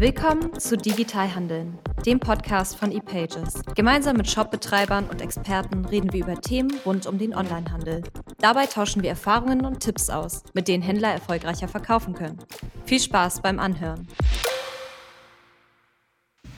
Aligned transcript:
Willkommen 0.00 0.56
zu 0.60 0.76
Digital 0.76 1.34
Handeln, 1.34 1.76
dem 2.06 2.20
Podcast 2.20 2.76
von 2.76 2.92
ePages. 2.92 3.64
Gemeinsam 3.74 4.16
mit 4.16 4.30
Shopbetreibern 4.30 5.08
und 5.10 5.20
Experten 5.20 5.84
reden 5.86 6.12
wir 6.12 6.20
über 6.20 6.40
Themen 6.40 6.70
rund 6.86 7.08
um 7.08 7.18
den 7.18 7.34
Onlinehandel. 7.34 8.04
Dabei 8.38 8.66
tauschen 8.66 9.02
wir 9.02 9.10
Erfahrungen 9.10 9.66
und 9.66 9.80
Tipps 9.80 10.08
aus, 10.08 10.44
mit 10.54 10.68
denen 10.68 10.84
Händler 10.84 11.08
erfolgreicher 11.08 11.66
verkaufen 11.66 12.14
können. 12.14 12.38
Viel 12.84 13.00
Spaß 13.00 13.42
beim 13.42 13.58
Anhören. 13.58 14.06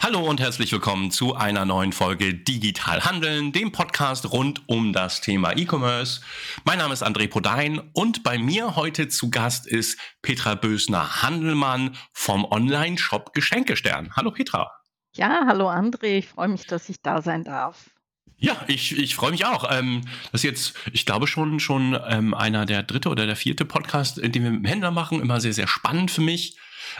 Hallo 0.02 0.20
und 0.20 0.40
herzlich 0.40 0.72
willkommen 0.72 1.10
zu 1.10 1.34
einer 1.34 1.66
neuen 1.66 1.92
Folge 1.92 2.32
Digital 2.32 3.04
Handeln, 3.04 3.52
dem 3.52 3.70
Podcast 3.70 4.32
rund 4.32 4.66
um 4.66 4.94
das 4.94 5.20
Thema 5.20 5.54
E-Commerce. 5.54 6.22
Mein 6.64 6.78
Name 6.78 6.94
ist 6.94 7.04
André 7.04 7.28
Podein 7.28 7.82
und 7.92 8.22
bei 8.22 8.38
mir 8.38 8.76
heute 8.76 9.08
zu 9.08 9.28
Gast 9.28 9.66
ist 9.66 10.00
Petra 10.22 10.54
Bösner 10.54 11.22
Handelmann 11.22 11.98
vom 12.14 12.46
Online-Shop 12.46 13.34
Geschenkestern. 13.34 14.16
Hallo 14.16 14.30
Petra. 14.30 14.72
Ja, 15.12 15.42
hallo 15.46 15.68
André, 15.68 16.16
ich 16.16 16.28
freue 16.28 16.48
mich, 16.48 16.66
dass 16.66 16.88
ich 16.88 17.02
da 17.02 17.20
sein 17.20 17.44
darf. 17.44 17.90
Ja, 18.38 18.56
ich, 18.68 18.96
ich 18.96 19.14
freue 19.14 19.32
mich 19.32 19.44
auch. 19.44 19.70
Ähm, 19.70 20.00
das 20.32 20.42
ist 20.42 20.44
jetzt, 20.44 20.74
ich 20.94 21.04
glaube 21.04 21.26
schon, 21.26 21.60
schon 21.60 22.00
ähm, 22.08 22.32
einer 22.32 22.64
der 22.64 22.84
dritte 22.84 23.10
oder 23.10 23.26
der 23.26 23.36
vierte 23.36 23.66
Podcast, 23.66 24.16
den 24.16 24.32
wir 24.32 24.50
mit 24.50 24.60
dem 24.60 24.64
Händler 24.64 24.92
machen. 24.92 25.20
Immer 25.20 25.42
sehr, 25.42 25.52
sehr 25.52 25.68
spannend 25.68 26.10
für 26.10 26.22
mich. 26.22 26.56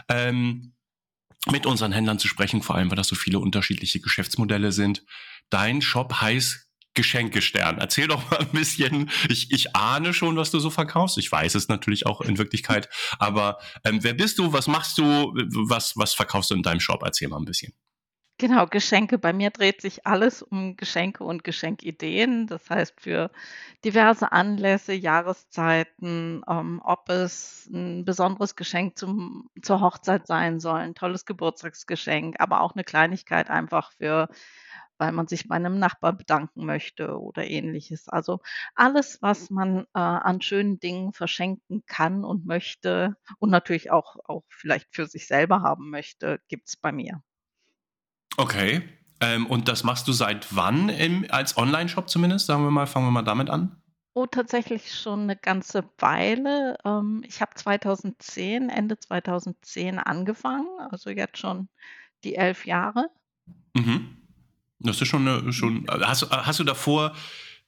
Ähm, 0.07 0.75
mit 1.49 1.65
unseren 1.65 1.91
Händlern 1.91 2.19
zu 2.19 2.27
sprechen, 2.27 2.61
vor 2.61 2.75
allem 2.75 2.89
weil 2.91 2.97
das 2.97 3.07
so 3.07 3.15
viele 3.15 3.39
unterschiedliche 3.39 3.99
Geschäftsmodelle 3.99 4.71
sind. 4.71 5.03
Dein 5.49 5.81
Shop 5.81 6.21
heißt 6.21 6.67
Geschenkestern. 6.93 7.77
Erzähl 7.77 8.07
doch 8.07 8.29
mal 8.29 8.39
ein 8.41 8.49
bisschen. 8.49 9.09
Ich, 9.29 9.51
ich 9.51 9.75
ahne 9.75 10.13
schon, 10.13 10.35
was 10.35 10.51
du 10.51 10.59
so 10.59 10.69
verkaufst. 10.69 11.17
Ich 11.17 11.31
weiß 11.31 11.55
es 11.55 11.69
natürlich 11.69 12.05
auch 12.05 12.21
in 12.21 12.37
Wirklichkeit. 12.37 12.89
Aber 13.17 13.57
ähm, 13.85 14.03
wer 14.03 14.13
bist 14.13 14.39
du? 14.39 14.51
Was 14.51 14.67
machst 14.67 14.97
du? 14.97 15.03
Was, 15.03 15.95
was 15.95 16.13
verkaufst 16.13 16.51
du 16.51 16.55
in 16.55 16.63
deinem 16.63 16.81
Shop? 16.81 17.01
Erzähl 17.03 17.29
mal 17.29 17.37
ein 17.37 17.45
bisschen. 17.45 17.73
Genau, 18.41 18.65
Geschenke. 18.65 19.19
Bei 19.19 19.33
mir 19.33 19.51
dreht 19.51 19.81
sich 19.81 20.07
alles 20.07 20.41
um 20.41 20.75
Geschenke 20.75 21.23
und 21.23 21.43
Geschenkideen. 21.43 22.47
Das 22.47 22.67
heißt, 22.71 22.99
für 22.99 23.29
diverse 23.85 24.31
Anlässe, 24.31 24.93
Jahreszeiten, 24.93 26.41
ähm, 26.49 26.81
ob 26.83 27.07
es 27.09 27.69
ein 27.71 28.03
besonderes 28.03 28.55
Geschenk 28.55 28.97
zum, 28.97 29.47
zur 29.61 29.79
Hochzeit 29.81 30.25
sein 30.25 30.59
soll, 30.59 30.79
ein 30.79 30.95
tolles 30.95 31.25
Geburtstagsgeschenk, 31.27 32.37
aber 32.39 32.61
auch 32.61 32.73
eine 32.73 32.83
Kleinigkeit 32.83 33.51
einfach 33.51 33.91
für, 33.91 34.27
weil 34.97 35.11
man 35.11 35.27
sich 35.27 35.47
bei 35.47 35.55
einem 35.55 35.77
Nachbar 35.77 36.13
bedanken 36.13 36.65
möchte 36.65 37.19
oder 37.19 37.45
ähnliches. 37.45 38.09
Also 38.09 38.39
alles, 38.73 39.21
was 39.21 39.51
man 39.51 39.81
äh, 39.93 39.99
an 39.99 40.41
schönen 40.41 40.79
Dingen 40.79 41.13
verschenken 41.13 41.83
kann 41.85 42.23
und 42.25 42.45
möchte 42.47 43.17
und 43.39 43.51
natürlich 43.51 43.91
auch, 43.91 44.15
auch 44.25 44.43
vielleicht 44.49 44.87
für 44.95 45.05
sich 45.05 45.27
selber 45.27 45.61
haben 45.61 45.91
möchte, 45.91 46.41
gibt 46.47 46.69
es 46.69 46.75
bei 46.77 46.91
mir. 46.91 47.21
Okay. 48.37 48.81
Ähm, 49.19 49.45
und 49.45 49.67
das 49.67 49.83
machst 49.83 50.07
du 50.07 50.13
seit 50.13 50.55
wann 50.55 50.89
im, 50.89 51.25
als 51.29 51.57
Online-Shop 51.57 52.09
zumindest? 52.09 52.47
Sagen 52.47 52.63
wir 52.63 52.71
mal, 52.71 52.87
fangen 52.87 53.05
wir 53.05 53.11
mal 53.11 53.21
damit 53.21 53.49
an. 53.49 53.75
Oh, 54.13 54.25
tatsächlich 54.25 54.93
schon 54.93 55.21
eine 55.21 55.37
ganze 55.37 55.85
Weile. 55.99 56.77
Ähm, 56.83 57.23
ich 57.25 57.39
habe 57.39 57.51
2010, 57.55 58.69
Ende 58.69 58.99
2010 58.99 59.99
angefangen, 59.99 60.67
also 60.89 61.09
jetzt 61.09 61.37
schon 61.37 61.69
die 62.23 62.35
elf 62.35 62.65
Jahre. 62.65 63.09
Mhm. 63.73 64.17
Das 64.79 65.01
ist 65.01 65.07
schon, 65.07 65.27
eine, 65.27 65.53
schon 65.53 65.85
hast, 65.89 66.29
hast 66.29 66.59
du 66.59 66.63
davor 66.65 67.15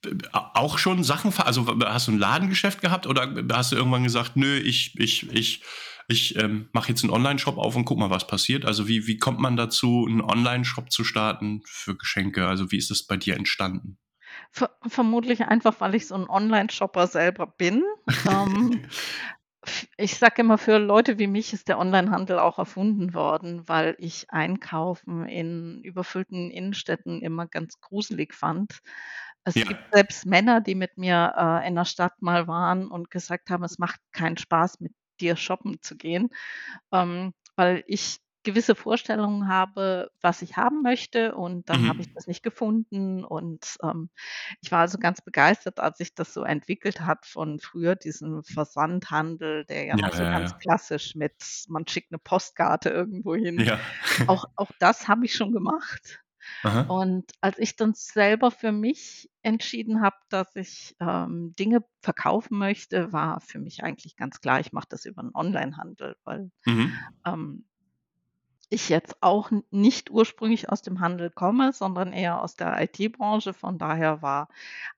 äh, 0.03 0.09
auch 0.34 0.78
schon 0.80 1.03
Sachen, 1.03 1.34
also 1.38 1.66
hast 1.86 2.08
du 2.08 2.11
ein 2.11 2.19
Ladengeschäft 2.19 2.81
gehabt 2.81 3.08
oder 3.08 3.34
hast 3.53 3.72
du 3.72 3.78
irgendwann 3.78 4.03
gesagt, 4.03 4.36
nö, 4.36 4.58
ich, 4.58 5.00
ich, 5.00 5.31
ich 5.31 5.61
ich 6.07 6.35
ähm, 6.37 6.69
mache 6.73 6.89
jetzt 6.89 7.03
einen 7.03 7.13
Online-Shop 7.13 7.57
auf 7.57 7.75
und 7.75 7.85
guck 7.85 7.97
mal, 7.97 8.09
was 8.09 8.27
passiert. 8.27 8.65
Also 8.65 8.87
wie, 8.87 9.07
wie 9.07 9.17
kommt 9.17 9.39
man 9.39 9.55
dazu, 9.55 10.05
einen 10.07 10.21
Online-Shop 10.21 10.91
zu 10.91 11.03
starten 11.03 11.61
für 11.65 11.95
Geschenke? 11.95 12.47
Also 12.47 12.71
wie 12.71 12.77
ist 12.77 12.91
das 12.91 13.03
bei 13.03 13.17
dir 13.17 13.35
entstanden? 13.35 13.97
Ver 14.51 14.71
vermutlich 14.87 15.41
einfach, 15.41 15.79
weil 15.79 15.95
ich 15.95 16.07
so 16.07 16.16
ein 16.16 16.29
Online-Shopper 16.29 17.07
selber 17.07 17.47
bin. 17.47 17.83
ähm, 18.29 18.85
ich 19.97 20.17
sage 20.17 20.41
immer, 20.41 20.57
für 20.57 20.78
Leute 20.78 21.19
wie 21.19 21.28
mich 21.28 21.53
ist 21.53 21.67
der 21.67 21.79
Onlinehandel 21.79 22.39
auch 22.39 22.59
erfunden 22.59 23.13
worden, 23.13 23.67
weil 23.67 23.95
ich 23.97 24.29
Einkaufen 24.29 25.25
in 25.25 25.81
überfüllten 25.83 26.51
Innenstädten 26.51 27.22
immer 27.22 27.47
ganz 27.47 27.79
gruselig 27.79 28.33
fand. 28.33 28.79
Es 29.45 29.55
ja. 29.55 29.66
gibt 29.66 29.81
selbst 29.91 30.25
Männer, 30.25 30.61
die 30.61 30.75
mit 30.75 30.97
mir 30.97 31.33
äh, 31.38 31.67
in 31.67 31.75
der 31.75 31.85
Stadt 31.85 32.22
mal 32.22 32.47
waren 32.47 32.88
und 32.88 33.11
gesagt 33.11 33.49
haben, 33.49 33.63
es 33.63 33.78
macht 33.78 33.99
keinen 34.11 34.38
Spaß, 34.38 34.79
mit 34.79 34.94
dir 35.19 35.35
shoppen 35.35 35.81
zu 35.81 35.97
gehen, 35.97 36.29
ähm, 36.91 37.34
weil 37.56 37.84
ich 37.88 38.19
gewisse 38.44 38.75
Vorstellungen 38.75 39.47
habe, 39.47 40.12
was 40.22 40.41
ich 40.41 40.57
haben 40.57 40.81
möchte 40.81 41.34
und 41.35 41.69
dann 41.69 41.84
mhm. 41.84 41.90
habe 41.90 42.01
ich 42.01 42.13
das 42.13 42.28
nicht 42.28 42.44
gefunden 42.44 43.23
und 43.23 43.78
ähm, 43.81 44.09
ich 44.62 44.72
war 44.72 44.81
also 44.81 44.97
ganz 44.97 45.22
begeistert, 45.22 45.79
als 45.79 45.97
sich 45.97 46.13
das 46.13 46.34
so 46.34 46.44
entwickelt 46.44 47.02
hat 47.02 47.25
von 47.25 47.59
früher 47.59 47.96
diesem 47.96 48.44
Versandhandel, 48.44 49.66
der 49.66 49.85
ja, 49.85 49.96
ja 49.96 50.07
noch 50.07 50.13
so 50.13 50.23
ja, 50.23 50.31
ganz 50.31 50.52
ja. 50.52 50.57
klassisch 50.57 51.16
mit 51.16 51.34
man 51.69 51.88
schickt 51.88 52.12
eine 52.12 52.19
Postkarte 52.19 52.90
irgendwo 52.90 53.35
hin. 53.35 53.57
Auch, 54.28 54.46
auch 54.56 54.72
das 54.79 55.07
habe 55.07 55.25
ich 55.25 55.34
schon 55.34 55.53
gemacht. 55.53 56.22
Aha. 56.63 56.81
Und 56.81 57.31
als 57.41 57.57
ich 57.59 57.75
dann 57.75 57.93
selber 57.93 58.51
für 58.51 58.71
mich 58.71 59.29
entschieden 59.41 60.01
habe, 60.01 60.15
dass 60.29 60.55
ich 60.55 60.95
ähm, 60.99 61.53
Dinge 61.57 61.83
verkaufen 61.99 62.57
möchte, 62.57 63.11
war 63.11 63.41
für 63.41 63.59
mich 63.59 63.83
eigentlich 63.83 64.15
ganz 64.15 64.41
klar, 64.41 64.59
ich 64.59 64.71
mache 64.71 64.87
das 64.89 65.05
über 65.05 65.21
einen 65.21 65.31
Onlinehandel, 65.33 66.15
weil 66.23 66.51
mhm. 66.65 66.93
ähm, 67.25 67.65
ich 68.69 68.89
jetzt 68.89 69.21
auch 69.21 69.51
nicht 69.69 70.09
ursprünglich 70.09 70.69
aus 70.69 70.81
dem 70.81 70.99
Handel 70.99 71.29
komme, 71.29 71.73
sondern 71.73 72.11
eher 72.11 72.41
aus 72.41 72.55
der 72.55 72.81
IT-Branche. 72.81 73.53
Von 73.53 73.77
daher 73.77 74.21
war 74.21 74.49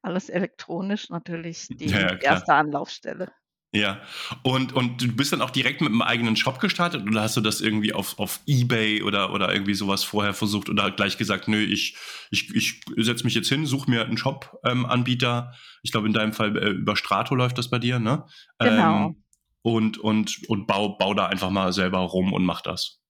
alles 0.02 0.30
elektronisch 0.30 1.10
natürlich 1.10 1.68
die 1.68 1.88
ja, 1.88 2.00
ja, 2.00 2.16
erste 2.16 2.54
Anlaufstelle. 2.54 3.32
Ja, 3.76 4.00
und, 4.42 4.72
und 4.72 5.02
du 5.02 5.12
bist 5.12 5.34
dann 5.34 5.42
auch 5.42 5.50
direkt 5.50 5.82
mit 5.82 5.90
einem 5.90 6.02
eigenen 6.02 6.38
Shop 6.38 6.60
gestartet 6.60 7.06
oder 7.06 7.22
hast 7.22 7.36
du 7.36 7.42
das 7.42 7.60
irgendwie 7.60 7.94
auf, 7.94 8.18
auf 8.20 8.40
Ebay 8.46 9.04
oder, 9.04 9.34
oder 9.34 9.54
irgendwie 9.54 9.74
sowas 9.74 10.06
vorher 10.06 10.34
versucht 10.34 10.70
oder 10.70 10.92
gleich 10.92 11.18
gesagt, 11.18 11.50
nö, 11.50 11.62
ich, 11.62 11.98
ich, 12.32 12.56
ich 12.56 12.82
setze 12.96 13.26
mich 13.26 13.36
jetzt 13.36 13.50
hin, 13.50 13.66
suche 13.66 13.90
mir 13.90 14.06
einen 14.06 14.18
Shop-Anbieter. 14.18 15.52
Ähm, 15.52 15.60
ich 15.84 15.92
glaube, 15.92 16.08
in 16.08 16.14
deinem 16.14 16.32
Fall 16.32 16.58
äh, 16.58 16.70
über 16.70 16.96
Strato 16.96 17.36
läuft 17.36 17.58
das 17.58 17.70
bei 17.70 17.80
dir, 17.80 18.00
ne? 18.00 18.26
Genau. 18.60 19.08
Ähm, 19.08 19.24
und 19.62 19.98
und, 19.98 20.48
und 20.48 20.68
bau, 20.68 20.96
bau 20.98 21.14
da 21.14 21.26
einfach 21.26 21.50
mal 21.50 21.74
selber 21.74 22.00
rum 22.00 22.32
und 22.32 22.46
mach 22.46 22.62
das. 22.62 23.02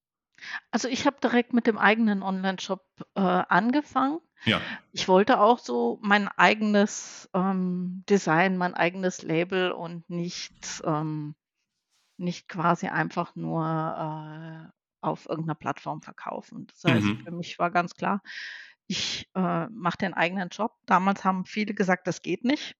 Also 0.71 0.87
ich 0.87 1.05
habe 1.05 1.17
direkt 1.21 1.53
mit 1.53 1.67
dem 1.67 1.77
eigenen 1.77 2.23
Online-Shop 2.23 2.83
äh, 3.15 3.21
angefangen. 3.21 4.19
Ja. 4.43 4.61
Ich 4.91 5.07
wollte 5.07 5.39
auch 5.39 5.59
so 5.59 5.99
mein 6.01 6.27
eigenes 6.27 7.29
ähm, 7.33 8.03
Design, 8.09 8.57
mein 8.57 8.73
eigenes 8.73 9.23
Label 9.23 9.71
und 9.71 10.09
nicht, 10.09 10.81
ähm, 10.85 11.35
nicht 12.17 12.47
quasi 12.47 12.87
einfach 12.87 13.35
nur 13.35 13.63
äh, 13.65 14.71
auf 15.01 15.27
irgendeiner 15.27 15.55
Plattform 15.55 16.01
verkaufen. 16.01 16.67
Das 16.67 16.91
heißt, 16.91 17.05
mhm. 17.05 17.19
für 17.23 17.31
mich 17.31 17.57
war 17.59 17.71
ganz 17.71 17.95
klar, 17.95 18.21
ich 18.87 19.29
äh, 19.35 19.67
mache 19.67 19.97
den 19.97 20.13
eigenen 20.13 20.49
Job. 20.49 20.73
Damals 20.85 21.23
haben 21.23 21.45
viele 21.45 21.73
gesagt, 21.73 22.07
das 22.07 22.21
geht 22.21 22.43
nicht. 22.43 22.75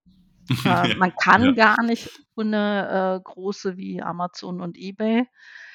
Äh, 0.63 0.93
man 0.97 1.11
kann 1.15 1.43
ja. 1.43 1.51
gar 1.53 1.83
nicht 1.83 2.07
ohne 2.35 3.17
äh, 3.17 3.23
große 3.23 3.77
wie 3.77 4.03
Amazon 4.03 4.61
und 4.61 4.77
eBay. 4.77 5.27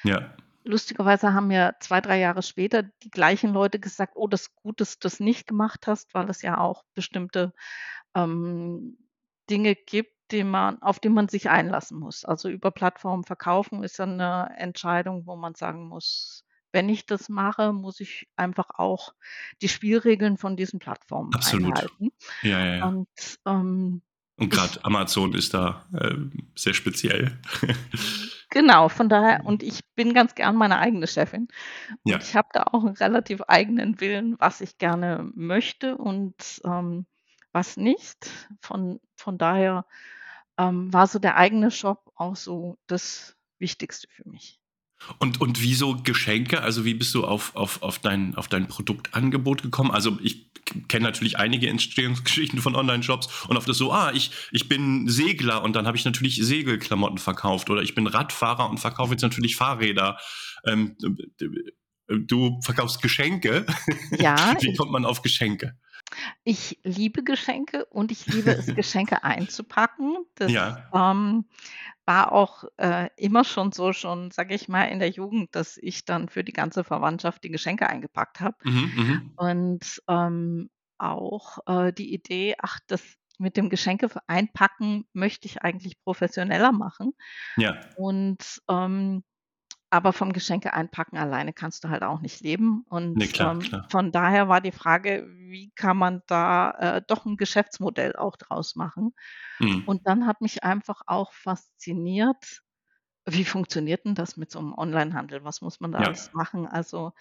Ja 0.05 0.33
lustigerweise 0.63 1.33
haben 1.33 1.47
mir 1.47 1.75
zwei, 1.79 2.01
drei 2.01 2.19
Jahre 2.19 2.43
später 2.43 2.83
die 2.83 3.09
gleichen 3.09 3.53
Leute 3.53 3.79
gesagt, 3.79 4.13
oh, 4.15 4.27
das 4.27 4.41
ist 4.41 4.55
gut, 4.55 4.81
dass 4.81 4.99
du 4.99 5.07
das 5.07 5.19
nicht 5.19 5.47
gemacht 5.47 5.87
hast, 5.87 6.13
weil 6.13 6.29
es 6.29 6.41
ja 6.41 6.57
auch 6.59 6.83
bestimmte 6.93 7.53
ähm, 8.15 8.97
Dinge 9.49 9.75
gibt, 9.75 10.13
die 10.31 10.43
man, 10.43 10.81
auf 10.81 10.99
die 10.99 11.09
man 11.09 11.27
sich 11.27 11.49
einlassen 11.49 11.99
muss. 11.99 12.23
Also 12.23 12.49
über 12.49 12.71
Plattformen 12.71 13.23
verkaufen 13.23 13.83
ist 13.83 13.97
ja 13.99 14.05
eine 14.05 14.55
Entscheidung, 14.57 15.25
wo 15.25 15.35
man 15.35 15.55
sagen 15.55 15.87
muss, 15.87 16.45
wenn 16.71 16.87
ich 16.87 17.05
das 17.05 17.27
mache, 17.27 17.73
muss 17.73 17.99
ich 17.99 18.29
einfach 18.37 18.69
auch 18.77 19.13
die 19.61 19.67
Spielregeln 19.67 20.37
von 20.37 20.55
diesen 20.55 20.79
Plattformen 20.79 21.33
Absolut. 21.33 21.75
einhalten. 21.75 22.11
Ja, 22.43 22.65
ja, 22.65 22.75
ja. 22.75 22.87
Und 22.87 23.09
ähm, 23.45 24.01
und 24.37 24.49
gerade 24.49 24.83
Amazon 24.83 25.35
ist 25.35 25.53
da 25.53 25.85
äh, 25.93 26.15
sehr 26.55 26.73
speziell. 26.73 27.37
genau, 28.51 28.89
von 28.89 29.09
daher, 29.09 29.43
und 29.45 29.63
ich 29.63 29.81
bin 29.95 30.13
ganz 30.13 30.35
gern 30.35 30.55
meine 30.55 30.77
eigene 30.77 31.07
Chefin. 31.07 31.47
Und 31.89 32.11
ja. 32.11 32.17
ich 32.19 32.35
habe 32.35 32.49
da 32.53 32.65
auch 32.71 32.85
einen 32.85 32.95
relativ 32.95 33.41
eigenen 33.47 33.99
Willen, 33.99 34.35
was 34.39 34.61
ich 34.61 34.77
gerne 34.77 35.31
möchte 35.33 35.97
und 35.97 36.61
ähm, 36.63 37.07
was 37.51 37.77
nicht. 37.77 38.29
Von, 38.61 38.99
von 39.15 39.39
daher 39.39 39.85
ähm, 40.59 40.93
war 40.93 41.07
so 41.07 41.17
der 41.17 41.37
eigene 41.37 41.71
Shop 41.71 42.11
auch 42.15 42.35
so 42.35 42.77
das 42.85 43.35
Wichtigste 43.57 44.07
für 44.09 44.29
mich. 44.29 44.60
Und, 45.17 45.41
und 45.41 45.61
wieso 45.61 45.97
Geschenke? 45.97 46.61
Also 46.61 46.85
wie 46.85 46.93
bist 46.93 47.13
du 47.15 47.25
auf, 47.25 47.55
auf, 47.55 47.81
auf, 47.81 47.99
dein, 47.99 48.35
auf 48.35 48.47
dein 48.47 48.67
Produktangebot 48.67 49.63
gekommen? 49.63 49.91
Also 49.91 50.17
ich 50.21 50.51
kenne 50.87 51.05
natürlich 51.05 51.37
einige 51.37 51.67
Entstehungsgeschichten 51.67 52.61
von 52.61 52.75
Online-Shops 52.75 53.45
und 53.47 53.57
auf 53.57 53.65
das 53.65 53.77
so, 53.77 53.91
ah, 53.91 54.11
ich, 54.13 54.31
ich 54.51 54.69
bin 54.69 55.07
Segler 55.07 55.63
und 55.63 55.75
dann 55.75 55.87
habe 55.87 55.97
ich 55.97 56.05
natürlich 56.05 56.37
Segelklamotten 56.37 57.17
verkauft 57.17 57.69
oder 57.69 57.81
ich 57.81 57.95
bin 57.95 58.07
Radfahrer 58.07 58.69
und 58.69 58.77
verkaufe 58.79 59.11
jetzt 59.11 59.21
natürlich 59.21 59.55
Fahrräder. 59.55 60.17
Ähm, 60.65 60.95
du 62.07 62.59
verkaufst 62.61 63.01
Geschenke. 63.01 63.65
Ja. 64.11 64.55
Wie 64.61 64.73
kommt 64.75 64.91
man 64.91 65.05
auf 65.05 65.21
Geschenke? 65.21 65.77
Ich 66.43 66.79
liebe 66.83 67.23
Geschenke 67.23 67.85
und 67.85 68.11
ich 68.11 68.27
liebe 68.27 68.51
es, 68.51 68.65
Geschenke 68.75 69.23
einzupacken. 69.23 70.17
Das 70.35 70.51
Ja. 70.51 70.89
ähm, 70.93 71.45
war 72.11 72.33
auch 72.33 72.65
äh, 72.75 73.09
immer 73.15 73.45
schon 73.45 73.71
so, 73.71 73.93
schon, 73.93 74.31
sage 74.31 74.53
ich 74.53 74.67
mal, 74.67 74.85
in 74.85 74.99
der 74.99 75.09
Jugend, 75.09 75.55
dass 75.55 75.77
ich 75.77 76.03
dann 76.03 76.27
für 76.27 76.43
die 76.43 76.51
ganze 76.51 76.83
Verwandtschaft 76.83 77.41
die 77.45 77.51
Geschenke 77.51 77.87
eingepackt 77.87 78.41
habe. 78.41 78.57
Mhm, 78.63 78.91
mhm. 78.95 79.31
Und 79.37 80.03
ähm, 80.09 80.69
auch 80.97 81.59
äh, 81.67 81.93
die 81.93 82.13
Idee, 82.13 82.55
ach, 82.59 82.79
das 82.87 83.01
mit 83.37 83.55
dem 83.55 83.69
Geschenke 83.69 84.09
einpacken 84.27 85.05
möchte 85.13 85.47
ich 85.47 85.61
eigentlich 85.61 86.01
professioneller 86.03 86.73
machen. 86.73 87.13
Ja. 87.55 87.79
Und 87.95 88.61
ähm, 88.69 89.23
aber 89.91 90.13
vom 90.13 90.33
Geschenke 90.33 90.73
einpacken 90.73 91.17
alleine 91.17 91.53
kannst 91.53 91.83
du 91.83 91.89
halt 91.89 92.03
auch 92.03 92.21
nicht 92.21 92.41
leben. 92.41 92.85
Und 92.89 93.19
Ne, 93.19 93.27
klar, 93.27 93.55
ähm, 93.55 93.69
klar. 93.69 93.83
von 93.89 94.11
daher 94.11 94.49
war 94.49 94.61
die 94.61 94.71
Frage, 94.71 95.27
wie 95.37 95.71
kann 95.75 95.97
man 95.97 96.21
da 96.27 96.71
äh, 96.97 97.01
doch 97.07 97.25
ein 97.25 97.37
Geschäftsmodell 97.37 98.15
auch 98.15 98.37
draus 98.37 98.75
machen? 98.75 99.13
Mhm. 99.59 99.85
Und 99.85 100.07
dann 100.07 100.27
hat 100.27 100.41
mich 100.41 100.63
einfach 100.63 101.01
auch 101.07 101.33
fasziniert, 101.33 102.61
wie 103.27 103.45
funktioniert 103.45 104.05
denn 104.05 104.15
das 104.15 104.37
mit 104.37 104.51
so 104.51 104.59
einem 104.59 104.73
Onlinehandel? 104.73 105.43
Was 105.43 105.61
muss 105.61 105.79
man 105.79 105.91
da 105.91 106.01
Ja. 106.01 106.07
alles 106.07 106.29
machen? 106.33 106.67
Also 106.67 107.13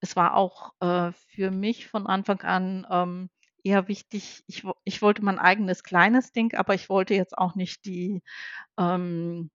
es 0.00 0.16
war 0.16 0.34
auch 0.36 0.74
äh, 0.80 1.12
für 1.12 1.50
mich 1.50 1.88
von 1.88 2.06
Anfang 2.06 2.40
an 2.42 2.86
ähm, 2.90 3.30
eher 3.64 3.88
wichtig, 3.88 4.44
ich, 4.46 4.64
ich 4.84 5.02
wollte 5.02 5.24
mein 5.24 5.38
eigenes 5.40 5.82
kleines 5.84 6.32
Ding, 6.32 6.54
aber 6.56 6.74
ich 6.74 6.88
wollte 6.88 7.14
jetzt 7.14 7.36
auch 7.38 7.54
nicht 7.56 7.84
die 7.86 8.22
ähm, 8.78 9.50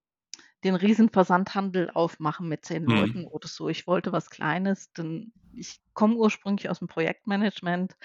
den 0.64 0.74
riesen 0.74 1.10
Versandhandel 1.10 1.90
aufmachen 1.90 2.48
mit 2.48 2.64
10 2.64 2.84
Mhm. 2.86 2.88
Leuten 2.88 3.26
oder 3.26 3.48
so. 3.48 3.68
Ich 3.68 3.86
wollte 3.86 4.12
was 4.12 4.30
Kleines, 4.30 4.92
denn 4.92 5.32
ich 5.52 5.80
komme 5.94 6.16
ursprünglich 6.16 6.68
aus 6.70 6.80
dem 6.80 6.88
Projektmanagement 6.88 7.96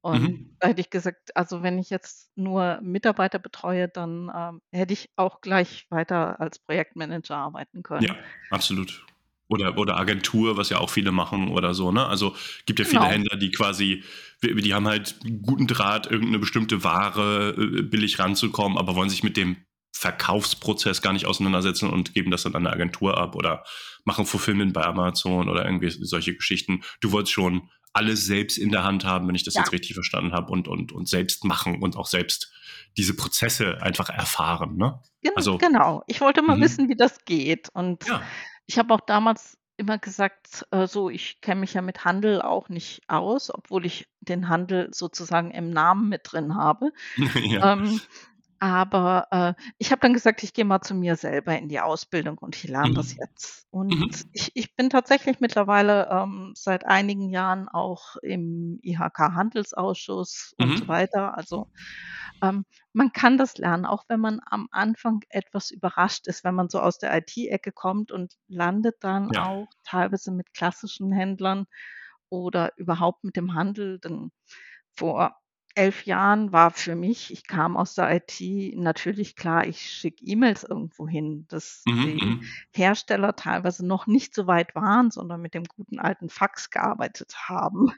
und 0.00 0.40
Mhm. 0.40 0.56
da 0.60 0.68
hätte 0.68 0.80
ich 0.80 0.90
gesagt, 0.90 1.36
also 1.36 1.62
wenn 1.62 1.78
ich 1.78 1.90
jetzt 1.90 2.32
nur 2.36 2.80
Mitarbeiter 2.82 3.38
betreue, 3.38 3.88
dann 3.88 4.30
ähm, 4.34 4.62
hätte 4.72 4.92
ich 4.92 5.10
auch 5.16 5.40
gleich 5.40 5.86
weiter 5.90 6.40
als 6.40 6.58
Projektmanager 6.58 7.36
arbeiten 7.36 7.82
können. 7.84 8.08
Ja, 8.08 8.16
absolut. 8.50 9.04
Oder, 9.50 9.78
oder 9.78 9.96
Agentur, 9.96 10.56
was 10.58 10.68
ja 10.68 10.78
auch 10.78 10.90
viele 10.90 11.10
machen 11.10 11.48
oder 11.48 11.72
so, 11.72 11.90
ne? 11.90 12.06
Also 12.06 12.36
gibt 12.66 12.78
ja 12.80 12.84
viele 12.84 13.06
Genau. 13.06 13.08
Händler, 13.08 13.36
die 13.38 13.50
quasi, 13.50 14.04
die 14.42 14.74
haben 14.74 14.86
halt 14.86 15.16
einen 15.24 15.40
guten 15.40 15.66
Draht, 15.66 16.06
irgendeine 16.06 16.38
bestimmte 16.38 16.84
Ware 16.84 17.54
äh, 17.56 17.82
billig 17.82 18.18
ranzukommen, 18.18 18.76
aber 18.76 18.94
wollen 18.94 19.08
sich 19.08 19.22
mit 19.24 19.38
dem 19.38 19.56
Verkaufsprozess 19.98 21.02
gar 21.02 21.12
nicht 21.12 21.26
auseinandersetzen 21.26 21.90
und 21.90 22.14
geben 22.14 22.30
das 22.30 22.44
dann 22.44 22.54
an 22.54 22.66
eine 22.66 22.74
Agentur 22.74 23.18
ab 23.18 23.34
oder 23.34 23.64
machen 24.04 24.26
Fulfillment 24.26 24.72
bei 24.72 24.84
Amazon 24.84 25.48
oder 25.48 25.64
irgendwie 25.64 25.90
solche 25.90 26.34
Geschichten. 26.34 26.82
Du 27.00 27.12
wolltest 27.12 27.32
schon 27.32 27.68
alles 27.92 28.24
selbst 28.26 28.58
in 28.58 28.70
der 28.70 28.84
Hand 28.84 29.04
haben, 29.04 29.26
wenn 29.26 29.34
ich 29.34 29.44
das 29.44 29.54
Ja. 29.54 29.62
jetzt 29.62 29.72
richtig 29.72 29.94
verstanden 29.94 30.32
habe, 30.32 30.52
und, 30.52 30.68
und, 30.68 30.92
und 30.92 31.08
selbst 31.08 31.44
machen 31.44 31.82
und 31.82 31.96
auch 31.96 32.06
selbst 32.06 32.52
diese 32.96 33.14
Prozesse 33.16 33.82
einfach 33.82 34.08
erfahren, 34.08 34.76
ne? 34.76 35.00
Gen 35.22 35.32
Also- 35.36 35.58
genau. 35.58 36.02
Ich 36.06 36.20
wollte 36.20 36.42
mal 36.42 36.56
Mhm. 36.56 36.62
wissen, 36.62 36.88
wie 36.88 36.96
das 36.96 37.24
geht. 37.24 37.68
Und 37.72 38.06
Ja. 38.06 38.22
ich 38.66 38.78
habe 38.78 38.94
auch 38.94 39.00
damals 39.00 39.58
immer 39.78 39.98
gesagt, 39.98 40.64
äh, 40.70 40.86
so, 40.86 41.08
ich 41.10 41.40
kenne 41.40 41.60
mich 41.60 41.74
ja 41.74 41.82
mit 41.82 42.04
Handel 42.04 42.40
auch 42.42 42.68
nicht 42.68 43.00
aus, 43.08 43.52
obwohl 43.52 43.86
ich 43.86 44.06
den 44.20 44.48
Handel 44.48 44.88
sozusagen 44.92 45.50
im 45.50 45.70
Namen 45.70 46.08
mit 46.08 46.22
drin 46.24 46.54
habe. 46.54 46.92
ja. 47.62 47.72
Ähm, 47.72 48.00
aber 48.60 49.28
äh, 49.30 49.54
ich 49.78 49.90
habe 49.92 50.00
dann 50.00 50.14
gesagt, 50.14 50.42
ich 50.42 50.52
gehe 50.52 50.64
mal 50.64 50.80
zu 50.82 50.94
mir 50.94 51.16
selber 51.16 51.56
in 51.58 51.68
die 51.68 51.80
Ausbildung 51.80 52.38
und 52.38 52.56
ich 52.56 52.68
lerne 52.68 52.94
das 52.94 53.14
Mhm. 53.14 53.20
jetzt. 53.20 53.66
Und 53.70 54.00
Mhm. 54.00 54.14
ich, 54.32 54.50
ich 54.54 54.74
bin 54.76 54.90
tatsächlich 54.90 55.40
mittlerweile 55.40 56.08
ähm, 56.10 56.52
seit 56.56 56.84
einigen 56.86 57.28
Jahren 57.30 57.68
auch 57.68 58.16
im 58.22 58.78
IHK-Handelsausschuss 58.82 60.54
und 60.58 60.76
so 60.76 60.86
Mhm. 60.86 60.88
weiter. 60.88 61.36
Also 61.36 61.68
ähm, 62.42 62.64
man 62.92 63.12
kann 63.12 63.38
das 63.38 63.58
lernen, 63.58 63.86
auch 63.86 64.04
wenn 64.08 64.20
man 64.20 64.40
am 64.46 64.68
Anfang 64.70 65.20
etwas 65.28 65.70
überrascht 65.70 66.26
ist, 66.26 66.44
wenn 66.44 66.54
man 66.54 66.68
so 66.68 66.80
aus 66.80 66.98
der 66.98 67.16
IT-Ecke 67.16 67.72
kommt 67.72 68.12
und 68.12 68.34
landet 68.48 68.96
dann 69.00 69.30
Ja. 69.30 69.38
auch 69.38 69.70
teilweise 69.84 70.32
mit 70.32 70.52
klassischen 70.54 71.12
Händlern 71.12 71.66
oder 72.30 72.72
überhaupt 72.76 73.24
mit 73.24 73.36
dem 73.36 73.54
Handel. 73.54 73.98
Denn 74.00 74.30
vor 74.94 75.36
elf 75.78 76.04
Jahren 76.06 76.52
war 76.52 76.70
für 76.72 76.94
mich, 76.96 77.32
ich 77.32 77.46
kam 77.46 77.76
aus 77.76 77.94
der 77.94 78.14
IT, 78.14 78.74
natürlich 78.76 79.36
klar, 79.36 79.66
ich 79.66 79.80
schicke 79.90 80.24
E-Mails 80.24 80.64
irgendwo 80.64 81.08
hin, 81.08 81.46
dass 81.48 81.82
Mhm. 81.86 82.02
die 82.04 82.24
Mhm. 82.24 82.40
Hersteller 82.74 83.36
teilweise 83.36 83.86
noch 83.86 84.06
nicht 84.06 84.34
so 84.34 84.46
weit 84.46 84.74
waren, 84.74 85.10
sondern 85.10 85.40
mit 85.42 85.54
dem 85.54 85.64
guten 85.64 85.98
alten 86.00 86.28
Fax 86.30 86.70
gearbeitet 86.70 87.34
haben. 87.48 87.92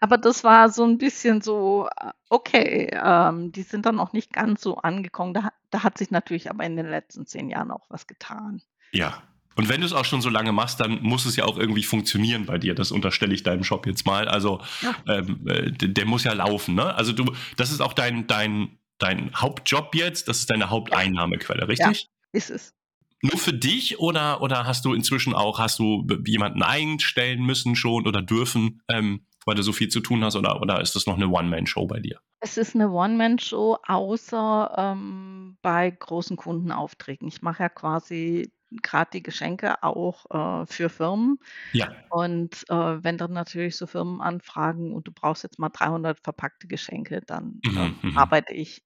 Aber 0.00 0.18
das 0.18 0.44
war 0.44 0.70
so 0.70 0.84
ein 0.84 0.98
bisschen 0.98 1.40
so, 1.42 1.88
äh, 2.00 2.12
okay, 2.30 2.90
ähm, 2.92 3.52
die 3.52 3.62
sind 3.62 3.86
dann 3.86 3.96
noch 3.96 4.12
nicht 4.12 4.32
ganz 4.32 4.62
so 4.62 4.76
angekommen. 4.78 5.34
Da, 5.34 5.44
hat- 5.44 5.54
da 5.70 5.82
hat 5.82 5.98
sich 5.98 6.10
natürlich 6.10 6.50
aber 6.50 6.64
in 6.64 6.76
den 6.76 6.88
letzten 6.88 7.26
zehn 7.26 7.50
Jahren 7.50 7.70
auch 7.70 7.86
was 7.90 8.06
getan. 8.06 8.62
Ja. 8.92 9.22
Und 9.56 9.68
wenn 9.68 9.80
du 9.80 9.86
es 9.86 9.92
auch 9.92 10.04
schon 10.04 10.20
so 10.20 10.28
lange 10.28 10.52
machst, 10.52 10.80
dann 10.80 11.02
muss 11.02 11.26
es 11.26 11.36
ja 11.36 11.44
auch 11.44 11.58
irgendwie 11.58 11.84
funktionieren 11.84 12.46
bei 12.46 12.58
dir. 12.58 12.74
Das 12.74 12.90
unterstelle 12.90 13.34
ich 13.34 13.42
deinem 13.42 13.64
Shop 13.64 13.86
jetzt 13.86 14.06
mal. 14.06 14.28
Also 14.28 14.60
Ja. 14.82 14.94
ähm, 15.08 15.46
äh, 15.46 15.70
der, 15.70 15.88
der 15.88 16.06
muss 16.06 16.24
ja 16.24 16.32
laufen, 16.32 16.74
ne? 16.74 16.94
Also 16.94 17.12
du, 17.12 17.32
das 17.56 17.70
ist 17.70 17.80
auch 17.80 17.92
dein, 17.92 18.26
dein, 18.26 18.78
dein 18.98 19.32
Hauptjob 19.34 19.94
jetzt, 19.94 20.28
das 20.28 20.40
ist 20.40 20.50
deine 20.50 20.70
Haupteinnahmequelle, 20.70 21.68
richtig? 21.68 22.08
Ist 22.32 22.50
es. 22.50 22.74
Nur 23.22 23.38
für 23.38 23.54
dich 23.54 23.98
oder, 24.00 24.42
oder 24.42 24.66
hast 24.66 24.84
du 24.84 24.92
inzwischen 24.92 25.34
auch, 25.34 25.58
hast 25.58 25.78
du 25.78 26.06
jemanden 26.26 26.62
einstellen 26.62 27.42
müssen 27.42 27.74
schon 27.74 28.06
oder 28.06 28.20
dürfen, 28.20 28.82
ähm, 28.90 29.24
weil 29.46 29.54
du 29.54 29.62
so 29.62 29.72
viel 29.72 29.88
zu 29.88 30.00
tun 30.00 30.22
hast, 30.24 30.36
oder, 30.36 30.60
oder 30.60 30.80
ist 30.80 30.94
das 30.94 31.06
noch 31.06 31.16
eine 31.16 31.28
One-Man-Show 31.28 31.86
bei 31.86 32.00
dir? 32.00 32.18
Es 32.40 32.58
ist 32.58 32.74
eine 32.74 32.90
One-Man-Show, 32.90 33.78
außer 33.86 34.74
ähm, 34.76 35.56
bei 35.62 35.90
großen 35.90 36.36
Kundenaufträgen. 36.36 37.26
Ich 37.28 37.40
mache 37.40 37.62
ja 37.62 37.68
quasi 37.70 38.52
gerade 38.82 39.10
die 39.12 39.22
Geschenke 39.22 39.82
auch 39.82 40.62
äh, 40.62 40.66
für 40.66 40.88
Firmen. 40.88 41.38
Ja. 41.72 41.92
Und 42.10 42.64
äh, 42.68 43.02
wenn 43.02 43.18
dann 43.18 43.32
natürlich 43.32 43.76
so 43.76 43.86
Firmen 43.86 44.20
anfragen 44.20 44.92
und 44.94 45.06
du 45.08 45.12
brauchst 45.12 45.42
jetzt 45.42 45.58
mal 45.58 45.70
300 45.70 46.20
verpackte 46.20 46.66
Geschenke, 46.66 47.20
dann 47.26 47.60
Mhm, 47.64 47.78
ähm, 47.78 47.98
mhm. 48.02 48.18
arbeite 48.18 48.54
ich 48.54 48.82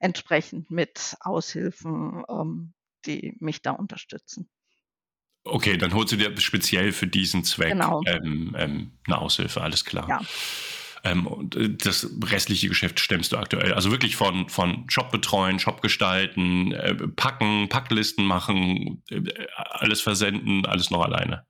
entsprechend 0.00 0.70
mit 0.70 1.16
Aushilfen, 1.20 2.24
ähm, 2.28 2.72
die 3.06 3.36
mich 3.40 3.62
da 3.62 3.72
unterstützen. 3.72 4.48
Okay, 5.44 5.78
dann 5.78 5.94
holst 5.94 6.12
du 6.12 6.16
dir 6.16 6.36
speziell 6.38 6.92
für 6.92 7.06
diesen 7.06 7.44
Zweck 7.44 7.72
Genau. 7.72 8.02
ähm, 8.06 8.54
ähm, 8.58 8.92
eine 9.06 9.18
Aushilfe, 9.18 9.62
alles 9.62 9.84
klar. 9.84 10.08
Ja. 10.08 10.20
Ähm, 11.04 11.26
und 11.26 11.56
äh, 11.56 11.70
das 11.74 12.08
restliche 12.24 12.68
Geschäft 12.68 13.00
stemmst 13.00 13.32
du 13.32 13.36
aktuell. 13.38 13.72
Also 13.74 13.90
wirklich 13.90 14.16
von, 14.16 14.48
von 14.48 14.84
Shop 14.88 15.10
betreuen, 15.10 15.58
Shop 15.58 15.82
gestalten, 15.82 16.72
äh, 16.72 16.94
packen, 16.94 17.68
Packlisten 17.68 18.24
machen, 18.24 19.02
äh, 19.10 19.22
alles 19.56 20.00
versenden, 20.00 20.66
alles 20.66 20.90
noch 20.90 21.02
alleine. 21.02 21.46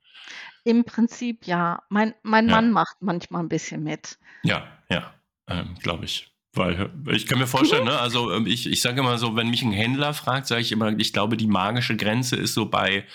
Im 0.65 0.85
Prinzip 0.85 1.47
ja. 1.47 1.83
Mein, 1.89 2.15
mein 2.23 2.49
Ja. 2.49 2.57
Mann 2.57 2.71
macht 2.71 2.97
manchmal 3.01 3.43
ein 3.43 3.49
bisschen 3.49 3.83
mit. 3.83 4.19
Ja, 4.43 4.67
ja, 4.89 5.15
ähm, 5.49 5.75
glaube 5.83 6.05
ich. 6.05 6.31
Weil 6.53 6.91
ich 7.13 7.27
kann 7.27 7.39
mir 7.39 7.47
vorstellen, 7.47 7.85
ne, 7.85 7.99
also 8.01 8.33
ähm, 8.33 8.47
ich, 8.47 8.67
ich 8.67 8.83
sage 8.83 9.01
immer 9.01 9.19
so, 9.19 9.37
wenn 9.37 9.51
mich 9.51 9.63
ein 9.63 9.71
Händler 9.71 10.15
fragt, 10.15 10.49
sage 10.49 10.63
ich 10.63 10.73
immer, 10.73 10.97
ich 10.99 11.13
glaube, 11.13 11.37
die 11.37 11.47
magische 11.47 11.97
Grenze 11.97 12.35
ist 12.35 12.55
so 12.55 12.67
bei, 12.67 13.07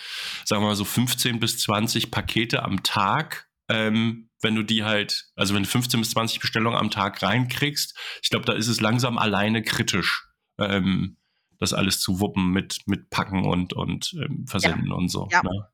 sagen 0.45 0.61
wir 0.61 0.67
mal, 0.67 0.75
so 0.75 0.85
15 0.85 1.39
bis 1.41 1.57
20 1.59 2.11
Pakete 2.11 2.63
am 2.63 2.81
Tag. 2.83 3.49
Ähm, 3.67 4.29
wenn 4.41 4.55
du 4.55 4.63
die 4.63 4.83
halt, 4.83 5.25
also 5.35 5.53
wenn 5.55 5.63
du 5.63 5.69
15 5.69 5.99
bis 5.99 6.11
20 6.11 6.39
Bestellungen 6.39 6.77
am 6.77 6.91
Tag 6.91 7.21
reinkriegst, 7.21 7.97
ich 8.21 8.29
glaube, 8.29 8.45
da 8.45 8.53
ist 8.53 8.67
es 8.67 8.81
langsam 8.81 9.17
alleine 9.17 9.63
kritisch, 9.63 10.27
ähm, 10.59 11.17
das 11.59 11.73
alles 11.73 11.99
zu 11.99 12.19
wuppen 12.19 12.49
mit, 12.51 12.79
mit 12.85 13.09
Packen 13.09 13.45
und, 13.45 13.73
und 13.73 14.13
ähm, 14.21 14.45
Versenden 14.47 14.91
und 14.91 15.09
so. 15.09 15.27
Ja. 15.31 15.41
Ne? 15.43 15.67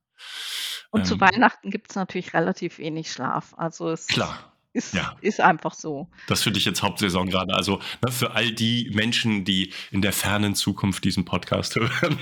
Und 0.91 1.05
zu 1.07 1.15
Ähm, 1.15 1.21
Weihnachten 1.21 1.69
gibt 1.71 1.89
es 1.89 1.95
natürlich 1.95 2.33
relativ 2.33 2.77
wenig 2.77 3.11
Schlaf. 3.11 3.53
Also 3.57 3.89
es 3.89 4.07
Klar. 4.07 4.53
ist, 4.73 4.93
Ja. 4.93 5.15
ist 5.21 5.39
einfach 5.41 5.73
so. 5.73 6.09
Das 6.27 6.43
finde 6.43 6.59
ich 6.59 6.65
jetzt 6.65 6.83
Hauptsaison 6.83 7.29
gerade. 7.29 7.53
Also 7.55 7.79
ne, 8.05 8.11
für 8.11 8.31
all 8.31 8.51
die 8.51 8.91
Menschen, 8.93 9.43
die 9.45 9.73
in 9.89 10.01
der 10.01 10.13
fernen 10.13 10.53
Zukunft 10.53 11.03
diesen 11.03 11.25
Podcast 11.25 11.75
hören. 11.77 12.19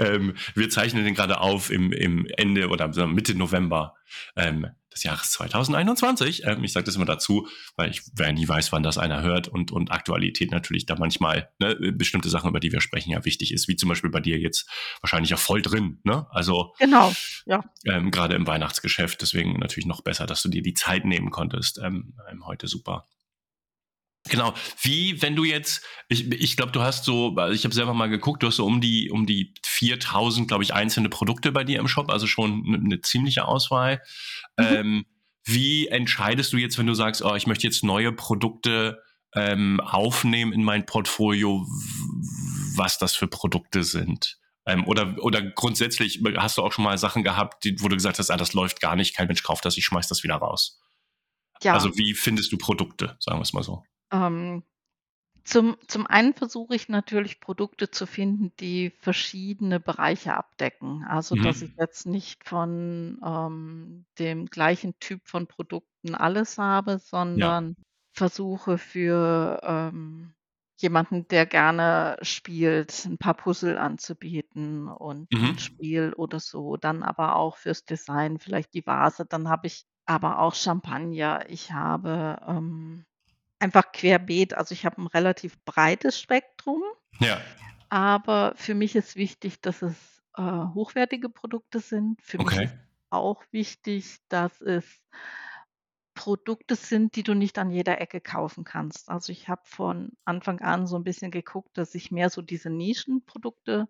ähm, 0.00 0.34
wir 0.54 0.68
zeichnen 0.70 1.04
den 1.04 1.14
gerade 1.14 1.40
auf 1.40 1.70
im, 1.70 1.92
im 1.92 2.26
Ende 2.36 2.68
oder 2.68 2.88
Mitte 3.06 3.34
November 3.34 3.94
ähm, 4.34 4.66
des 4.96 5.04
Jahres 5.04 5.30
2021. 5.30 6.42
Ähm, 6.44 6.64
ich 6.64 6.72
sage 6.72 6.84
das 6.84 6.96
immer 6.96 7.04
dazu, 7.04 7.46
weil 7.76 7.90
ich 7.90 8.02
wer 8.14 8.32
nie 8.32 8.48
weiß, 8.48 8.72
wann 8.72 8.82
das 8.82 8.98
einer 8.98 9.22
hört 9.22 9.48
und, 9.48 9.70
und 9.70 9.92
Aktualität 9.92 10.50
natürlich 10.50 10.86
da 10.86 10.96
manchmal 10.96 11.50
ne, 11.58 11.76
bestimmte 11.92 12.28
Sachen, 12.28 12.48
über 12.48 12.60
die 12.60 12.72
wir 12.72 12.80
sprechen, 12.80 13.10
ja 13.10 13.24
wichtig 13.24 13.52
ist, 13.52 13.68
wie 13.68 13.76
zum 13.76 13.88
Beispiel 13.88 14.10
bei 14.10 14.20
dir 14.20 14.38
jetzt 14.38 14.68
wahrscheinlich 15.00 15.30
ja 15.30 15.36
voll 15.36 15.62
drin. 15.62 16.00
Ne? 16.04 16.26
Also 16.30 16.74
Genau, 16.78 17.12
ja. 17.44 17.62
ähm, 17.84 18.10
gerade 18.10 18.34
im 18.34 18.46
Weihnachtsgeschäft. 18.46 19.20
Deswegen 19.22 19.58
natürlich 19.58 19.86
noch 19.86 20.02
besser, 20.02 20.26
dass 20.26 20.42
du 20.42 20.48
dir 20.48 20.62
die 20.62 20.74
Zeit 20.74 21.04
nehmen 21.04 21.30
konntest. 21.30 21.78
Ähm, 21.78 22.14
ähm, 22.30 22.46
heute 22.46 22.66
super. 22.66 23.06
Genau. 24.28 24.54
Wie, 24.80 25.20
wenn 25.22 25.36
du 25.36 25.44
jetzt, 25.44 25.84
ich, 26.08 26.30
ich 26.32 26.56
glaube, 26.56 26.72
du 26.72 26.82
hast 26.82 27.04
so, 27.04 27.34
also 27.36 27.54
ich 27.54 27.64
habe 27.64 27.74
selber 27.74 27.94
mal 27.94 28.08
geguckt, 28.08 28.42
du 28.42 28.48
hast 28.48 28.56
so 28.56 28.66
um 28.66 28.80
die, 28.80 29.10
um 29.10 29.26
die 29.26 29.54
4000, 29.64 30.48
glaube 30.48 30.64
ich, 30.64 30.74
einzelne 30.74 31.08
Produkte 31.08 31.52
bei 31.52 31.64
dir 31.64 31.78
im 31.78 31.88
Shop, 31.88 32.10
also 32.10 32.26
schon 32.26 32.64
eine, 32.66 32.78
eine 32.78 33.00
ziemliche 33.00 33.46
Auswahl. 33.46 34.02
Mhm. 34.58 34.66
Ähm, 34.66 35.06
wie 35.44 35.86
entscheidest 35.86 36.52
du 36.52 36.56
jetzt, 36.56 36.76
wenn 36.78 36.86
du 36.86 36.94
sagst, 36.94 37.22
oh, 37.22 37.34
ich 37.34 37.46
möchte 37.46 37.66
jetzt 37.66 37.84
neue 37.84 38.12
Produkte 38.12 39.02
ähm, 39.34 39.80
aufnehmen 39.80 40.52
in 40.52 40.64
mein 40.64 40.86
Portfolio, 40.86 41.66
was 42.74 42.98
das 42.98 43.14
für 43.14 43.28
Produkte 43.28 43.84
sind? 43.84 44.38
Ähm, 44.66 44.84
oder, 44.86 45.14
oder 45.20 45.42
grundsätzlich 45.42 46.20
hast 46.36 46.58
du 46.58 46.62
auch 46.62 46.72
schon 46.72 46.84
mal 46.84 46.98
Sachen 46.98 47.22
gehabt, 47.22 47.62
die, 47.64 47.80
wo 47.80 47.88
du 47.88 47.94
gesagt 47.94 48.18
hast, 48.18 48.30
ah, 48.30 48.36
das 48.36 48.52
läuft 48.52 48.80
gar 48.80 48.96
nicht, 48.96 49.14
kein 49.14 49.28
Mensch 49.28 49.44
kauft 49.44 49.64
das, 49.64 49.76
ich 49.76 49.84
schmeiß 49.84 50.08
das 50.08 50.24
wieder 50.24 50.34
raus. 50.36 50.80
Ja. 51.62 51.74
Also 51.74 51.96
wie 51.96 52.14
findest 52.14 52.50
du 52.52 52.58
Produkte, 52.58 53.16
sagen 53.20 53.38
wir 53.38 53.42
es 53.42 53.52
mal 53.52 53.62
so? 53.62 53.84
Ähm, 54.12 54.62
zum, 55.44 55.76
zum 55.88 56.06
einen 56.06 56.34
versuche 56.34 56.74
ich 56.76 56.88
natürlich 56.90 57.40
Produkte 57.40 57.90
zu 57.90 58.06
finden, 58.06 58.54
die 58.60 58.90
verschiedene 58.90 59.80
Bereiche 59.80 60.34
abdecken. 60.36 61.04
Also, 61.04 61.36
dass 61.36 61.62
mhm. 61.62 61.64
ich 61.64 61.72
jetzt 61.78 62.06
nicht 62.06 62.48
von 62.48 63.20
ähm, 63.24 64.06
dem 64.18 64.46
gleichen 64.46 64.98
Typ 65.00 65.28
von 65.28 65.46
Produkten 65.48 66.14
alles 66.14 66.58
habe, 66.58 66.98
Ja. 67.34 67.52
sondern 67.52 67.76
versuche 68.12 68.78
für 68.78 69.60
ähm, 69.64 70.34
jemanden, 70.78 71.28
der 71.28 71.46
gerne 71.46 72.18
spielt, 72.22 73.04
ein 73.06 73.18
paar 73.18 73.34
Puzzle 73.34 73.78
anzubieten 73.78 74.88
und 74.88 75.30
ein 75.42 75.56
Mhm. 75.56 75.56
Spiel 75.58 76.12
oder 76.14 76.40
so. 76.40 76.76
Dann 76.76 77.02
aber 77.02 77.36
auch 77.36 77.56
fürs 77.58 77.84
Design 77.84 78.38
vielleicht 78.38 78.74
die 78.74 78.86
Vase. 78.86 79.26
Dann 79.26 79.48
habe 79.48 79.66
ich 79.68 79.86
aber 80.06 80.38
auch 80.40 80.54
Champagner. 80.54 81.48
Ich 81.50 81.72
habe 81.72 82.38
ähm, 82.46 83.06
einfach 83.60 83.92
querbeet. 83.92 84.54
Also, 84.54 84.72
ich 84.74 84.84
habe 84.86 85.02
ein 85.02 85.06
relativ 85.08 85.58
breites 85.64 86.20
Spektrum. 86.20 86.82
Ja. 87.20 87.40
Aber 87.88 88.54
für 88.56 88.74
mich 88.74 88.96
ist 88.96 89.16
wichtig, 89.16 89.60
dass 89.60 89.82
es, 89.82 90.22
äh, 90.36 90.42
hochwertige 90.42 91.28
Produkte 91.28 91.80
sind. 91.80 92.20
Für 92.22 92.38
mich 92.38 92.60
ist 92.60 92.76
auch 93.10 93.42
wichtig, 93.52 94.18
dass 94.28 94.60
es 94.60 95.02
Produkte 96.14 96.76
sind, 96.76 97.14
die 97.14 97.22
du 97.22 97.34
nicht 97.34 97.58
an 97.58 97.70
jeder 97.70 98.00
Ecke 98.00 98.20
kaufen 98.22 98.64
kannst. 98.64 99.10
Also, 99.10 99.32
ich 99.32 99.48
habe 99.48 99.62
von 99.64 100.12
Anfang 100.24 100.60
an 100.60 100.86
so 100.86 100.96
ein 100.96 101.04
bisschen 101.04 101.30
geguckt, 101.30 101.76
dass 101.76 101.94
ich 101.94 102.10
mehr 102.10 102.30
so 102.30 102.40
diese 102.42 102.70
Nischenprodukte 102.70 103.88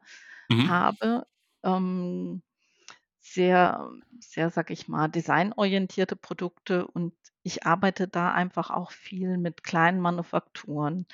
Mhm. 0.51 0.67
habe. 0.69 1.27
Ähm 1.65 2.43
sehr 3.33 3.91
sehr, 4.21 4.51
sage 4.51 4.73
ich 4.73 4.89
mal, 4.89 5.09
designorientierte 5.09 6.17
Produkte 6.17 6.87
und 6.87 7.15
ich 7.43 7.67
arbeite 7.67 8.09
da 8.09 8.33
einfach 8.33 8.71
auch 8.71 8.91
viel 8.93 9.39
mit 9.39 9.63
kleinen 9.65 10.01
Manufakturen, 10.01 11.07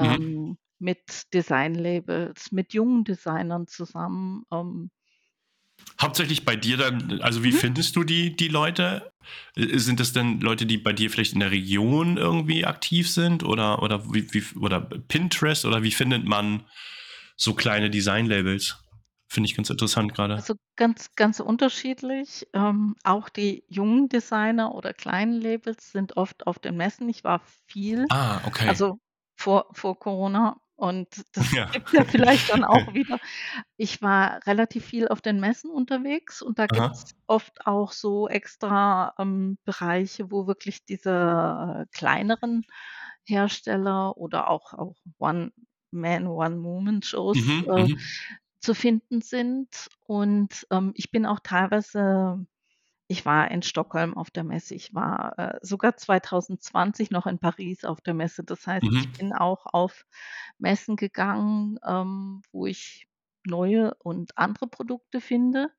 Mhm. 0.00 0.16
ähm, 0.16 0.58
mit 0.80 1.32
Designlabels, 1.34 2.52
mit 2.52 2.74
jungen 2.74 3.04
Designern 3.04 3.66
zusammen, 3.68 4.44
ähm 4.52 4.90
Hauptsächlich 6.00 6.44
bei 6.44 6.56
dir 6.56 6.76
dann 6.76 7.20
also, 7.22 7.44
wie 7.44 7.52
Mhm. 7.52 7.52
findest 7.52 7.96
du 7.96 8.04
die 8.04 8.34
die 8.36 8.48
Leute? 8.48 9.12
Äh, 9.56 9.78
sind 9.78 10.00
das 10.00 10.12
denn 10.12 10.40
Leute, 10.40 10.66
die 10.66 10.76
bei 10.78 10.92
dir 10.92 11.10
vielleicht 11.10 11.32
in 11.32 11.40
der 11.40 11.50
Region 11.50 12.16
irgendwie 12.16 12.64
aktiv 12.66 13.08
sind 13.10 13.42
oder 13.44 13.82
oder 13.82 14.12
wie 14.12 14.32
wie 14.34 14.42
oder 14.58 14.80
Pinterest 14.80 15.64
oder 15.64 15.82
wie 15.82 15.92
findet 15.92 16.24
man 16.24 16.64
so 17.36 17.54
kleine 17.54 17.90
Designlabels? 17.90 18.81
Finde 19.32 19.48
ich 19.48 19.56
ganz 19.56 19.70
interessant 19.70 20.12
gerade. 20.14 20.36
Also, 20.36 20.54
ganz 20.76 21.14
ganz 21.14 21.40
unterschiedlich. 21.40 22.48
Ähm, 22.54 22.96
auch 23.04 23.28
die 23.28 23.64
jungen 23.68 24.08
Designer 24.08 24.74
oder 24.74 24.94
kleinen 24.94 25.34
Labels 25.40 25.92
sind 25.92 26.16
oft 26.16 26.46
auf 26.46 26.58
den 26.58 26.76
Messen. 26.76 27.08
Ich 27.10 27.22
war 27.24 27.40
viel 27.66 28.08
Ah, 28.10 28.40
okay. 28.44 28.72
also, 28.72 28.98
vor 29.36 29.68
vor 29.72 29.98
Corona 29.98 30.60
und 30.76 31.08
das 31.36 31.52
Ja. 31.52 31.66
gibt 31.72 31.92
ja 31.92 32.04
vielleicht 32.04 32.50
dann 32.50 32.64
auch 32.64 32.86
wieder 32.94 33.18
ich 33.76 34.02
war 34.02 34.40
relativ 34.46 34.84
viel 34.86 35.08
auf 35.08 35.20
den 35.22 35.40
Messen 35.40 35.70
unterwegs 35.70 36.42
und 36.42 36.58
da 36.58 36.66
Aha. 36.70 36.92
gibt's 36.92 37.12
oft 37.26 37.66
auch 37.66 37.92
so 37.92 38.28
extra, 38.28 39.14
ähm, 39.18 39.58
Bereiche, 39.64 40.30
wo 40.32 40.46
wirklich 40.46 40.84
diese, 40.86 41.86
kleineren 41.92 42.64
Hersteller 43.24 44.16
oder 44.18 44.48
auch 44.50 44.74
auch 44.74 44.96
One-Man, 45.18 46.26
One-Woman-Shows, 46.28 47.34
Mhm, 47.34 47.66
äh 47.68 47.88
mhm. 47.88 48.12
Zu 48.62 48.74
finden 48.74 49.20
sind. 49.22 49.88
Und, 50.06 50.66
ähm, 50.70 50.92
ich 50.96 51.10
bin 51.12 51.26
auch 51.26 51.40
teilweise 51.40 52.46
ich 53.08 53.26
war 53.26 53.50
in 53.50 53.62
Stockholm 53.62 54.16
auf 54.16 54.30
der 54.30 54.44
Messe. 54.44 54.74
Ich 54.74 54.94
war, 54.94 55.38
äh, 55.38 55.58
sogar 55.62 55.96
2020 55.96 57.10
noch 57.10 57.26
in 57.26 57.38
Paris 57.38 57.84
auf 57.84 58.00
der 58.00 58.14
Messe. 58.14 58.44
Das 58.44 58.66
heißt, 58.66 58.86
ich 58.98 59.08
Mhm. 59.08 59.18
bin 59.18 59.32
auch 59.34 59.66
auf 59.66 60.06
Messen 60.58 60.96
gegangen, 60.96 61.78
ähm, 61.86 62.42
wo 62.52 62.66
ich 62.66 63.08
neue 63.44 63.94
und 63.96 64.38
andere 64.38 64.66
Produkte 64.68 65.20
finde. 65.20 65.70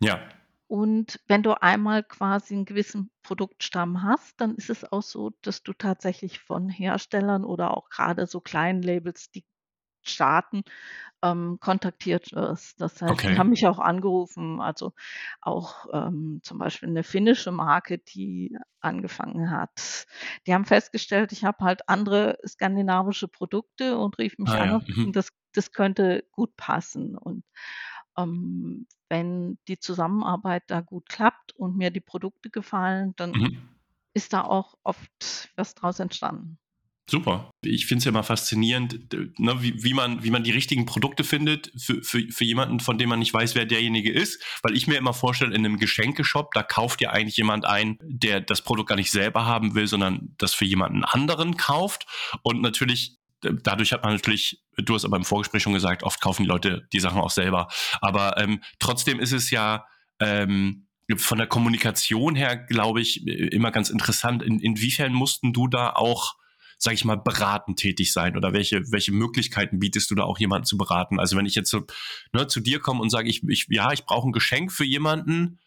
Ja. 0.00 0.28
Und 0.66 1.20
wenn 1.26 1.42
du 1.42 1.60
einmal 1.62 2.02
quasi 2.04 2.54
einen 2.54 2.64
gewissen 2.66 3.10
Produktstamm 3.22 4.02
hast, 4.02 4.40
dann 4.40 4.54
ist 4.54 4.68
es 4.70 4.84
auch 4.84 5.02
so, 5.02 5.30
dass 5.42 5.62
du 5.62 5.72
tatsächlich 5.72 6.40
von 6.40 6.68
Herstellern 6.68 7.44
oder 7.44 7.76
auch 7.76 7.88
gerade 7.90 8.26
so 8.26 8.40
kleinen 8.40 8.82
Labels, 8.82 9.30
die 9.30 9.44
starten, 10.02 10.62
ähm, 11.22 11.58
kontaktiert 11.60 12.32
wirst. 12.32 12.80
Das 12.80 13.02
heißt, 13.02 13.28
die 13.28 13.36
Okay. 13.36 13.38
haben 13.38 13.50
mich 13.50 13.66
auch 13.66 13.78
angerufen, 13.78 14.60
also 14.60 14.92
auch, 15.40 15.86
ähm, 15.92 16.40
zum 16.42 16.58
Beispiel 16.58 16.88
eine 16.88 17.04
finnische 17.04 17.52
Marke, 17.52 17.98
die 17.98 18.56
angefangen 18.80 19.50
hat. 19.50 20.06
Die 20.46 20.54
haben 20.54 20.64
festgestellt, 20.64 21.32
ich 21.32 21.44
habe 21.44 21.64
halt 21.64 21.88
andere 21.88 22.38
skandinavische 22.46 23.28
Produkte 23.28 23.98
und 23.98 24.18
riefen 24.18 24.42
mich 24.42 24.54
Ah 24.54 24.60
an 24.60 24.70
ja. 24.70 24.80
Mhm. 24.88 25.12
das 25.16 25.30
das 25.54 25.72
könnte 25.72 26.24
gut 26.32 26.56
passen. 26.56 27.16
Und, 27.16 27.44
ähm, 28.16 28.86
wenn 29.08 29.58
die 29.68 29.78
Zusammenarbeit 29.78 30.64
da 30.68 30.80
gut 30.82 31.08
klappt 31.08 31.52
und 31.56 31.76
mir 31.76 31.90
die 31.90 32.00
Produkte 32.00 32.50
gefallen, 32.50 33.14
dann 33.16 33.36
Mhm. 33.36 33.78
ist 34.14 34.32
da 34.34 34.42
auch 34.44 34.74
oft 34.84 35.50
was 35.56 35.74
draus 35.74 36.00
entstanden. 36.00 36.58
Super. 37.10 37.50
Ich 37.62 37.86
finde 37.86 38.00
es 38.00 38.04
ja 38.04 38.10
immer 38.10 38.22
faszinierend, 38.22 39.14
ne, 39.38 39.62
wie, 39.62 39.82
wie, 39.82 39.94
man, 39.94 40.22
wie 40.22 40.30
man 40.30 40.44
die 40.44 40.50
richtigen 40.50 40.84
Produkte 40.84 41.24
findet 41.24 41.72
für, 41.74 42.02
für, 42.02 42.20
für 42.30 42.44
jemanden, 42.44 42.80
von 42.80 42.98
dem 42.98 43.08
man 43.08 43.18
nicht 43.18 43.32
weiß, 43.32 43.54
wer 43.54 43.64
derjenige 43.64 44.12
ist. 44.12 44.42
Weil 44.62 44.76
ich 44.76 44.86
mir 44.86 44.98
immer 44.98 45.14
vorstelle, 45.14 45.54
in 45.54 45.64
einem 45.64 45.78
Geschenkeshop, 45.78 46.52
da 46.52 46.62
kauft 46.62 47.00
ja 47.00 47.10
eigentlich 47.10 47.38
jemand 47.38 47.64
ein, 47.64 47.98
der 48.02 48.42
das 48.42 48.60
Produkt 48.60 48.90
gar 48.90 48.96
nicht 48.96 49.10
selber 49.10 49.46
haben 49.46 49.74
will, 49.74 49.86
sondern 49.86 50.34
das 50.36 50.52
für 50.52 50.66
jemanden 50.66 51.02
anderen 51.02 51.56
kauft. 51.56 52.06
Und 52.42 52.60
natürlich, 52.60 53.16
dadurch 53.40 53.92
hat 53.92 54.02
man 54.04 54.12
natürlich, 54.12 54.62
du 54.76 54.94
hast 54.94 55.06
aber 55.06 55.16
im 55.16 55.24
Vorgespräch 55.24 55.62
schon 55.62 55.72
gesagt, 55.72 56.02
oft 56.02 56.20
kaufen 56.20 56.42
die 56.42 56.48
Leute 56.48 56.86
die 56.92 57.00
Sachen 57.00 57.22
auch 57.22 57.30
selber. 57.30 57.68
Aber 58.02 58.36
ähm, 58.36 58.62
trotzdem 58.80 59.18
ist 59.18 59.32
es 59.32 59.50
ja, 59.50 59.86
ähm, 60.20 60.84
von 61.16 61.38
der 61.38 61.46
Kommunikation 61.46 62.34
her, 62.34 62.58
glaube 62.58 63.00
ich, 63.00 63.26
immer 63.26 63.70
ganz 63.70 63.88
interessant. 63.88 64.42
In, 64.42 64.60
inwiefern 64.60 65.14
mussten 65.14 65.54
du 65.54 65.66
da 65.66 65.94
auch 65.94 66.34
sage 66.78 66.94
ich 66.94 67.04
mal, 67.04 67.16
beratend 67.16 67.78
tätig 67.78 68.12
sein 68.12 68.36
oder 68.36 68.52
welche, 68.52 68.90
welche 68.92 69.12
Möglichkeiten 69.12 69.78
bietest 69.80 70.10
du 70.10 70.14
da 70.14 70.22
auch 70.22 70.38
jemanden 70.38 70.64
zu 70.64 70.78
beraten? 70.78 71.18
Also 71.18 71.36
wenn 71.36 71.46
ich 71.46 71.54
jetzt 71.54 71.70
so, 71.70 71.84
ne, 72.32 72.46
zu 72.46 72.60
dir 72.60 72.78
komme 72.78 73.02
und 73.02 73.10
sage, 73.10 73.28
ich, 73.28 73.42
ich, 73.48 73.66
ja, 73.68 73.92
ich 73.92 74.04
brauche 74.04 74.28
ein 74.28 74.32
Geschenk 74.32 74.72
für 74.72 74.84
jemanden, 74.84 75.58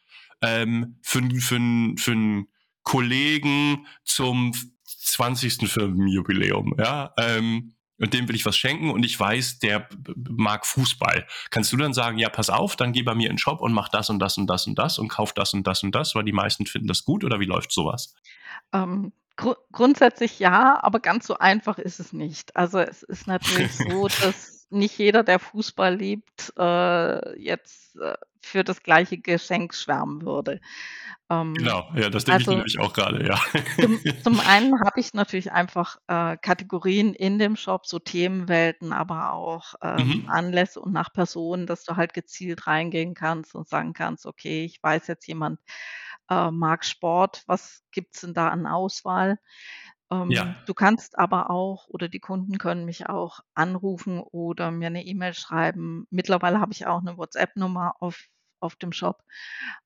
ähm, 0.41 0.98
für, 1.01 1.22
für, 1.39 1.60
für 1.98 2.12
einen 2.12 2.48
Kollegen 2.84 3.86
zum 4.03 4.53
20. 4.86 5.70
Firmenjubiläum, 5.70 6.75
ja, 6.80 7.13
ähm, 7.18 7.74
und 8.01 8.15
dem 8.15 8.27
will 8.27 8.36
ich 8.36 8.48
was 8.48 8.58
schenken 8.58 8.89
und 8.89 9.06
ich 9.06 9.20
weiß, 9.20 9.60
der 9.60 9.88
mag 10.27 10.65
Fußball. 10.65 11.27
Kannst 11.51 11.72
du 11.72 11.77
dann 11.77 11.94
sagen, 11.94 12.18
ja, 12.18 12.30
pass 12.30 12.50
auf, 12.50 12.75
dann 12.75 12.94
geh 12.94 13.03
bei 13.03 13.13
mir 13.13 13.30
in 13.30 13.34
den 13.34 13.38
Shop 13.38 13.62
und 13.62 13.74
mach 13.74 13.89
das 13.89 14.10
und 14.10 14.18
das 14.18 14.39
und 14.39 14.48
das 14.48 14.65
und 14.65 14.80
das 14.80 14.98
und 14.98 15.08
kauf 15.08 15.34
das 15.34 15.53
und 15.53 15.68
das 15.68 15.84
und 15.84 15.94
das, 15.94 16.15
weil 16.15 16.24
die 16.24 16.32
meisten 16.32 16.65
finden 16.65 16.88
das 16.88 17.06
gut 17.06 17.24
oder 17.24 17.39
wie 17.39 17.46
läuft 17.46 17.72
sowas? 17.72 18.15
Ähm, 18.74 19.13
Gru 19.38 19.56
grundsätzlich 19.72 20.40
ja, 20.40 20.78
aber 20.84 21.00
ganz 21.00 21.26
so 21.28 21.38
einfach 21.38 21.78
ist 21.80 22.00
es 22.00 22.14
nicht. 22.14 22.56
Also, 22.56 22.80
es 22.80 23.04
ist 23.04 23.28
natürlich 23.28 23.74
so, 23.74 24.08
dass 24.20 24.68
nicht 24.70 24.98
jeder, 24.98 25.24
der 25.24 25.40
Fußball 25.40 25.96
liebt, 25.96 26.54
äh, 26.58 27.40
jetzt, 27.42 27.96
äh, 27.98 28.16
für 28.44 28.64
das 28.64 28.84
gleiche 28.84 29.18
Geschenk 29.20 29.74
schwärmen 29.74 30.24
würde. 30.26 30.60
Ähm, 31.30 31.72
Genau, 31.72 31.92
ja, 31.96 32.10
das 32.10 32.24
denke 32.26 32.42
ich 32.44 32.48
also 32.48 32.64
nämlich 32.64 32.80
auch 32.80 32.94
gerade, 32.94 33.26
ja. 33.26 33.40
zum 33.80 34.00
zum 34.24 34.40
einen 34.40 34.80
habe 34.86 35.00
ich 35.00 35.14
natürlich 35.16 35.52
einfach, 35.52 35.98
äh, 36.08 36.38
Kategorien 36.38 37.14
in 37.16 37.40
dem 37.40 37.56
Shop, 37.56 37.88
so 37.88 37.98
Themenwelten, 38.00 38.94
aber 38.94 39.34
auch, 39.34 39.74
ähm, 39.82 40.24
Mhm. 40.24 40.28
Anlässe 40.28 40.80
und 40.82 40.94
nach 40.94 41.12
Personen, 41.14 41.66
dass 41.66 41.84
du 41.86 41.96
halt 41.96 42.14
gezielt 42.14 42.68
reingehen 42.68 43.16
kannst 43.16 43.56
und 43.56 43.68
sagen 43.68 43.94
kannst: 43.94 44.26
„Okay, 44.28 44.66
ich 44.66 44.82
weiß 44.84 45.08
jetzt, 45.08 45.26
jemand, 45.28 45.60
äh, 46.30 46.51
mag 46.51 46.86
Sport. 46.86 47.44
Was 47.48 47.84
gibt's 47.92 48.22
denn 48.22 48.34
da 48.34 48.50
an 48.50 48.68
Auswahl?“ 48.68 49.40
Ähm, 50.12 50.36
Ja. 50.36 50.62
du 50.66 50.74
kannst 50.75 51.18
aber 51.20 51.50
auch 51.51 51.88
oder 51.90 52.10
die 52.10 52.20
Kunden 52.22 52.58
können 52.60 52.86
mich 52.86 53.08
auch 53.10 53.42
anrufen 53.56 54.20
oder 54.22 54.72
mir 54.72 54.90
'ne 54.92 55.06
E-Mail 55.06 55.34
schreiben. 55.36 56.08
Mittlerweile 56.12 56.60
habe 56.62 56.74
ich 56.74 56.88
auch 56.88 57.01
'ne 57.04 57.18
WhatsApp-Nummer 57.18 57.96
auf 58.01 58.25
auf 58.62 58.75
dem 58.78 58.92
Shop 58.94 59.24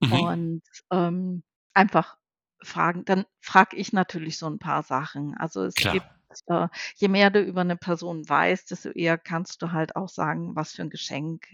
Mhm. 0.01 0.25
und, 0.25 0.63
ähm, 0.91 1.43
einfach 1.75 2.17
fragen. 2.63 3.05
Dann 3.05 3.25
frage 3.41 3.77
ich 3.77 3.93
natürlich 3.93 4.37
so 4.39 4.47
'n 4.47 4.59
paar 4.59 4.83
Sachen. 4.83 5.35
Also, 5.37 5.63
es 5.65 5.77
Klar. 5.77 5.85
gibt 5.89 6.07
äh, 6.47 6.67
je 6.97 7.07
mehr 7.09 7.29
du 7.31 7.41
über 7.41 7.63
'ne 7.65 7.77
Person 7.77 8.27
weißt, 8.29 8.71
desto 8.71 8.89
eher 8.91 9.17
kannst 9.19 9.61
du 9.63 9.71
halt 9.73 9.95
auch 9.97 10.09
sagen, 10.09 10.55
was 10.55 10.73
für 10.73 10.81
'n 10.83 10.89
Geschenk 10.91 11.47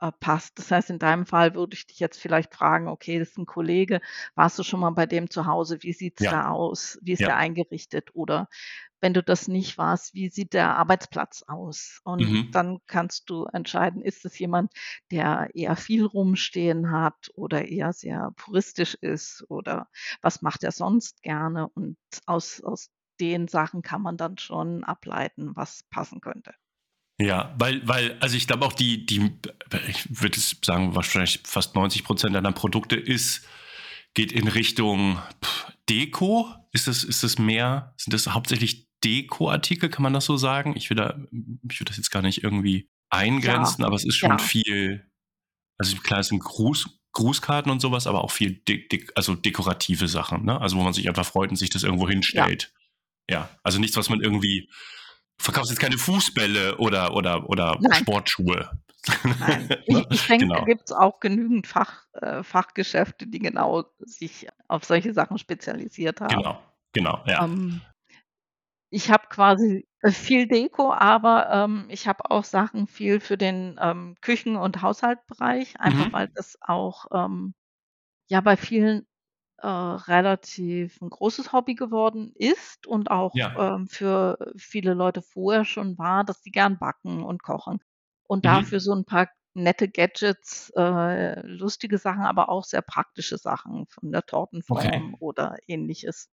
äh, 0.00 0.10
passt. 0.20 0.58
Das 0.58 0.70
heißt, 0.70 0.90
in 0.90 0.98
deinem 0.98 1.26
Fall 1.26 1.54
würde 1.54 1.74
ich 1.74 1.86
dich 1.86 2.00
jetzt 2.00 2.20
vielleicht 2.20 2.54
fragen, 2.54 2.88
okay, 2.88 3.18
das 3.18 3.30
ist 3.30 3.38
ein 3.38 3.46
Kollege, 3.46 4.00
warst 4.34 4.58
du 4.58 4.62
schon 4.62 4.80
mal 4.80 4.90
bei 4.90 5.06
dem 5.06 5.30
zu 5.30 5.46
Hause? 5.46 5.82
Wie 5.82 5.92
sieht's 5.92 6.26
Ja, 6.26 6.28
da 6.28 6.48
aus? 6.50 6.98
Wie 7.02 7.12
ist 7.12 7.26
ja. 7.26 7.28
der 7.28 7.36
eingerichtet? 7.36 8.10
Oder 8.14 8.48
wenn 9.00 9.14
du 9.14 9.22
das 9.22 9.48
nicht 9.48 9.78
warst, 9.78 10.14
wie 10.14 10.28
sieht 10.28 10.52
der 10.52 10.76
Arbeitsplatz 10.76 11.42
aus? 11.46 12.00
Und 12.04 12.32
Mhm. 12.32 12.50
dann 12.50 12.78
kannst 12.86 13.30
du 13.30 13.46
entscheiden, 13.46 14.02
ist 14.02 14.24
es 14.24 14.38
jemand, 14.38 14.72
der 15.10 15.50
eher 15.54 15.76
viel 15.76 16.04
rumstehen 16.04 16.90
hat 16.90 17.30
oder 17.34 17.66
eher 17.68 17.92
sehr 17.92 18.32
puristisch 18.36 18.94
ist 18.94 19.44
oder 19.48 19.88
was 20.22 20.42
macht 20.42 20.64
er 20.64 20.72
sonst 20.72 21.22
gerne? 21.22 21.68
Und 21.68 21.96
aus 22.26 22.62
aus 22.62 22.90
den 23.20 23.48
Sachen 23.48 23.82
kann 23.82 24.02
man 24.02 24.16
dann 24.16 24.38
schon 24.38 24.82
ableiten, 24.84 25.54
was 25.56 25.82
passen 25.90 26.20
könnte. 26.20 26.54
Ja, 27.20 27.54
weil, 27.58 27.86
weil, 27.86 28.16
also 28.20 28.34
ich 28.36 28.46
glaube 28.46 28.64
auch 28.64 28.72
die, 28.72 29.04
die, 29.04 29.30
ich 29.88 30.22
würde 30.22 30.38
es 30.38 30.56
sagen, 30.64 30.94
wahrscheinlich 30.94 31.40
fast 31.44 31.74
90 31.74 32.02
Prozent 32.02 32.34
deiner 32.34 32.52
Produkte 32.52 32.96
ist, 32.96 33.46
geht 34.14 34.32
in 34.32 34.48
Richtung 34.48 35.18
pff, 35.44 35.66
Deko. 35.88 36.48
Ist 36.72 36.86
das, 36.86 37.04
ist 37.04 37.22
das 37.22 37.38
mehr, 37.38 37.94
sind 37.98 38.14
das 38.14 38.28
hauptsächlich 38.28 38.88
Deko-Artikel, 39.04 39.90
kann 39.90 40.02
man 40.02 40.14
das 40.14 40.24
so 40.24 40.36
sagen? 40.36 40.74
Ich 40.76 40.88
will 40.88 40.96
da, 40.96 41.18
ich 41.68 41.80
würde 41.80 41.90
das 41.90 41.96
jetzt 41.98 42.10
gar 42.10 42.22
nicht 42.22 42.42
irgendwie 42.42 42.88
Ja, 43.12 43.18
eingrenzen, 43.18 43.84
aber 43.84 43.96
es 43.96 44.04
ist 44.06 44.16
schon 44.16 44.30
ja. 44.30 44.38
viel, 44.38 45.06
also 45.78 45.96
klar, 45.96 46.20
es 46.20 46.28
sind 46.28 46.38
Gruß, 46.40 46.88
Grußkarten 47.12 47.70
und 47.72 47.80
sowas, 47.80 48.06
aber 48.06 48.22
auch 48.24 48.30
viel, 48.30 48.62
de, 48.68 48.86
de, 48.88 49.06
also 49.14 49.34
dekorative 49.34 50.08
Sachen, 50.08 50.44
ne? 50.44 50.60
Also 50.60 50.76
wo 50.76 50.82
man 50.82 50.92
sich 50.94 51.08
einfach 51.08 51.26
freut 51.26 51.50
und 51.50 51.56
sich 51.56 51.70
das 51.70 51.82
irgendwo 51.82 52.06
Ja. 52.06 52.12
hinstellt. 52.12 52.72
Ja, 53.28 53.50
also 53.62 53.78
nichts, 53.78 53.96
was 53.96 54.08
man 54.08 54.20
irgendwie 54.20 54.70
verkaufst 55.40 55.70
jetzt 55.70 55.80
keine 55.80 55.98
Fußbälle 55.98 56.76
oder 56.78 57.14
oder 57.14 57.48
oder 57.48 57.78
Nein. 57.80 57.92
Sportschuhe. 58.00 58.70
Nein, 59.38 59.68
ich 59.86 60.06
ich 60.10 60.26
denke, 60.26 60.48
da 60.52 60.60
Genau. 60.60 60.64
gibt's 60.64 60.92
auch 60.92 61.20
genügend 61.20 61.66
Fach 61.66 62.04
äh, 62.12 62.42
Fachgeschäfte, 62.42 63.26
die 63.26 63.38
genau 63.38 63.84
sich 64.00 64.46
auf 64.68 64.84
solche 64.84 65.12
Sachen 65.14 65.38
spezialisiert 65.38 66.20
haben. 66.20 66.36
Genau. 66.38 66.62
Genau, 66.92 67.22
ja. 67.26 67.44
Ähm, 67.44 67.80
ich 68.90 69.10
habe 69.10 69.28
quasi, 69.28 69.86
äh, 70.02 70.10
viel 70.10 70.48
Deko, 70.48 70.92
aber, 70.92 71.48
ähm, 71.50 71.86
ich 71.88 72.08
habe 72.08 72.30
auch 72.30 72.44
Sachen 72.44 72.86
viel 72.88 73.20
für 73.20 73.38
den, 73.38 73.78
ähm, 73.80 74.16
Küchen 74.20 74.56
und 74.56 74.82
Haushaltsbereich, 74.82 75.80
einfach 75.80 76.08
Mhm. 76.08 76.12
weil 76.12 76.28
das 76.34 76.58
auch, 76.60 77.06
ähm, 77.12 77.54
ja, 78.28 78.40
bei 78.40 78.56
vielen, 78.56 79.06
äh, 79.60 79.66
relativ 79.68 81.00
'n 81.02 81.10
großes 81.10 81.52
Hobby 81.52 81.74
geworden 81.76 82.32
ist 82.34 82.86
und 82.86 83.10
auch, 83.10 83.34
Ja. 83.34 83.52
ähm, 83.58 83.88
für 83.88 84.38
viele 84.56 84.94
Leute 84.94 85.22
vorher 85.22 85.64
schon 85.64 85.98
war, 85.98 86.24
dass 86.24 86.42
die 86.42 86.50
gern 86.52 86.78
backen 86.78 87.22
und 87.24 87.42
kochen 87.42 87.80
und 88.28 88.46
dafür 88.46 88.78
Mhm. 88.78 88.80
so 88.80 88.92
'n 88.92 89.04
paar 89.06 89.28
nette 89.54 89.88
Gadgets, 89.88 90.70
äh, 90.76 91.40
lustige 91.46 91.98
Sachen, 91.98 92.22
aber 92.22 92.48
auch 92.50 92.64
sehr 92.64 92.82
praktische 92.82 93.38
Sachen 93.38 93.86
von 93.88 94.12
der 94.12 94.22
Okay. 94.70 95.02
Tortenform 95.02 95.16
oder 95.18 95.58
Ähnliches. 95.66 96.28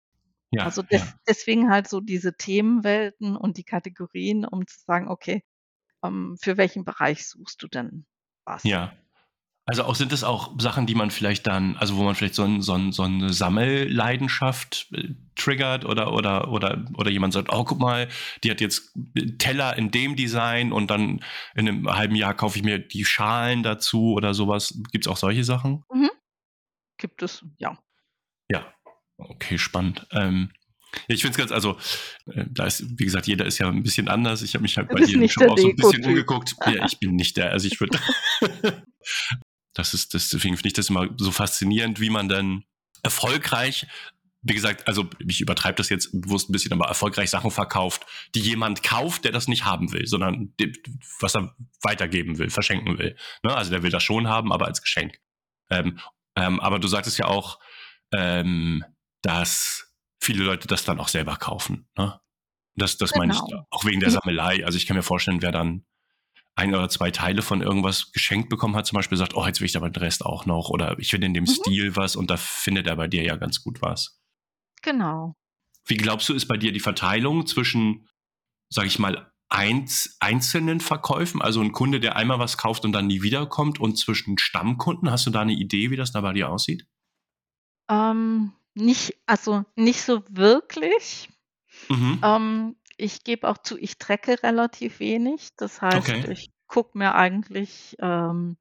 Ja, 0.52 0.64
Also, 0.64 0.82
ja. 0.90 1.02
des 1.02 1.16
deswegen 1.28 1.70
halt 1.70 1.88
so 1.88 2.00
diese 2.00 2.36
Themenwelten 2.36 3.36
und 3.36 3.56
die 3.58 3.64
Kategorien, 3.64 4.44
um 4.46 4.66
zu 4.66 4.78
sagen: 4.80 5.08
„Okay, 5.10 5.44
ähm, 6.04 6.36
für 6.42 6.56
welchen 6.58 6.84
Bereich 6.84 7.28
suchst 7.28 7.62
du 7.62 7.68
denn 7.68 8.06
was?“ 8.46 8.64
Ja. 8.64 9.01
Also 9.72 9.84
auch 9.84 9.94
sind 9.94 10.12
es 10.12 10.22
auch 10.22 10.50
Sachen, 10.60 10.84
die 10.84 10.94
man 10.94 11.10
vielleicht 11.10 11.46
dann 11.46 11.78
also 11.78 11.96
wo 11.96 12.02
man 12.02 12.14
vielleicht 12.14 12.34
so 12.34 12.42
'n 12.44 12.60
so 12.60 12.74
'n 12.74 12.92
so 12.92 13.06
'ne 13.08 13.32
Sammelleidenschaft, 13.32 14.88
äh, 14.92 15.14
triggert 15.34 15.86
oder 15.86 16.12
oder 16.12 16.48
oder 16.52 16.84
oder 16.92 17.10
jemand 17.10 17.32
sagt: 17.32 17.48
„Oh, 17.50 17.64
guck 17.64 17.78
mal, 17.78 18.06
die 18.44 18.50
hat 18.50 18.60
jetzt 18.60 18.92
Teller 19.38 19.74
in 19.78 19.90
dem 19.90 20.14
Design 20.14 20.72
und 20.72 20.90
dann 20.90 21.20
in 21.54 21.64
'nem 21.64 21.88
halben 21.90 22.16
Jahr 22.16 22.34
kaufe 22.34 22.58
ich 22.58 22.64
mir 22.64 22.80
die 22.80 23.06
Schalen 23.06 23.62
dazu“ 23.62 24.12
oder 24.12 24.34
so 24.34 24.46
was. 24.46 24.78
Gibt's 24.92 25.08
auch 25.08 25.16
solche 25.16 25.42
Sachen? 25.42 25.84
Mhm. 25.90 26.10
Gibt 26.98 27.22
es, 27.22 27.44
ja. 27.58 27.78
Ja. 28.50 28.72
Okay, 29.18 29.58
spannend. 29.58 30.06
Ähm, 30.12 30.50
ich 31.08 31.22
finde 31.22 31.32
es 31.32 31.38
ganz 31.38 31.52
also, 31.52 31.78
äh, 32.34 32.44
da 32.50 32.66
ist 32.66 32.84
wie 32.98 33.04
gesagt, 33.04 33.26
jeder 33.26 33.46
ist 33.46 33.58
ja 33.58 33.68
'n 33.68 33.82
bisschen 33.82 34.08
anders. 34.08 34.42
Ich 34.42 34.54
habe 34.54 34.62
mich 34.62 34.76
halt 34.76 34.90
bei 34.90 35.00
Shop 35.28 35.40
der 35.44 35.50
auch 35.52 35.58
so 35.58 35.68
'n 35.68 35.76
bisschen 35.76 36.04
umgeguckt. 36.04 36.56
Ja, 36.64 36.76
ich 36.78 36.98
bin 37.00 37.16
nicht 37.16 37.36
der 37.36 37.52
also 37.52 37.66
ich 37.68 37.80
würde 37.80 37.98
das 39.74 39.94
ist 39.94 40.14
das 40.14 40.28
deswegen 40.30 40.56
finde 40.56 40.68
ich 40.68 40.74
das 40.74 40.90
immer 40.90 41.08
so 41.18 41.32
faszinierend, 41.32 42.00
wie 42.00 42.10
man 42.10 42.28
dann 42.28 42.64
erfolgreich 43.02 43.86
wie 44.44 44.54
gesagt, 44.54 44.88
also 44.88 45.08
ich 45.20 45.40
übertreibe 45.40 45.76
das 45.76 45.88
jetzt 45.88 46.10
bewusst 46.20 46.48
'n 46.50 46.52
bisschen, 46.52 46.72
aber 46.72 46.86
erfolgreich 46.88 47.30
Sachen 47.30 47.52
verkauft, 47.52 48.04
die 48.34 48.40
jemand 48.40 48.82
kauft, 48.82 49.24
der 49.24 49.30
das 49.32 49.46
nicht 49.48 49.64
haben 49.64 49.92
will, 49.92 50.06
sondern 50.08 50.52
de 50.58 50.72
was 51.20 51.36
er 51.36 51.54
weitergeben 51.82 52.38
will, 52.38 52.50
verschenken 52.50 52.98
will, 52.98 53.16
ne? 53.44 53.54
Also 53.56 53.70
der 53.70 53.82
will 53.84 53.90
das 53.90 54.02
schon 54.02 54.26
haben, 54.28 54.52
aber 54.52 54.66
als 54.66 54.82
Geschenk. 54.82 55.18
Ähm, 55.70 56.00
ähm, 56.36 56.58
aber 56.60 56.80
du 56.80 56.88
sagtest 56.88 57.18
ja 57.18 57.26
auch, 57.26 57.60
ähm, 58.12 58.84
dass 59.22 59.94
viele 60.20 60.42
Leute 60.44 60.66
das 60.68 60.84
dann 60.84 60.98
auch 61.00 61.08
selber 61.08 61.36
kaufen, 61.36 61.88
ne? 61.96 62.20
Das 62.76 62.96
das 62.98 63.14
meine 63.16 63.32
ich 63.34 63.40
Genau. 63.40 63.66
auch 63.70 63.84
wegen 63.84 64.00
der. 64.00 64.10
Sammelei. 64.10 64.64
Also, 64.66 64.76
ich 64.78 64.86
kann 64.86 64.96
mir 64.96 65.02
vorstellen, 65.04 65.42
wer 65.42 65.52
dann 65.52 65.84
1 66.56 66.74
oder 66.74 66.88
2 66.90 67.10
Teile 67.10 67.42
von 67.42 67.62
irgendwas 67.62 68.12
geschenkt 68.12 68.48
bekommen 68.50 68.76
hat, 68.76 68.86
zum 68.86 68.96
Beispiel 68.96 69.18
sagt: 69.18 69.34
„Oh, 69.36 69.46
jetzt 69.46 69.60
will 69.60 69.66
ich 69.66 69.76
aber 69.76 69.90
den 69.90 70.02
Rest 70.02 70.24
auch 70.26 70.46
noch“ 70.46 70.68
oder 70.70 70.98
„ich 70.98 71.10
finde 71.10 71.26
in 71.28 71.34
dem 71.34 71.46
Mhm. 71.46 71.56
Stil 71.56 71.96
was“ 71.96 72.16
und 72.16 72.30
da 72.30 72.36
findet 72.36 72.86
er 72.86 72.96
bei 72.96 73.08
dir 73.08 73.22
ja 73.24 73.36
ganz 73.36 73.62
gut 73.62 73.82
was. 73.82 74.10
Genau. 74.84 75.34
Wie 75.86 75.96
glaubst 75.96 76.28
du, 76.28 76.34
ist 76.34 76.46
bei 76.46 76.56
dir 76.56 76.72
die 76.72 76.80
Verteilung 76.80 77.46
zwischen, 77.46 78.08
sage 78.70 78.88
ich 78.88 78.98
mal, 78.98 79.32
einz 79.50 80.16
einzelnen 80.20 80.80
Verkäufen, 80.80 81.42
also 81.42 81.60
'n 81.62 81.72
Kunde, 81.72 82.00
der 82.00 82.16
einmal 82.16 82.38
was 82.40 82.58
kauft 82.58 82.84
und 82.84 82.92
dann 82.92 83.06
nie 83.08 83.22
wiederkommt 83.22 83.80
und 83.80 83.98
zwischen 83.98 84.38
Stammkunden? 84.38 85.10
Hast 85.10 85.26
du 85.26 85.30
da 85.30 85.44
'ne 85.44 85.54
Idee, 85.54 85.90
wie 85.90 85.96
das 85.96 86.12
da 86.12 86.20
bei 86.22 86.32
dir 86.34 86.50
aussieht? 86.50 86.86
Ähm, 87.88 88.52
nicht 88.74 89.16
also, 89.26 89.64
nicht 89.76 90.02
so 90.02 90.22
wirklich. 90.30 91.28
Mhm. 91.90 92.22
Ähm, 92.22 92.76
ich 92.98 93.24
gebe 93.24 93.48
auch 93.48 93.58
zu, 93.58 93.78
ich 93.78 93.98
tracke 93.98 94.42
relativ 94.42 95.00
wenig. 95.00 95.50
Das 95.56 95.80
heißt, 95.82 96.14
Okay. 96.14 96.26
ich 96.28 96.50
gucke 96.66 96.98
mir 96.98 97.14
eigentlich, 97.14 97.96
ähm, 98.00 98.56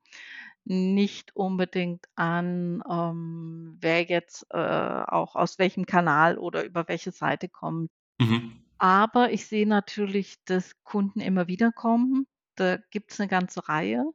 nicht 0.65 1.35
unbedingt 1.35 2.05
an, 2.15 2.83
ähm, 2.89 3.77
wer 3.81 4.03
jetzt, 4.03 4.45
äh, 4.51 4.57
auch 4.57 5.35
aus 5.35 5.59
welchem 5.59 5.85
Kanal 5.87 6.37
oder 6.37 6.63
über 6.65 6.87
welche 6.87 7.11
Seite 7.11 7.49
kommt. 7.49 7.91
Mhm. 8.19 8.61
Aber 8.79 9.31
ich 9.33 9.47
sehe 9.47 9.67
natürlich, 9.67 10.43
dass 10.45 10.83
Kunden 10.83 11.21
immer 11.21 11.47
wieder 11.47 11.71
kommen. 11.73 12.27
Da 12.55 12.77
gibt's 12.91 13.19
'ne 13.19 13.27
ganze 13.29 13.69
Reihe. 13.69 14.05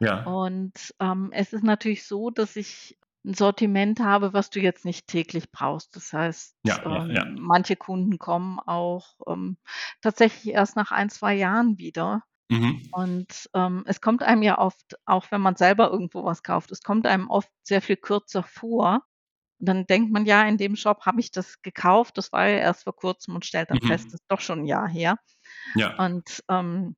Ja. 0.00 0.40
Und, 0.40 0.94
ähm, 1.00 1.30
es 1.34 1.52
ist 1.54 1.64
natürlich 1.64 2.06
so, 2.06 2.30
dass 2.30 2.56
ich 2.56 2.98
'n 3.24 3.34
Sortiment 3.34 4.00
habe, 4.00 4.32
was 4.32 4.50
du 4.50 4.60
jetzt 4.60 4.84
nicht 4.84 5.06
täglich 5.08 5.50
brauchst. 5.52 5.94
Das 5.96 6.12
heißt, 6.12 6.56
Ja, 6.64 6.78
ja, 6.86 7.04
ja. 7.08 7.22
ähm, 7.24 7.38
manche 7.40 7.76
Kunden 7.76 8.18
kommen 8.18 8.58
auch, 8.60 9.20
ähm, 9.28 9.58
tatsächlich 10.02 10.54
erst 10.54 10.76
nach 10.76 10.90
1, 10.92 11.10
2 11.10 11.34
Jahren 11.34 11.78
wieder. 11.78 12.22
Mhm. 12.50 12.90
Und, 12.92 13.50
ähm, 13.54 13.84
es 13.86 14.00
kommt 14.02 14.22
einem 14.24 14.42
ja 14.42 14.58
oft, 14.58 14.96
auch 15.06 15.30
wenn 15.32 15.40
man 15.42 15.56
selber 15.56 15.90
irgendwo 15.90 16.24
was 16.24 16.42
kauft 16.44 16.72
es 16.72 16.82
kommt 16.82 17.06
einem 17.06 17.28
oft 17.30 17.50
sehr 17.64 17.82
viel 17.82 17.96
kürzer 17.96 18.42
vor. 18.44 19.02
Und 19.60 19.68
dann 19.68 19.86
denkt 19.86 20.12
man: 20.12 20.26
„Ja, 20.26 20.44
in 20.48 20.58
dem 20.58 20.76
Shop 20.76 21.06
habe 21.06 21.20
ich 21.20 21.30
das 21.32 21.62
gekauft. 21.62 22.18
Das 22.18 22.32
war 22.32 22.48
ja 22.48 22.58
erst 22.58 22.84
vor 22.84 22.96
Kurzem“ 22.96 23.34
und 23.36 23.46
stellt 23.46 23.70
dann 23.70 23.82
fest, 23.82 24.06
Mhm. 24.06 24.14
das 24.14 24.20
ist 24.22 24.26
doch 24.30 24.40
schon 24.40 24.60
'n 24.62 24.66
Jahr 24.66 24.88
her. 24.88 25.18
Ja. 25.74 25.94
Und, 25.98 26.44
ähm, 26.50 26.96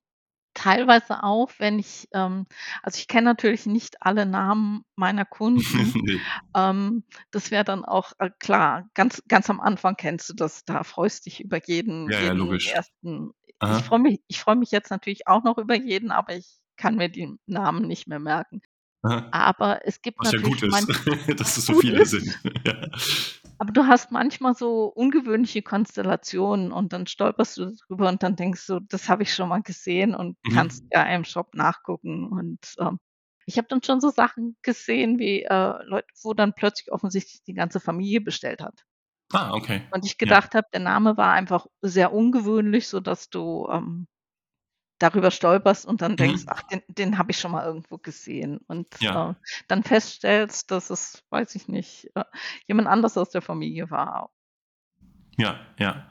teilweise 0.55 1.23
auch, 1.23 1.51
wenn 1.59 1.79
ich, 1.79 2.09
ähm 2.15 2.47
also, 2.83 2.99
ich 2.99 3.09
kenne 3.09 3.25
natürlich 3.25 3.67
nicht 3.67 3.97
alle 4.03 4.27
Namen 4.27 4.85
meiner 4.97 5.25
Kunden. 5.25 5.63
Ne. 6.03 6.21
Ähm, 6.57 7.05
das 7.31 7.51
wäre 7.51 7.65
dann 7.65 7.85
auch, 7.85 8.13
äh, 8.19 8.31
klar, 8.41 8.89
ganz 8.95 9.23
ganz 9.29 9.49
am 9.51 9.61
Anfang 9.61 9.97
kennst 9.97 10.29
du 10.31 10.35
das, 10.35 10.65
da 10.65 10.83
freust 10.85 11.27
dich 11.27 11.41
über 11.43 11.59
jeden 11.67 12.11
Ja, 12.11 12.19
ja, 12.19 12.25
jeden 12.27 12.39
logisch. 12.39 12.69
1. 12.69 13.35
Ich 13.43 13.53
Aha. 13.61 13.79
freue 13.83 13.99
mich 14.01 14.21
ich 14.29 14.41
freue 14.41 14.57
mich 14.57 14.71
jetzt 14.73 14.91
natürlich 14.91 15.29
auch 15.29 15.45
noch 15.45 15.59
über 15.59 15.75
jeden, 15.77 16.11
aber 16.11 16.35
ich 16.37 16.59
kann 16.77 16.97
mir 16.97 17.09
die 17.09 17.37
Namen 17.47 17.87
nicht 17.87 18.07
mehr 18.09 18.19
merken. 18.19 18.63
Aha. 19.03 19.29
Aber 19.33 19.87
es 19.87 20.03
gibt 20.03 20.19
Was 20.21 20.33
ja 20.33 20.39
natürlich 20.39 20.61
gut 20.61 20.71
ist, 20.71 20.89
dass 21.41 21.57
es 21.57 21.67
so 21.67 21.75
viele 21.75 22.07
sind. 22.07 22.39
Ja. 22.67 22.89
Aber 23.63 23.73
du 23.73 23.87
hast 23.87 24.11
manchmal 24.11 24.55
so 24.57 24.87
ungewöhnliche 24.87 25.63
Konstellationen 25.63 26.73
und 26.73 26.93
dann 26.93 27.07
stolperst 27.07 27.59
du 27.59 27.73
drüber 27.87 28.09
und 28.09 28.23
dann 28.25 28.35
denkst 28.35 28.67
du: 28.67 28.81
„Das 28.81 29.09
habe 29.09 29.23
ich 29.23 29.33
schon 29.35 29.49
mal 29.49 29.63
gesehen“ 29.63 30.17
und 30.17 30.37
kannst 30.49 30.85
Mhm. 30.85 30.93
ja 30.93 31.05
im 31.05 31.23
Shop 31.25 31.55
nachgucken. 31.55 32.27
Und, 32.33 32.75
ähm, 32.81 32.99
ich 33.47 33.59
habe 33.59 33.69
dann 33.69 33.83
schon 33.85 34.01
so 34.01 34.11
Sachen 34.11 34.57
gesehen 34.63 35.19
wie, 35.21 35.45
äh, 35.45 35.85
Leute, 35.85 36.09
wo 36.25 36.35
dann 36.35 36.55
plötzlich 36.55 36.91
offensichtlich 36.93 37.43
die 37.45 37.55
ganze 37.55 37.79
Familie 37.79 38.21
bestellt 38.21 38.63
hat. 38.63 38.85
Ah, 39.33 39.53
okay. 39.57 39.83
Und 39.91 40.05
ich 40.07 40.19
Ja. 40.23 40.37
gedacht 40.39 40.55
habe, 40.55 40.67
der 40.73 40.81
Name 40.81 41.17
war 41.17 41.33
einfach 41.33 41.67
sehr 41.83 42.13
ungewöhnlich, 42.13 42.89
sodass 42.89 43.29
du, 43.31 43.69
ähm, 43.71 44.07
darüber 45.03 45.31
stolperst 45.31 45.87
und 45.87 46.03
dann 46.03 46.17
denkst: 46.17 46.43
Mhm. 46.43 46.47
„Ach, 46.49 46.63
den 46.65 46.83
den 46.89 47.19
habe 47.19 47.31
ich 47.33 47.39
schon 47.39 47.53
mal 47.53 47.65
irgendwo 47.67 47.99
gesehen.“ 47.99 48.59
Und, 48.69 48.87
Ja. 49.01 49.31
äh, 49.31 49.35
dann 49.69 49.83
feststellst, 49.85 50.71
dass 50.71 50.91
es, 50.91 51.25
weiß 51.31 51.55
ich 51.57 51.69
nicht, 51.69 52.11
äh, 52.15 52.25
jemand 52.67 52.89
anders 52.89 53.17
aus 53.19 53.31
der 53.31 53.43
Familie 53.43 53.91
war. 53.91 54.31
Ja, 55.37 55.61
ja. 55.79 56.07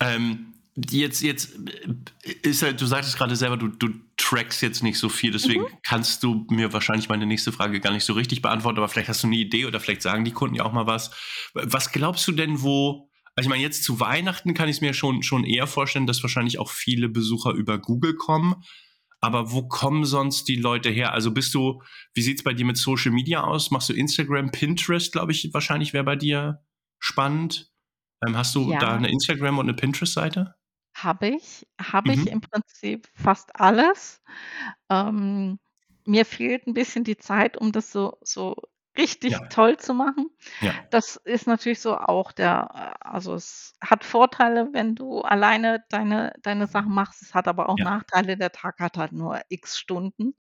Ähm, 0.00 0.54
jetzt 0.76 1.22
jetzt, 1.22 1.54
äh, 1.68 2.32
ist 2.42 2.62
halt 2.62 2.80
du 2.80 2.86
sagtest 2.86 3.16
grade 3.16 3.36
selber, 3.36 3.56
du 3.56 3.68
du 3.68 3.90
trackst 4.16 4.62
jetzt 4.62 4.82
nicht 4.82 4.98
so 4.98 5.08
viel, 5.08 5.30
deswegen 5.32 5.64
mhm. 5.64 5.78
kannst 5.82 6.22
du 6.22 6.46
mir 6.50 6.72
wahrscheinlich 6.72 7.08
meine 7.08 7.26
nächste 7.26 7.52
Frage 7.52 7.80
gar 7.80 7.92
nicht 7.92 8.04
so 8.04 8.14
richtig 8.14 8.42
beantworten, 8.42 8.78
aber 8.78 8.88
vielleicht 8.88 9.08
hast 9.08 9.22
du 9.22 9.26
eine 9.28 9.36
Idee 9.36 9.66
oder 9.66 9.80
vielleicht 9.80 10.02
sagen 10.02 10.24
die 10.24 10.32
Kunden 10.32 10.56
ja 10.56 10.64
auch 10.64 10.72
mal 10.72 10.86
was. 10.86 11.10
Was 11.54 11.92
glaubst 11.92 12.26
du 12.26 12.32
denn, 12.32 12.62
wo, 12.62 13.10
also 13.36 13.46
ich 13.46 13.50
meine, 13.50 13.62
jetzt 13.62 13.82
zu 13.82 13.98
Weihnachten 13.98 14.54
kann 14.54 14.68
ich 14.68 14.76
es 14.76 14.80
mir 14.80 14.94
schon, 14.94 15.22
schon 15.22 15.44
eher 15.44 15.66
vorstellen, 15.66 16.06
dass 16.06 16.22
wahrscheinlich 16.22 16.58
auch 16.58 16.70
viele 16.70 17.08
Besucher 17.08 17.52
über 17.52 17.78
Google 17.78 18.14
kommen. 18.14 18.54
Aber 19.20 19.50
wo 19.52 19.66
kommen 19.66 20.04
sonst 20.04 20.48
die 20.48 20.56
Leute 20.56 20.90
her? 20.90 21.12
Also 21.12 21.32
bist 21.32 21.54
du, 21.54 21.82
wie 22.12 22.22
sieht 22.22 22.38
es 22.38 22.44
bei 22.44 22.52
dir 22.52 22.66
mit 22.66 22.76
Social 22.76 23.10
Media 23.10 23.42
aus? 23.42 23.70
Machst 23.70 23.88
du 23.88 23.94
Instagram, 23.94 24.50
Pinterest, 24.50 25.12
glaube 25.12 25.32
ich, 25.32 25.52
wahrscheinlich 25.52 25.92
wäre 25.94 26.04
bei 26.04 26.14
dir 26.14 26.62
spannend. 26.98 27.72
Ähm, 28.24 28.36
hast 28.36 28.54
du 28.54 28.70
ja. 28.70 28.78
da 28.78 28.96
eine 28.96 29.10
Instagram 29.10 29.58
und 29.58 29.66
eine 29.66 29.74
Pinterest-Seite? 29.74 30.54
Habe 30.94 31.28
ich. 31.30 31.66
Habe 31.80 32.12
ich 32.12 32.20
mhm. 32.20 32.26
im 32.26 32.40
Prinzip 32.40 33.08
fast 33.14 33.58
alles. 33.58 34.22
Ähm, 34.90 35.58
mir 36.04 36.24
fehlt 36.24 36.66
ein 36.66 36.74
bisschen 36.74 37.02
die 37.02 37.16
Zeit, 37.16 37.56
um 37.56 37.72
das 37.72 37.90
so 37.90 38.18
so 38.22 38.56
richtig 38.98 39.32
Ja. 39.32 39.46
toll 39.48 39.76
zu 39.78 39.94
machen. 39.94 40.28
Ja. 40.60 40.74
Das 40.90 41.16
ist 41.16 41.46
natürlich 41.46 41.80
so 41.80 41.96
auch 41.96 42.32
der 42.32 43.04
also, 43.06 43.34
es 43.34 43.74
hat 43.82 44.04
Vorteile, 44.04 44.68
wenn 44.72 44.94
du 44.94 45.20
alleine 45.22 45.84
deine 45.90 46.32
deine 46.42 46.66
Sachen 46.66 46.92
machst. 46.94 47.22
Es 47.22 47.34
hat 47.34 47.48
aber 47.48 47.68
auch 47.68 47.78
Ja. 47.78 47.84
Nachteile. 47.84 48.36
Der 48.36 48.52
Tag 48.52 48.78
hat 48.80 48.96
halt 48.98 49.12
nur 49.12 49.40
X 49.48 49.78
Stunden. 49.78 50.34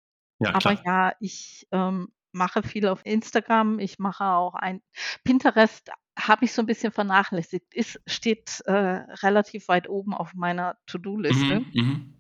Ja, 0.40 0.52
Aber 0.52 0.74
klar. 0.74 0.84
ja, 0.84 1.12
ich, 1.20 1.66
ähm, 1.72 2.08
mache 2.32 2.62
viel 2.62 2.88
auf 2.88 3.02
Instagram. 3.06 3.78
Ich 3.80 3.98
mache 3.98 4.24
auch 4.24 4.54
ein 4.54 4.82
Pinterest 5.24 5.90
habe 6.18 6.44
ich 6.46 6.52
so 6.52 6.62
ein 6.62 6.66
bisschen 6.66 6.92
vernachlässigt. 6.92 7.74
Ist 7.74 8.00
steht, 8.06 8.60
äh, 8.66 8.72
relativ 8.72 9.68
weit 9.68 9.88
oben 9.88 10.14
auf 10.14 10.34
meiner 10.34 10.76
To-do-Liste. 10.86 11.60
Mhm, 11.60 11.66
mhm. 11.74 12.19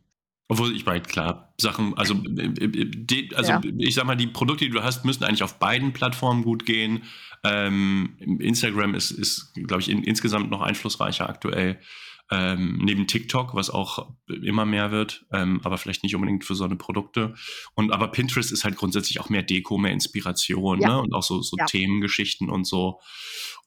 Obwohl, 0.50 0.74
ich 0.74 0.84
meine, 0.84 1.00
klar, 1.00 1.54
Sachen, 1.60 1.96
also, 1.96 2.14
äh, 2.14 2.46
äh, 2.46 2.90
die, 2.90 3.30
also 3.36 3.52
ja. 3.52 3.60
ich 3.78 3.94
sag 3.94 4.04
mal, 4.04 4.16
die 4.16 4.26
Produkte, 4.26 4.64
die 4.64 4.72
du 4.72 4.82
hast, 4.82 5.04
müssen 5.04 5.22
eigentlich 5.22 5.44
auf 5.44 5.60
beiden 5.60 5.92
Plattformen 5.92 6.42
gut 6.42 6.66
gehen. 6.66 7.04
Ähm, 7.44 8.16
Instagram 8.40 8.96
ist, 8.96 9.12
ist 9.12 9.54
glaube 9.54 9.80
ich, 9.80 9.88
in, 9.88 10.02
insgesamt 10.02 10.50
noch 10.50 10.60
einflussreicher 10.60 11.28
aktuell. 11.28 11.78
Ähm, 12.32 12.78
neben 12.80 13.08
TikTok, 13.08 13.54
was 13.54 13.70
auch 13.70 14.12
immer 14.28 14.64
mehr 14.64 14.92
wird, 14.92 15.26
ähm, 15.32 15.60
aber 15.64 15.78
vielleicht 15.78 16.04
nicht 16.04 16.14
unbedingt 16.14 16.44
für 16.44 16.54
so 16.54 16.64
eine 16.64 16.76
Produkte. 16.76 17.34
Und 17.74 17.92
aber 17.92 18.08
Pinterest 18.08 18.52
ist 18.52 18.62
halt 18.62 18.76
grundsätzlich 18.76 19.20
auch 19.20 19.28
mehr 19.28 19.42
Deko, 19.42 19.78
mehr 19.78 19.90
Inspiration, 19.92 20.80
ja. 20.80 20.88
ne? 20.88 21.00
Und 21.00 21.12
auch 21.12 21.24
so, 21.24 21.42
so 21.42 21.56
ja. 21.58 21.66
Themengeschichten 21.66 22.48
und 22.48 22.66
so. 22.66 23.00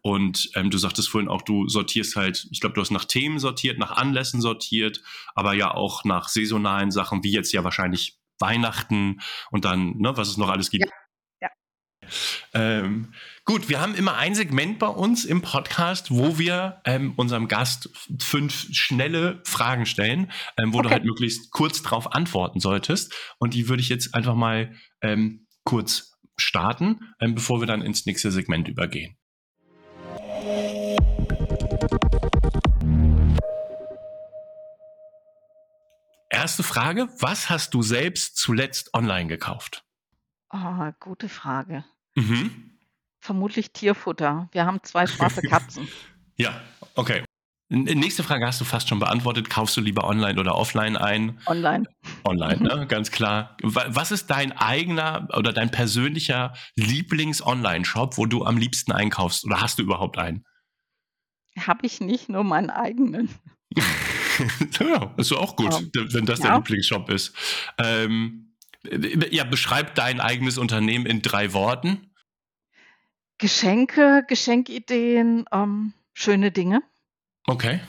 Und 0.02 0.50
ähm, 0.56 0.70
du 0.70 0.78
sagtest 0.78 1.10
vorhin 1.10 1.30
auch, 1.30 1.42
du 1.42 1.68
sortierst 1.68 2.16
halt, 2.16 2.48
ich 2.52 2.62
glaube, 2.62 2.76
du 2.76 2.82
hast 2.82 2.92
nach 2.92 3.06
Themen 3.06 3.40
sortiert, 3.40 3.80
nach 3.80 3.92
Anlässen 3.92 4.42
sortiert, 4.42 5.02
aber 5.36 5.54
ja 5.54 5.74
auch 5.74 6.06
nach 6.06 6.30
saisonalen 6.30 6.92
Sachen, 6.92 7.24
wie 7.24 7.32
jetzt 7.32 7.52
ja 7.52 7.64
wahrscheinlich 7.64 8.18
Weihnachten 8.40 9.22
und 9.52 9.66
dann, 9.66 9.98
ne, 9.98 10.16
was 10.18 10.30
es 10.30 10.38
noch 10.38 10.50
alles 10.50 10.70
gibt. 10.72 10.86
Ja. 10.86 10.92
Ähm, 12.54 13.14
gut, 13.46 13.70
wir 13.70 13.82
haben 13.82 13.96
immer 13.96 14.16
ein 14.16 14.36
Segment 14.36 14.80
bei 14.80 14.88
uns 14.88 15.26
im 15.26 15.42
Podcast, 15.42 16.12
wo 16.12 16.38
wir 16.38 16.82
ähm, 16.86 17.14
unserem 17.16 17.48
Gast 17.48 17.90
fünf 18.20 18.68
schnelle 18.72 19.42
Fragen 19.44 19.86
stellen, 19.86 20.32
ähm, 20.58 20.74
wo 20.74 20.80
okay. 20.80 20.88
du 20.88 20.94
halt 20.94 21.06
möglichst 21.06 21.52
kurz 21.52 21.82
drauf 21.82 22.14
antworten 22.14 22.60
solltest. 22.60 23.14
Und 23.38 23.54
die 23.54 23.70
würde 23.70 23.82
ich 23.82 23.90
jetzt 23.90 24.14
einfach 24.16 24.36
mal 24.36 24.74
ähm, 25.02 25.48
kurz 25.64 26.14
starten, 26.38 27.14
ähm, 27.20 27.36
bevor 27.36 27.62
wir 27.62 27.68
dann 27.68 27.82
ins 27.82 28.06
nächste 28.06 28.32
Segment 28.32 28.68
übergehen. 28.68 29.18
Erste 36.30 36.64
Frage, 36.64 37.08
was 37.20 37.50
hast 37.50 37.74
du 37.74 37.82
selbst 37.84 38.38
zuletzt 38.38 38.94
online 38.94 39.28
gekauft? 39.28 39.86
Oh, 40.52 40.92
gute 41.00 41.30
Frage. 41.30 41.86
Mhm. 42.16 42.72
Vermutlich 43.20 43.72
Tierfutter. 43.72 44.50
Wir 44.52 44.66
haben 44.66 44.84
zwei 44.84 45.08
schwarze 45.08 45.42
Katzen. 45.50 45.88
ja, 46.38 46.60
okay. 46.96 47.24
Nächste 47.70 48.22
Frage 48.22 48.46
hast 48.46 48.62
du 48.62 48.66
fast 48.66 48.88
schon 48.88 49.00
beantwortet. 49.00 49.50
Kaufst 49.50 49.76
du 49.76 49.82
lieber 49.82 50.04
online 50.04 50.40
oder 50.40 50.56
offline 50.56 50.96
ein? 50.96 51.40
Online. 51.48 51.86
Online, 52.24 52.62
ne? 52.62 52.86
ganz 52.88 53.10
klar. 53.10 53.58
Was 53.64 54.12
ist 54.12 54.28
dein 54.30 54.52
eigener 54.52 55.28
oder 55.36 55.54
dein 55.54 55.72
persönlicher 55.72 56.54
Lieblings-Online-Shop, 56.76 58.18
wo 58.18 58.28
du 58.28 58.46
am 58.46 58.58
liebsten 58.58 58.92
einkaufst? 58.92 59.44
Oder 59.46 59.60
hast 59.60 59.80
du 59.80 59.84
überhaupt 59.84 60.20
einen? 60.20 60.46
Habe 61.58 61.88
ich 61.88 62.00
nicht, 62.00 62.30
nur 62.30 62.44
meinen 62.44 62.70
eigenen. 62.70 63.30
ja, 64.80 65.14
ist 65.18 65.32
auch 65.34 65.56
gut, 65.56 65.74
ja. 65.74 66.14
wenn 66.14 66.28
das 66.28 66.40
ja. 66.40 66.50
dein 66.50 66.58
Lieblingsshop 66.58 67.10
ist. 67.10 67.34
Ähm, 67.80 68.53
ja, 69.32 69.44
beschreib 69.44 69.96
dein 69.96 70.20
eigenes 70.20 70.58
Unternehmen 70.58 71.06
in 71.06 71.22
drei 71.22 71.54
Worten. 71.54 72.12
Geschenke, 73.38 74.24
Geschenkideen, 74.28 75.46
ähm, 75.52 75.94
schöne 76.14 76.52
Dinge. 76.52 76.82
Okay. 77.48 77.82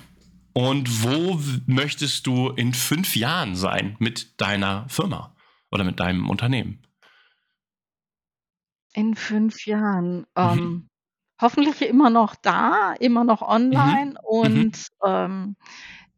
Und 0.52 1.02
wo 1.02 1.40
möchtest 1.66 2.26
du 2.26 2.50
in 2.50 2.74
fünf 2.74 3.16
Jahren 3.16 3.56
sein 3.56 3.96
mit 3.98 4.40
deiner 4.40 4.88
Firma 4.88 5.34
oder 5.70 5.84
mit 5.84 6.00
deinem 6.00 6.30
Unternehmen? 6.30 6.86
In 8.92 9.16
fünf 9.16 9.66
Jahren. 9.66 10.26
Ähm, 10.36 10.58
mhm 10.58 10.90
hoffentlich 11.40 11.82
immer 11.82 12.10
noch 12.10 12.34
da, 12.34 12.94
immer 13.00 13.24
noch 13.24 13.40
mhm. 13.40 13.48
online 13.48 14.10
mhm. 14.10 14.16
und, 14.22 14.88
ähm, 15.04 15.56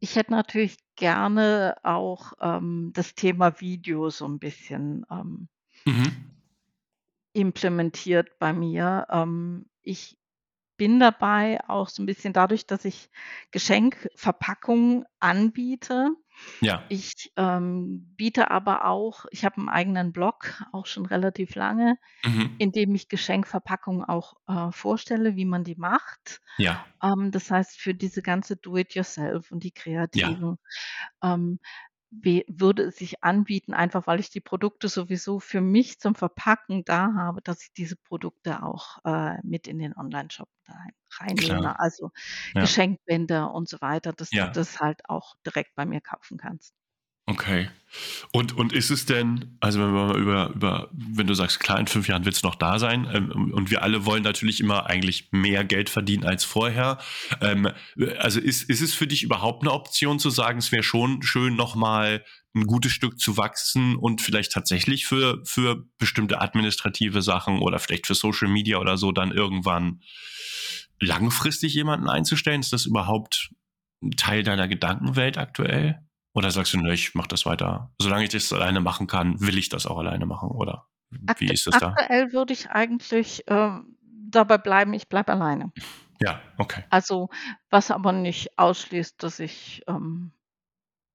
ich 0.01 0.17
hätte 0.17 0.33
natürlich 0.33 0.77
gerne 0.97 1.77
auch, 1.83 2.33
ähm, 2.41 2.93
das 2.95 3.15
Thema 3.15 3.61
Video 3.61 4.11
so 4.11 4.27
ein 4.27 4.39
bisschen, 4.39 5.05
ähm 5.11 5.49
Mhm. 5.85 6.13
implementiert 7.33 8.39
bei 8.39 8.53
mir. 8.53 9.07
Ähm, 9.11 9.67
ich 9.83 10.19
bin 10.77 11.01
dabei 11.01 11.61
auch 11.69 11.89
so 11.89 12.03
ein 12.03 12.07
bisschen 12.07 12.33
dadurch, 12.33 12.67
dass 12.67 12.85
ich 12.85 13.11
Geschenkverpackungen 13.51 15.05
anbiete. 15.21 16.11
Ja. 16.63 16.87
Ich, 16.89 17.33
ähm, 17.37 18.15
biete 18.17 18.51
aber 18.51 18.85
auch 18.87 19.27
ich 19.33 19.45
habe 19.45 19.59
einen 19.59 19.69
eigenen 19.69 20.13
Blog, 20.13 20.63
auch 20.73 20.87
schon 20.87 21.07
relativ 21.07 21.55
lange, 21.57 21.99
Mhm. 22.25 22.57
in 22.59 22.73
dem 22.73 22.95
ich 22.95 23.09
Geschenkverpackungen 23.09 24.05
auch, 24.05 24.35
äh, 24.49 24.73
vorstelle, 24.73 25.37
wie 25.37 25.45
man 25.47 25.65
die 25.65 25.77
macht. 25.77 26.43
Ja. 26.59 26.87
Ähm, 27.03 27.31
das 27.33 27.51
heißt, 27.51 27.79
für 27.81 27.95
diese 27.95 28.23
ganze 28.23 28.57
Do-it-yourself 28.57 29.53
und 29.53 29.65
die 29.65 29.73
Ja. 30.15 30.41
Kreativen, 30.41 30.59
ähm, 31.23 31.61
würde 32.11 32.85
es 32.85 32.97
sich 32.97 33.23
anbieten, 33.25 33.75
einfach 33.75 34.07
weil 34.07 34.21
ich 34.21 34.31
die 34.31 34.41
Produkte 34.41 34.89
sowieso 34.89 35.41
für 35.41 35.61
mich 35.61 35.99
zum 36.01 36.15
Verpacken 36.15 36.85
da 36.85 37.15
habe, 37.15 37.43
dass 37.43 37.63
ich 37.63 37.73
diese 37.73 37.97
Produkte 37.97 38.63
auch 38.63 38.99
äh, 39.05 39.39
mit 39.43 39.67
in 39.67 39.79
den 39.79 39.97
Online-Shop 39.97 40.49
reinnehme. 41.21 41.59
Klar. 41.61 41.81
Also 41.81 42.11
ja. 42.55 42.61
Geschenkbänder 42.63 43.53
und 43.53 43.69
so 43.69 43.81
weiter, 43.81 44.13
dass 44.13 44.31
ja. 44.33 44.47
du 44.47 44.53
das 44.53 44.81
halt 44.81 45.09
auch 45.09 45.37
direkt 45.45 45.75
bei 45.75 45.87
mir 45.87 46.01
kaufen 46.01 46.39
kannst. 46.39 46.75
Okay. 47.27 47.69
Und, 48.33 48.57
und 48.57 48.73
ist 48.73 48.91
es 48.91 49.07
denn, 49.07 49.57
also 49.61 49.81
wenn 49.81 49.93
wir 49.93 50.07
mal 50.07 50.21
über, 50.21 50.51
über, 50.55 50.91
wenn 50.93 51.27
du 51.27 51.35
sagst, 51.35 51.61
klar, 51.61 51.81
in 51.81 51.87
fünf 51.87 52.09
Jahren 52.09 52.25
wird 52.25 52.35
es 52.35 52.43
noch 52.43 52.55
da 52.55 52.79
sein, 52.79 53.09
ähm, 53.13 53.53
und 53.53 53.71
wir 53.71 53.83
alle 53.83 54.05
wollen 54.05 54.23
natürlich 54.23 54.61
immer 54.61 54.87
eigentlich 54.87 55.29
mehr 55.33 55.65
Geld 55.65 55.89
verdienen 55.89 56.25
als 56.25 56.45
vorher. 56.45 56.99
Ähm, 57.41 57.69
also 58.19 58.39
ist, 58.39 58.65
ist 58.65 58.83
es 58.83 58.95
für 58.95 59.07
dich 59.07 59.23
überhaupt 59.23 59.63
eine 59.63 59.73
Option 59.73 60.19
zu 60.19 60.31
sagen, 60.31 60.59
es 60.59 60.73
wäre 60.73 60.83
schon 60.83 61.23
schön, 61.23 61.57
nochmal 61.57 62.25
ein 62.55 62.67
gutes 62.67 62.93
Stück 62.93 63.19
zu 63.19 63.37
wachsen 63.37 63.97
und 63.97 64.23
vielleicht 64.23 64.53
tatsächlich 64.53 65.07
für, 65.07 65.41
für 65.45 65.85
bestimmte 65.99 66.41
administrative 66.41 67.23
Sachen 67.23 67.59
oder 67.59 67.79
vielleicht 67.79 68.07
für 68.07 68.15
Social 68.15 68.49
Media 68.49 68.79
oder 68.79 68.97
so 68.97 69.13
dann 69.13 69.31
irgendwann 69.31 70.01
langfristig 71.01 71.75
jemanden 71.75 72.09
einzustellen? 72.09 72.61
Ist 72.61 72.73
das 72.73 72.87
überhaupt 72.87 73.51
Teil 74.17 74.43
deiner 74.43 74.69
Gedankenwelt 74.69 75.39
aktuell? 75.39 76.06
Oder 76.37 76.51
sagst 76.51 76.75
du, 76.75 76.79
ne, 76.79 76.93
ich 76.93 77.15
mache 77.15 77.29
das 77.29 77.47
weiter? 77.47 77.91
Solange 77.99 78.25
ich 78.25 78.29
das 78.29 78.53
alleine 78.53 78.81
machen 78.81 79.07
kann, 79.07 79.41
will 79.41 79.57
ich 79.57 79.71
das 79.71 79.87
auch 79.87 79.97
alleine 79.97 80.27
machen? 80.27 80.51
Oder 80.51 80.87
wie 81.39 81.51
ist 81.51 81.67
es 81.67 81.79
da? 81.79 81.95
Aktuell 81.97 82.33
würde 82.33 82.53
ich 82.53 82.69
eigentlich 82.69 83.49
äh, 83.49 83.71
dabei 84.29 84.59
bleiben, 84.59 84.93
ich 84.93 85.09
bleibe 85.09 85.33
alleine. 85.33 85.73
Ja, 86.21 86.43
okay. 86.59 86.85
Also, 86.91 87.31
was 87.71 87.91
aber 87.91 88.13
nicht 88.13 88.59
ausschließt, 88.59 89.23
dass 89.23 89.41
ich 89.41 89.83
ähm, 89.89 90.33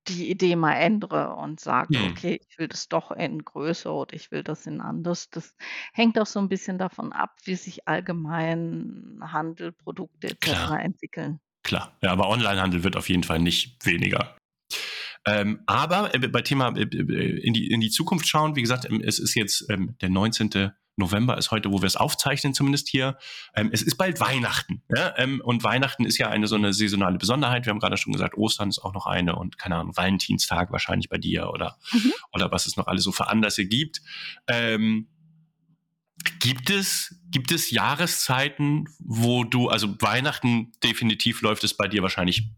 die 0.07 0.31
Idee 0.31 0.55
mal 0.55 0.73
ändere 0.73 1.35
und 1.35 1.59
sage, 1.59 1.99
hm. 1.99 2.09
okay, 2.09 2.41
ich 2.49 2.57
will 2.57 2.67
das 2.67 2.87
doch 2.87 3.11
in 3.11 3.45
Größe 3.45 3.91
oder 3.91 4.15
ich 4.15 4.31
will 4.31 4.41
das 4.41 4.65
in 4.65 4.81
anders. 4.81 5.29
Das 5.29 5.55
hängt 5.93 6.17
auch 6.17 6.25
so 6.25 6.39
ein 6.39 6.49
bisschen 6.49 6.79
davon 6.79 7.13
ab, 7.13 7.37
wie 7.43 7.53
sich 7.53 7.87
allgemein 7.87 9.19
Handel, 9.21 9.71
Produkte 9.71 10.29
etc. 10.29 10.39
Klar. 10.39 10.79
entwickeln. 10.79 11.39
Klar, 11.61 11.95
ja, 12.01 12.11
aber 12.11 12.27
Onlinehandel 12.27 12.83
wird 12.83 12.95
auf 12.95 13.07
jeden 13.07 13.23
Fall 13.23 13.37
nicht 13.37 13.85
weniger. 13.85 14.35
Ähm, 15.25 15.61
aber 15.67 16.13
äh, 16.15 16.27
bei 16.27 16.41
Thema 16.41 16.75
äh, 16.75 16.83
äh, 16.83 17.39
in, 17.39 17.53
die, 17.53 17.67
in 17.67 17.81
die 17.81 17.89
Zukunft 17.89 18.27
schauen, 18.27 18.55
wie 18.55 18.61
gesagt, 18.61 18.85
ähm, 18.89 19.01
es 19.05 19.19
ist 19.19 19.35
jetzt 19.35 19.65
ähm, 19.69 19.95
der 20.01 20.09
19. 20.09 20.71
November 20.97 21.37
ist 21.37 21.51
heute, 21.51 21.71
wo 21.71 21.81
wir 21.81 21.87
es 21.87 21.95
aufzeichnen, 21.95 22.53
zumindest 22.53 22.89
hier. 22.89 23.17
Ähm, 23.55 23.69
es 23.71 23.81
ist 23.81 23.97
bald 23.97 24.19
Weihnachten. 24.19 24.83
Ja? 24.95 25.13
Ähm, 25.17 25.41
und 25.43 25.63
Weihnachten 25.63 26.05
ist 26.05 26.17
ja 26.17 26.29
eine 26.29 26.47
so 26.47 26.55
eine 26.55 26.73
saisonale 26.73 27.17
Besonderheit. 27.17 27.65
Wir 27.65 27.71
haben 27.71 27.79
gerade 27.79 27.97
schon 27.97 28.13
gesagt, 28.13 28.37
Ostern 28.37 28.69
ist 28.69 28.79
auch 28.79 28.93
noch 28.93 29.05
eine 29.05 29.35
und 29.35 29.57
keine 29.57 29.77
Ahnung, 29.77 29.95
Valentinstag 29.95 30.71
wahrscheinlich 30.71 31.09
bei 31.09 31.17
dir 31.17 31.49
oder, 31.49 31.77
mhm. 31.91 32.13
oder 32.33 32.51
was 32.51 32.65
es 32.65 32.77
noch 32.77 32.87
alles 32.87 33.03
so 33.03 33.11
für 33.11 33.29
Anlässe 33.29 33.65
gibt. 33.65 34.01
Ähm, 34.47 35.07
Gibt 36.39 36.69
es, 36.69 37.15
gibt 37.31 37.51
es 37.51 37.71
Jahreszeiten, 37.71 38.87
wo 38.99 39.43
du, 39.43 39.69
also 39.69 39.95
Weihnachten 40.01 40.71
definitiv 40.83 41.41
läuft 41.41 41.63
es 41.63 41.75
bei 41.75 41.87
dir 41.87 42.03
wahrscheinlich 42.03 42.51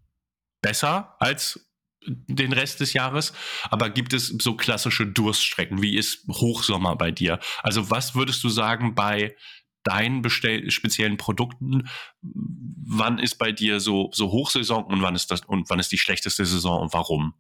besser 0.62 1.16
als 1.20 1.73
den 2.08 2.54
Rest 2.54 2.80
des 2.80 2.94
Jahres, 2.94 3.34
aber 3.70 3.90
gibt 3.90 4.14
es 4.14 4.28
so 4.28 4.56
klassische 4.56 5.06
Durststrecken? 5.06 5.82
Wie 5.82 5.98
ist 5.98 6.28
Hochsommer 6.28 6.96
bei 6.96 7.12
dir? 7.12 7.40
Also 7.62 7.90
was 7.90 8.16
würdest 8.16 8.44
du 8.44 8.50
sagen 8.50 8.96
bei 8.96 9.36
deinen 9.84 10.28
speziellen 10.30 11.18
Produkten? 11.18 11.90
Wann 12.22 13.20
ist 13.20 13.36
bei 13.36 13.52
dir 13.52 13.80
so, 13.80 14.10
so 14.14 14.32
Hochsaison 14.32 14.86
und 14.86 15.02
wann 15.02 15.16
ist 15.16 15.32
das 15.32 15.42
und 15.42 15.70
wann 15.70 15.80
ist 15.80 15.92
die 15.92 15.98
schlechteste 15.98 16.46
Saison 16.46 16.82
und 16.82 16.94
warum? 16.94 17.34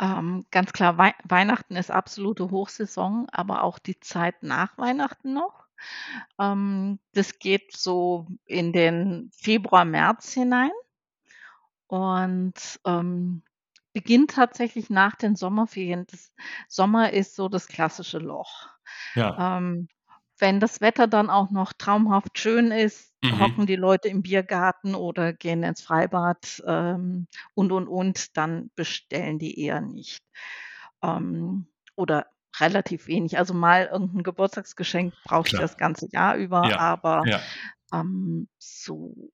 Ähm, 0.00 0.46
ganz 0.50 0.72
klar, 0.72 0.96
Wei 0.96 1.14
Weihnachten 1.24 1.76
ist 1.76 1.90
absolute 1.90 2.50
Hochsaison, 2.50 3.28
aber 3.30 3.62
auch 3.62 3.78
die 3.78 4.00
Zeit 4.00 4.42
nach 4.42 4.76
Weihnachten 4.78 5.34
noch. 5.34 5.66
Ähm, 6.38 6.98
das 7.12 7.38
geht 7.38 7.76
so 7.76 8.26
in 8.46 8.72
den 8.72 9.30
Februar, 9.34 9.84
März 9.84 10.32
hinein 10.32 10.70
und, 11.90 12.80
ähm, 12.86 13.42
beginnt 13.92 14.30
tatsächlich 14.30 14.90
nach 14.90 15.16
den 15.16 15.34
Sommerferien. 15.34 16.06
Das 16.08 16.32
Sommer 16.68 17.12
ist 17.12 17.34
so 17.34 17.48
das 17.48 17.66
klassische 17.66 18.18
Loch. 18.18 18.68
Ja. 19.16 19.58
Ähm, 19.58 19.88
wenn 20.38 20.60
das 20.60 20.80
Wetter 20.80 21.08
dann 21.08 21.28
auch 21.28 21.50
noch 21.50 21.72
traumhaft 21.72 22.38
schön 22.38 22.70
ist, 22.70 23.12
mhm. 23.22 23.40
hocken 23.40 23.66
die 23.66 23.76
Leute 23.76 24.08
im 24.08 24.22
Biergarten 24.22 24.94
oder 24.94 25.32
gehen 25.32 25.64
ins 25.64 25.82
Freibad 25.82 26.62
ähm, 26.64 27.26
und, 27.54 27.72
und, 27.72 27.88
und, 27.88 28.36
dann 28.36 28.70
bestellen 28.76 29.40
die 29.40 29.60
eher 29.60 29.80
nicht. 29.80 30.22
Ähm, 31.02 31.66
oder 31.96 32.26
relativ 32.60 33.08
wenig. 33.08 33.36
Also 33.36 33.52
mal 33.52 33.88
irgendein 33.92 34.22
Geburtstagsgeschenk 34.22 35.12
brauche 35.24 35.48
ich 35.48 35.54
das 35.54 35.76
ganze 35.76 36.08
Jahr 36.12 36.36
über, 36.36 36.68
ja. 36.70 36.78
aber 36.78 37.24
ja. 37.26 37.40
Ähm, 37.92 38.48
so 38.58 39.32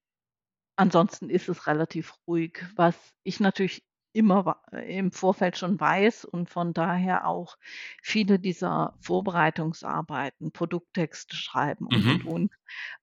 ansonsten 0.76 1.30
ist 1.30 1.48
es 1.48 1.66
relativ 1.66 2.14
ruhig. 2.26 2.64
Was 2.76 2.94
ich 3.22 3.40
natürlich 3.40 3.82
immer 4.16 4.62
im 4.86 5.12
Vorfeld 5.12 5.58
schon 5.58 5.78
weiß 5.78 6.24
und 6.24 6.48
von 6.48 6.72
daher 6.72 7.26
auch 7.26 7.58
viele 8.02 8.38
dieser 8.38 8.94
Vorbereitungsarbeiten, 9.00 10.52
Produkttexte 10.52 11.36
schreiben 11.36 11.86
und, 11.86 12.04
mhm. 12.04 12.10
und, 12.10 12.26
und, 12.26 12.52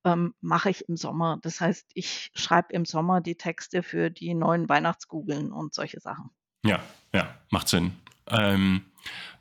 ähm, 0.05 0.33
mache 0.41 0.71
ich 0.71 0.89
im 0.89 0.97
Sommer. 0.97 1.38
Das 1.43 1.62
heißt, 1.62 1.91
ich 1.93 2.31
schreibe 2.33 2.73
im 2.73 2.86
Sommer 2.86 3.21
die 3.21 3.36
Texte 3.36 3.83
für 3.83 4.09
die 4.09 4.33
neuen 4.33 4.67
Weihnachtskugeln 4.67 5.51
und 5.51 5.75
solche 5.75 5.99
Sachen. 5.99 6.31
Ja, 6.65 6.79
ja, 7.13 7.38
macht 7.51 7.67
Sinn. 7.67 7.91
Ähm, 8.29 8.86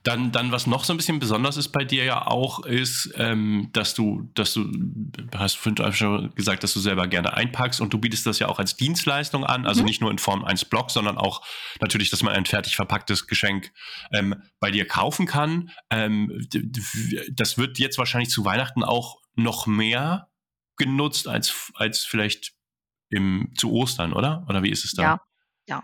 dann, 0.02 0.32
dann, 0.32 0.50
was 0.50 0.66
noch 0.66 0.82
so 0.82 0.92
ein 0.92 0.96
bisschen 0.96 1.20
besonders 1.20 1.56
ist 1.56 1.68
bei 1.68 1.84
dir 1.84 2.04
ja 2.04 2.26
auch, 2.26 2.64
ist, 2.64 3.12
ähm, 3.16 3.68
dass 3.72 3.94
du, 3.94 4.28
dass 4.34 4.52
du, 4.52 4.68
hast 5.36 5.56
vorhin 5.56 5.92
schon 5.92 6.34
gesagt, 6.34 6.64
dass 6.64 6.74
du 6.74 6.80
selber 6.80 7.06
gerne 7.06 7.34
einpackst 7.34 7.80
und 7.80 7.92
du 7.92 7.98
bietest 7.98 8.26
das 8.26 8.40
ja 8.40 8.48
auch 8.48 8.58
als 8.58 8.76
Dienstleistung 8.76 9.44
an, 9.44 9.64
also 9.64 9.82
mhm. 9.82 9.86
nicht 9.86 10.00
nur 10.00 10.10
in 10.10 10.18
Form 10.18 10.44
eines 10.44 10.64
Blogs, 10.64 10.94
sondern 10.94 11.18
auch 11.18 11.46
natürlich, 11.80 12.10
dass 12.10 12.24
man 12.24 12.34
ein 12.34 12.46
fertig 12.46 12.74
verpacktes 12.74 13.28
Geschenk 13.28 13.72
ähm, 14.12 14.34
bei 14.58 14.72
dir 14.72 14.88
kaufen 14.88 15.26
kann. 15.26 15.70
Ähm, 15.90 16.48
das 17.30 17.56
wird 17.56 17.78
jetzt 17.78 17.98
wahrscheinlich 17.98 18.30
zu 18.30 18.44
Weihnachten 18.44 18.82
auch 18.82 19.20
noch 19.36 19.68
mehr 19.68 20.28
genutzt 20.76 21.28
als, 21.28 21.70
als 21.74 22.04
vielleicht 22.04 22.54
im, 23.08 23.52
zu 23.56 23.70
Ostern, 23.70 24.12
oder? 24.12 24.44
Oder 24.48 24.64
wie 24.64 24.70
ist 24.70 24.84
es 24.84 24.94
da? 24.94 25.02
Ja, 25.02 25.20
ja. 25.68 25.82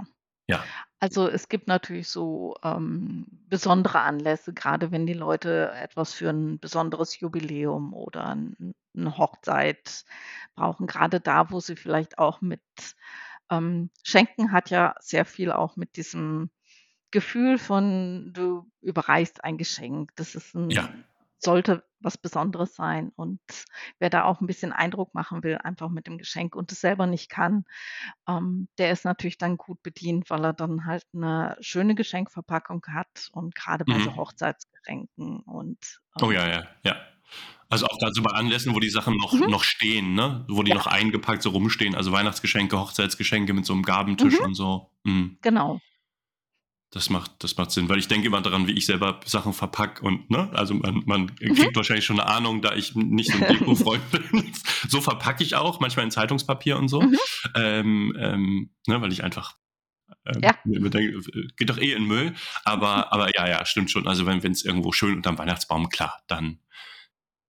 Ja. 0.48 0.64
Also, 1.02 1.28
es 1.28 1.48
gibt 1.48 1.68
natürlich 1.68 2.08
so, 2.08 2.56
ähm, 2.64 3.26
besondere 3.48 4.00
Anlässe, 4.00 4.52
gerade 4.52 4.90
wenn 4.90 5.06
die 5.06 5.12
Leute 5.14 5.70
etwas 5.72 6.12
für 6.12 6.28
ein 6.30 6.58
besonderes 6.58 7.20
Jubiläum 7.20 7.94
oder 7.94 8.24
'n 8.32 8.74
'ne 8.94 9.16
Hochzeit 9.16 10.04
brauchen. 10.56 10.88
Gerade 10.88 11.20
da, 11.20 11.50
wo 11.52 11.60
sie 11.60 11.76
vielleicht 11.76 12.18
auch 12.18 12.40
mit 12.40 12.62
ähm, 13.50 13.90
Schenken 14.02 14.50
hat 14.52 14.70
ja 14.70 14.94
sehr 15.00 15.24
viel 15.24 15.52
auch 15.52 15.76
mit 15.76 15.96
diesem 15.96 16.50
Gefühl 17.12 17.58
von, 17.58 18.32
du 18.34 18.70
überreichst 18.82 19.44
ein 19.44 19.58
Geschenk. 19.58 20.12
Das 20.16 20.34
ist 20.34 20.54
ein 20.54 20.76
Ja 20.76 20.88
sollte 21.38 21.84
was 22.00 22.18
Besonderes 22.18 22.74
sein. 22.74 23.10
Und 23.16 23.40
wer 23.98 24.10
da 24.10 24.24
auch 24.24 24.40
ein 24.40 24.46
bisschen 24.46 24.72
Eindruck 24.72 25.14
machen 25.14 25.42
will, 25.42 25.58
einfach 25.58 25.88
mit 25.88 26.06
dem 26.06 26.18
Geschenk 26.18 26.54
und 26.54 26.70
es 26.72 26.80
selber 26.80 27.06
nicht 27.06 27.28
kann, 27.28 27.64
ähm, 28.28 28.68
der 28.78 28.92
ist 28.92 29.04
natürlich 29.04 29.38
dann 29.38 29.56
gut 29.56 29.82
bedient, 29.82 30.30
weil 30.30 30.44
er 30.44 30.52
dann 30.52 30.84
halt 30.86 31.04
eine 31.14 31.56
schöne 31.60 31.94
Geschenkverpackung 31.94 32.84
hat 32.88 33.28
und 33.32 33.54
gerade 33.54 33.84
bei 33.84 33.98
so 34.00 34.10
mhm. 34.10 34.16
Hochzeitsgeschenken 34.16 35.40
und, 35.40 36.00
Oh 36.20 36.30
ja, 36.30 36.46
ähm 36.46 36.48
ja, 36.48 36.68
ja. 36.84 36.96
Also 37.70 37.86
auch 37.86 37.98
dazu 38.00 38.22
bei 38.22 38.30
Anlässen, 38.30 38.74
wo 38.74 38.80
die 38.80 38.88
Sachen 38.88 39.16
noch 39.16 39.32
Mhm. 39.32 39.50
noch 39.50 39.62
stehen, 39.62 40.14
ne? 40.14 40.44
Wo 40.48 40.62
die 40.62 40.70
Ja. 40.70 40.76
noch 40.76 40.86
eingepackt 40.86 41.42
so 41.42 41.50
rumstehen, 41.50 41.94
also 41.94 42.12
Weihnachtsgeschenke, 42.12 42.78
Hochzeitsgeschenke 42.78 43.52
mit 43.52 43.66
so 43.66 43.74
einem 43.74 43.82
Gabentisch 43.82 44.40
Mhm. 44.40 44.46
und 44.46 44.54
so. 44.54 44.90
Mhm. 45.04 45.38
Genau. 45.42 45.80
Das 46.90 47.10
macht, 47.10 47.44
das 47.44 47.54
macht 47.58 47.70
Sinn, 47.70 47.88
weil 47.90 47.98
ich 47.98 48.08
denke 48.08 48.26
immer 48.28 48.40
daran, 48.40 48.66
wie 48.66 48.72
ich 48.72 48.86
selber 48.86 49.20
Sachen 49.26 49.52
verpacke 49.52 50.02
und, 50.06 50.30
ne, 50.30 50.48
also 50.54 50.72
man, 50.72 51.02
man 51.04 51.22
Mhm. 51.38 51.54
kriegt 51.54 51.76
wahrscheinlich 51.76 52.06
schon 52.06 52.18
eine 52.18 52.30
Ahnung, 52.30 52.62
da 52.62 52.74
ich 52.74 52.94
nicht 52.94 53.30
so 53.30 53.36
ein 53.38 53.46
Deko-Freund 53.46 54.02
bin. 54.10 54.52
So 54.88 55.02
verpacke 55.02 55.44
ich 55.44 55.54
auch, 55.54 55.80
manchmal 55.80 56.06
in 56.06 56.10
Zeitungspapier 56.10 56.78
und 56.78 56.88
so, 56.88 57.02
Mhm. 57.02 57.18
ähm, 57.56 58.16
ähm, 58.18 58.70
ne, 58.86 59.02
weil 59.02 59.12
ich 59.12 59.22
einfach 59.22 59.54
ähm, 60.24 60.40
Ja. 60.42 60.54
denke, 60.64 61.20
geht 61.58 61.68
doch 61.68 61.76
eh 61.76 61.92
in 61.92 62.04
Müll, 62.06 62.34
aber, 62.64 63.12
aber 63.12 63.34
ja, 63.36 63.46
ja, 63.46 63.66
stimmt 63.66 63.90
schon. 63.90 64.08
Also 64.08 64.24
wenn 64.24 64.38
es 64.38 64.64
irgendwo 64.64 64.90
schön 64.92 65.16
unterm 65.16 65.36
Weihnachtsbaum, 65.38 65.90
klar, 65.90 66.22
dann. 66.26 66.58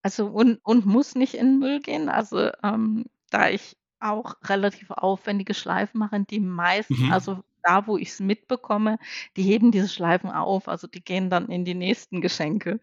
Also 0.01 0.27
und 0.27 0.59
und 0.63 0.85
muss 0.85 1.15
nicht 1.15 1.33
in 1.33 1.59
Müll 1.59 1.79
gehen. 1.79 2.09
Also, 2.09 2.51
ähm, 2.63 3.05
da 3.29 3.49
ich 3.49 3.77
auch 4.01 4.35
relativ 4.43 4.91
aufwendige 4.91 5.53
Schleifen 5.53 5.99
mache, 5.99 6.25
die 6.29 6.39
meisten 6.39 7.05
Mhm. 7.05 7.11
also 7.11 7.43
da, 7.63 7.87
wo 7.87 7.97
ich 7.97 8.09
es 8.09 8.19
mitbekomme, 8.19 8.97
die 9.37 9.43
heben 9.43 9.71
diese 9.71 9.89
Schleifen 9.89 10.29
auf, 10.31 10.67
also 10.67 10.87
die 10.87 11.03
gehen 11.03 11.29
dann 11.29 11.49
in 11.49 11.65
die 11.65 11.75
nächsten 11.75 12.21
Geschenke 12.21 12.79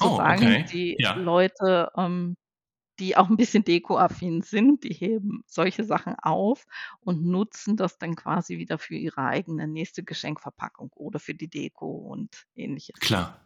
Oh, 0.00 0.24
sozusagen. 0.26 0.26
okay. 0.30 0.64
Die 0.72 0.98
Ja. 0.98 1.14
Leute, 1.14 1.90
ähm, 1.96 2.36
die 3.00 3.16
auch 3.16 3.28
ein 3.30 3.36
bisschen 3.36 3.64
dekoaffin 3.64 4.42
sind, 4.42 4.84
die 4.84 4.92
heben 4.94 5.42
solche 5.46 5.84
Sachen 5.84 6.16
auf 6.22 6.66
und 7.00 7.24
nutzen 7.24 7.76
das 7.76 7.98
dann 7.98 8.16
quasi 8.16 8.58
wieder 8.58 8.78
für 8.78 8.96
ihre 8.96 9.22
eigene 9.22 9.68
nächste 9.68 10.02
Geschenkverpackung 10.04 10.90
oder 10.94 11.20
für 11.20 11.34
die 11.34 11.48
Deko 11.48 11.90
und 11.92 12.46
Ähnliches. 12.56 12.96
Klar. 13.00 13.40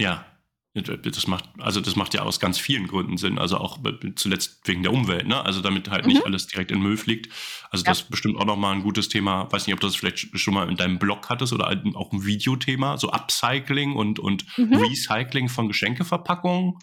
Ja. 0.00 0.35
Das 0.82 1.26
macht, 1.26 1.44
also 1.58 1.80
das 1.80 1.96
macht 1.96 2.12
ja 2.14 2.22
aus 2.22 2.38
ganz 2.38 2.58
vielen 2.58 2.86
Gründen 2.86 3.16
Sinn. 3.16 3.38
Also 3.38 3.56
auch 3.56 3.78
zuletzt 4.14 4.60
wegen 4.66 4.82
der 4.82 4.92
Umwelt, 4.92 5.26
ne? 5.26 5.42
Also 5.44 5.60
damit 5.62 5.90
halt 5.90 6.06
nicht 6.06 6.18
Mhm. 6.18 6.24
alles 6.26 6.46
direkt 6.46 6.70
in 6.70 6.80
Müll 6.80 6.96
fliegt. 6.96 7.32
Also 7.70 7.84
Ja. 7.84 7.90
das 7.92 8.02
ist 8.02 8.10
bestimmt 8.10 8.36
auch 8.38 8.44
nochmal 8.44 8.74
ein 8.74 8.82
gutes 8.82 9.08
Thema. 9.08 9.50
Weiß 9.50 9.66
nicht, 9.66 9.74
ob 9.74 9.80
du 9.80 9.86
das 9.86 9.96
vielleicht 9.96 10.38
schon 10.38 10.54
mal 10.54 10.68
in 10.68 10.76
deinem 10.76 10.98
Blog 10.98 11.28
hattest 11.30 11.52
oder 11.52 11.66
auch 11.94 12.12
ein 12.12 12.24
Videothema, 12.26 12.98
so 12.98 13.10
Upcycling 13.10 13.94
und, 13.94 14.18
und 14.18 14.44
Mhm. 14.58 14.74
Recycling 14.74 15.48
von 15.48 15.68
Geschenkeverpackungen. 15.68 16.74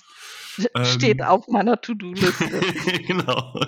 Steht 0.84 1.19
Ähm, 1.19 1.25
auf 1.25 1.47
meiner 1.47 1.79
To-do-Liste. 1.82 2.62
genau. 3.08 3.60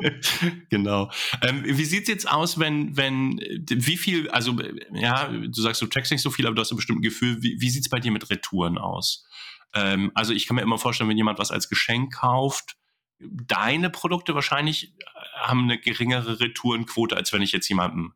Genau. 0.70 1.10
Ähm, 1.42 1.62
wie 1.64 1.84
sieht's 1.84 2.08
jetzt 2.08 2.30
aus, 2.30 2.58
wenn, 2.58 2.96
wenn, 2.96 3.38
wie 3.68 3.96
viel, 3.96 4.30
also, 4.30 4.56
ja, 4.92 5.28
du 5.28 5.60
sagst, 5.60 5.80
du 5.82 5.86
trackst 5.86 6.12
nicht 6.12 6.22
so 6.22 6.30
viel, 6.30 6.46
aber 6.46 6.54
du 6.54 6.60
hast 6.60 6.70
ein 6.72 6.76
bestimmtes 6.76 7.10
Gefühl. 7.12 7.42
Wie, 7.42 7.60
wie 7.60 7.70
sieht's 7.70 7.88
bei 7.88 8.00
dir 8.00 8.10
mit 8.12 8.28
Retouren 8.30 8.78
aus? 8.78 9.26
Ähm, 9.74 10.10
also, 10.14 10.32
ich 10.32 10.46
kann 10.46 10.56
mir 10.56 10.62
immer 10.62 10.78
vorstellen, 10.78 11.10
wenn 11.10 11.16
jemand 11.16 11.38
was 11.38 11.50
als 11.50 11.68
Geschenk 11.68 12.14
kauft, 12.14 12.76
deine 13.20 13.90
Produkte 13.90 14.34
wahrscheinlich 14.34 14.94
haben 15.34 15.64
eine 15.64 15.78
geringere 15.78 16.38
Retourenquote, 16.40 17.16
als 17.16 17.32
wenn 17.32 17.42
ich 17.42 17.52
jetzt 17.52 17.68
jemandem 17.68 18.14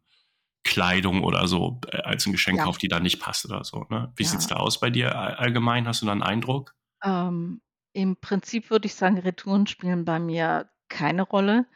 Kleidung 0.64 1.24
oder 1.24 1.48
so 1.48 1.80
äh, 1.88 1.96
als 2.02 2.24
ein 2.26 2.32
Geschenk 2.32 2.58
Ja. 2.58 2.64
kaufe, 2.64 2.78
die 2.78 2.88
da 2.88 3.00
nicht 3.00 3.18
passt 3.20 3.44
oder 3.44 3.64
so. 3.64 3.84
Ne? 3.90 4.12
Wie 4.16 4.24
sieht's 4.24 4.48
Ja. 4.48 4.56
da 4.56 4.62
aus 4.62 4.78
bei 4.78 4.90
dir 4.90 5.16
all- 5.18 5.34
allgemein? 5.34 5.88
Hast 5.88 6.02
du 6.02 6.06
da 6.06 6.12
einen 6.12 6.22
Eindruck? 6.22 6.74
Ähm, 7.04 7.60
im 7.94 8.16
Prinzip 8.16 8.70
würde 8.70 8.86
ich 8.86 8.94
sagen, 8.94 9.18
Retouren 9.18 9.66
spielen 9.66 10.04
bei 10.04 10.20
mir 10.20 10.70
keine 10.92 11.22
Rolle. 11.22 11.66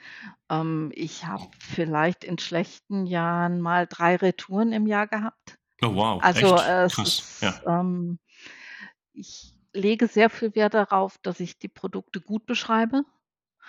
Ähm, 0.50 0.92
ich 0.94 1.26
habe 1.26 1.48
vielleicht 1.60 2.24
in 2.24 2.38
schlechten 2.38 3.06
Jahren 3.06 3.60
mal 3.60 3.86
3 3.88 4.16
Retouren 4.16 4.72
im 4.72 4.86
Jahr 4.86 5.06
gehabt. 5.08 5.58
Oh 5.82 5.94
wow, 5.94 6.22
Also, 6.22 6.36
echt? 6.36 6.58
es 6.60 6.94
Krass. 6.94 7.22
ist, 7.42 7.42
Ja. 7.42 7.62
ähm 7.68 8.18
ich 9.12 9.54
lege 9.72 10.08
sehr 10.08 10.30
viel 10.30 10.54
Wert 10.54 10.74
darauf, 10.74 11.18
dass 11.18 11.40
ich 11.40 11.58
die 11.58 11.68
Produkte 11.68 12.20
gut 12.20 12.46
beschreibe, 12.46 13.04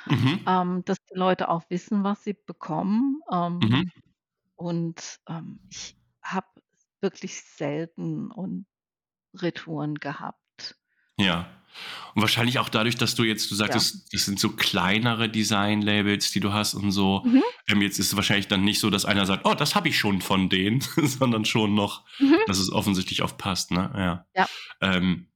Mhm. 0.06 0.48
ähm, 0.48 0.84
dass 0.86 0.98
die 1.06 1.18
Leute 1.18 1.50
auch 1.50 1.64
wissen, 1.70 2.04
was 2.04 2.24
sie 2.24 2.34
bekommen. 2.34 3.22
Mhm. 3.62 3.84
Ähm, 3.84 3.92
und, 4.56 5.20
ähm, 5.30 5.62
ich 5.70 5.98
habe 6.24 6.48
wirklich 7.02 7.42
selten 7.44 8.32
und 8.32 8.68
Retouren 9.36 9.96
gehabt. 9.96 10.78
Ja. 11.18 11.50
Und 12.16 12.22
wahrscheinlich 12.22 12.60
auch 12.60 12.70
dadurch, 12.70 12.96
dass 12.96 13.16
du 13.16 13.24
jetzt, 13.24 13.52
du 13.52 13.56
sagtest, 13.56 13.96
ja. 13.96 14.02
das 14.12 14.26
sind 14.26 14.40
so 14.40 14.50
kleinere 14.50 15.30
Design-Labels, 15.30 16.32
die 16.32 16.40
du 16.40 16.52
hast 16.52 16.74
und 16.74 16.92
so. 16.92 17.22
Mhm. 17.24 17.44
Ähm, 17.68 17.82
jetzt 17.82 18.00
ist 18.00 18.08
es 18.08 18.16
wahrscheinlich 18.16 18.48
dann 18.48 18.64
nicht 18.64 18.80
so, 18.80 18.90
dass 18.90 19.06
einer 19.06 19.26
sagt, 19.26 19.46
oh, 19.46 19.54
das 19.54 19.76
habe 19.76 19.90
ich 19.90 20.00
schon 20.00 20.22
von 20.22 20.50
denen, 20.50 20.82
sondern 20.98 21.46
schon 21.46 21.76
noch, 21.76 22.06
mhm. 22.20 22.38
dass 22.48 22.58
es 22.58 22.72
offensichtlich 22.72 23.22
oft 23.22 23.38
passt, 23.38 23.72
ne? 23.72 23.92
Ja. 23.96 24.26
ja. 24.36 24.48
Ähm, 24.82 25.28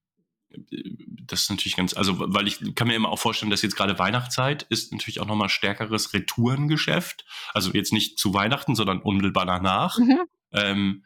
das 1.24 1.44
ist 1.44 1.50
natürlich 1.50 1.76
ganz, 1.76 1.94
also 1.94 2.16
weil 2.20 2.48
ich 2.48 2.76
kann 2.76 2.88
mir 2.88 2.96
immer 2.96 3.10
auch 3.10 3.20
vorstellen, 3.20 3.52
dass 3.52 3.62
jetzt 3.62 3.76
gerade 3.76 3.98
Weihnachtszeit 4.00 4.64
ist 4.64 4.92
natürlich 4.92 5.20
auch 5.20 5.26
nochmal 5.26 5.50
stärkeres 5.50 6.14
Retourengeschäft. 6.14 7.26
Also 7.54 7.72
jetzt 7.72 7.94
nicht 7.94 8.20
zu 8.20 8.34
Weihnachten, 8.34 8.76
sondern 8.76 9.02
unmittelbar 9.02 9.46
danach. 9.46 9.98
Mhm. 9.98 10.20
Ähm, 10.52 11.06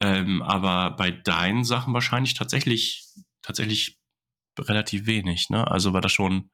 ähm, 0.00 0.42
aber 0.42 0.96
bei 0.96 1.10
deinen 1.10 1.64
Sachen 1.64 1.92
wahrscheinlich 1.94 2.34
tatsächlich, 2.34 3.04
tatsächlich 3.42 3.99
relativ 4.58 5.06
wenig, 5.06 5.50
ne? 5.50 5.66
Also 5.70 5.92
war 5.92 6.00
das 6.00 6.12
schon, 6.12 6.50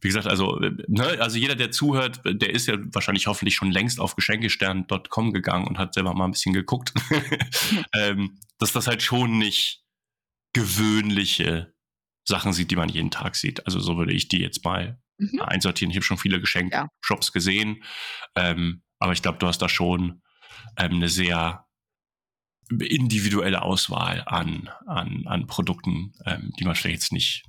wie 0.00 0.08
gesagt, 0.08 0.26
also, 0.26 0.58
ne, 0.58 1.18
also 1.20 1.38
jeder, 1.38 1.54
der 1.54 1.70
zuhört, 1.70 2.20
der 2.24 2.50
ist 2.50 2.66
ja 2.66 2.76
wahrscheinlich 2.92 3.26
hoffentlich 3.26 3.54
schon 3.54 3.70
längst 3.70 4.00
auf 4.00 4.14
geschenkestern.com 4.16 5.32
gegangen 5.32 5.66
und 5.66 5.78
hat 5.78 5.94
selber 5.94 6.14
mal 6.14 6.26
ein 6.26 6.32
bisschen 6.32 6.54
geguckt, 6.54 6.92
ähm, 7.94 8.38
dass 8.58 8.72
das 8.72 8.86
halt 8.86 9.02
schon 9.02 9.38
nicht 9.38 9.82
gewöhnliche 10.52 11.74
Sachen 12.24 12.52
sieht, 12.52 12.70
die 12.70 12.76
man 12.76 12.88
jeden 12.88 13.10
Tag 13.10 13.36
sieht. 13.36 13.64
Also 13.66 13.80
so 13.80 13.96
würde 13.96 14.12
ich 14.12 14.28
die 14.28 14.40
jetzt 14.40 14.64
mal 14.64 15.00
mhm. 15.18 15.40
einsortieren. 15.40 15.90
Ich 15.90 15.96
habe 15.96 16.04
schon 16.04 16.18
viele 16.18 16.40
Geschenkshops 16.40 17.28
ja. 17.28 17.32
gesehen, 17.32 17.82
ähm, 18.34 18.82
aber 18.98 19.12
ich 19.12 19.22
glaube, 19.22 19.38
du 19.38 19.46
hast 19.46 19.62
da 19.62 19.68
schon 19.68 20.22
ähm, 20.76 20.94
eine 20.94 21.08
sehr 21.08 21.67
individuelle 22.70 23.62
Auswahl 23.62 24.22
an, 24.26 24.70
an, 24.86 25.24
an 25.26 25.46
Produkten, 25.46 26.12
ähm, 26.26 26.52
die 26.58 26.64
man 26.64 26.74
vielleicht 26.74 27.02
jetzt 27.02 27.12
nicht 27.12 27.44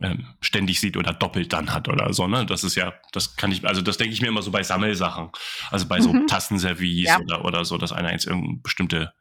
ähm, 0.00 0.26
ständig 0.40 0.80
sieht 0.80 0.96
oder 0.96 1.12
doppelt 1.12 1.52
dann 1.52 1.72
hat 1.72 1.88
oder 1.88 2.12
so, 2.12 2.26
ne? 2.26 2.46
Das 2.46 2.64
ist 2.64 2.74
ja, 2.74 2.94
das 3.12 3.36
kann 3.36 3.50
ich, 3.50 3.66
also 3.66 3.82
das 3.82 3.98
denke 3.98 4.14
ich 4.14 4.20
mir 4.20 4.28
immer 4.28 4.42
so 4.42 4.50
bei 4.50 4.62
Sammelsachen, 4.62 5.30
also 5.70 5.86
bei 5.86 6.00
so 6.00 6.12
mhm. 6.12 6.26
Tassenservice 6.26 7.04
ja. 7.04 7.20
oder, 7.20 7.44
oder 7.44 7.64
so, 7.64 7.78
dass 7.78 7.92
einer 7.92 8.12
jetzt 8.12 8.26
irgendeine 8.26 8.60
bestimmte 8.62 9.12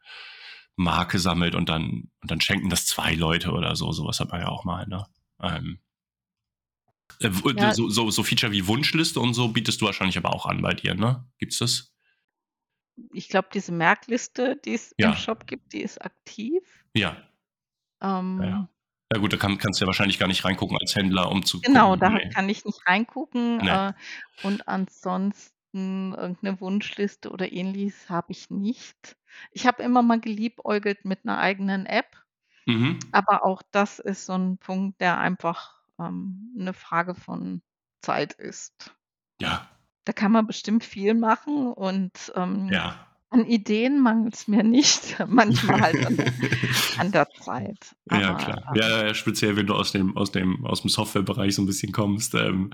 Marke 0.76 1.20
sammelt 1.20 1.56
und 1.56 1.70
dann, 1.70 2.10
und 2.22 2.32
dann 2.32 2.42
schenken 2.42 2.70
das 2.70 2.86
zwei 2.86 3.16
Leute 3.16 3.52
oder 3.52 3.76
so, 3.76 3.92
sowas 3.92 4.20
hat 4.20 4.32
man 4.32 4.42
ja 4.42 4.48
auch 4.48 4.66
mal, 4.66 4.86
ne? 4.88 5.06
Ähm, 5.42 5.80
äh, 7.22 7.32
ja. 7.56 7.74
so, 7.74 7.90
so, 7.90 8.12
so 8.12 8.24
Feature 8.24 8.52
wie 8.52 8.68
Wunschliste 8.68 9.20
und 9.20 9.34
so 9.34 9.48
bietest 9.48 9.82
du 9.82 9.86
wahrscheinlich 9.86 10.18
aber 10.18 10.34
auch 10.34 10.46
an 10.46 10.62
bei 10.62 10.74
dir, 10.74 10.94
ne? 10.94 11.26
Gibt's 11.40 11.58
das? 11.58 11.94
Ich 13.14 13.30
glaube, 13.30 13.50
diese 13.54 13.72
Merkliste, 13.72 14.60
die 14.64 14.74
es 14.74 14.94
ja. 14.98 15.10
im 15.10 15.16
Shop 15.16 15.48
gibt, 15.48 15.74
die 15.74 15.82
ist 15.82 16.04
aktiv. 16.04 16.62
Ja. 16.94 17.18
Ähm, 18.02 18.40
ja. 18.42 18.70
ja. 19.14 19.20
gut, 19.20 19.34
da 19.34 19.38
kann, 19.38 19.58
kannst 19.58 19.80
du 19.80 19.86
ja 19.86 19.88
wahrscheinlich 19.88 20.20
gar 20.20 20.28
nicht 20.28 20.44
reingucken 20.44 20.78
als 20.78 20.96
Händler, 20.96 21.32
um 21.32 21.46
zu 21.46 21.62
Genau, 21.62 21.92
gucken. 21.92 22.00
da 22.00 22.10
nee. 22.10 22.30
kann 22.30 22.50
ich 22.50 22.66
nicht 22.66 22.86
reingucken. 22.88 23.58
Nee. 23.58 23.70
Äh, 23.70 23.94
und 24.44 24.68
ansonsten 24.68 26.14
irgendeine 26.14 26.60
Wunschliste 26.60 27.30
oder 27.30 27.52
ähnliches 27.52 28.10
habe 28.10 28.32
ich 28.32 28.50
nicht. 28.50 29.18
Ich 29.52 29.68
habe 29.68 29.84
immer 29.84 30.02
mal 30.02 30.20
geliebäugelt 30.20 31.06
mit 31.06 31.20
einer 31.24 31.38
eigenen 31.38 31.86
App. 31.86 32.18
Mhm. 32.66 33.00
Aber 33.12 33.46
auch 33.46 33.62
das 33.72 34.00
ist 34.00 34.26
so 34.26 34.34
ein 34.34 34.58
Punkt, 34.58 35.00
der 35.00 35.20
einfach 35.20 35.76
ähm, 36.00 36.54
eine 36.60 36.74
Frage 36.74 37.16
von 37.16 37.62
Zeit 38.02 38.34
ist. 38.34 38.94
Ja, 39.40 39.70
da 40.08 40.14
kann 40.14 40.32
man 40.32 40.48
bestimmt 40.48 40.86
viel 40.86 41.14
machen 41.14 41.74
und 41.74 42.32
ähm, 42.36 42.70
ja. 42.72 43.08
an 43.30 43.46
Ideen 43.46 44.02
mangelt 44.02 44.36
es 44.36 44.48
mir 44.48 44.64
nicht. 44.64 45.18
Manchmal 45.28 45.82
halt 45.82 46.06
an, 46.06 46.18
an 46.98 47.12
der 47.12 47.28
Zeit. 47.42 47.94
Aber, 48.08 48.22
ja, 48.22 48.34
klar. 48.36 48.74
Ja, 48.74 49.08
ja, 49.08 49.14
speziell 49.14 49.58
wenn 49.58 49.68
du 49.68 49.74
aus 49.74 49.92
dem, 49.92 50.16
aus 50.16 50.32
dem, 50.32 50.66
aus 50.66 50.82
dem 50.82 50.90
Softwarebereich 50.90 51.56
so 51.56 51.62
ein 51.62 51.66
bisschen 51.66 51.92
kommst, 51.92 52.36
ähm, 52.36 52.72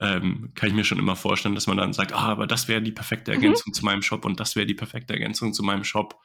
ähm, 0.00 0.50
kann 0.56 0.70
ich 0.70 0.74
mir 0.74 0.82
schon 0.82 0.98
immer 0.98 1.14
vorstellen, 1.14 1.54
dass 1.54 1.68
man 1.68 1.76
dann 1.76 1.92
sagt, 1.92 2.12
ah, 2.12 2.26
aber 2.26 2.48
das 2.48 2.66
wäre 2.66 2.82
die 2.82 2.92
perfekte 2.92 3.30
mhm. 3.30 3.36
Ergänzung 3.36 3.70
mhm. 3.70 3.74
zu 3.74 3.84
meinem 3.84 4.02
Shop 4.02 4.24
und 4.24 4.40
das 4.40 4.56
wäre 4.56 4.66
die 4.66 4.74
perfekte 4.74 5.12
Ergänzung 5.12 5.52
zu 5.52 5.62
meinem 5.62 5.84
Shop. 5.84 6.20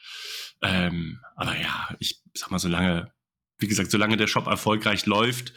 Ähm, 0.64 1.20
aber 1.36 1.56
ja, 1.60 1.96
ich 2.00 2.24
sag 2.34 2.50
mal, 2.50 2.58
solange, 2.58 3.14
wie 3.60 3.68
gesagt, 3.68 3.92
solange 3.92 4.18
der 4.18 4.28
Shop 4.28 4.48
erfolgreich 4.48 5.06
läuft, 5.06 5.54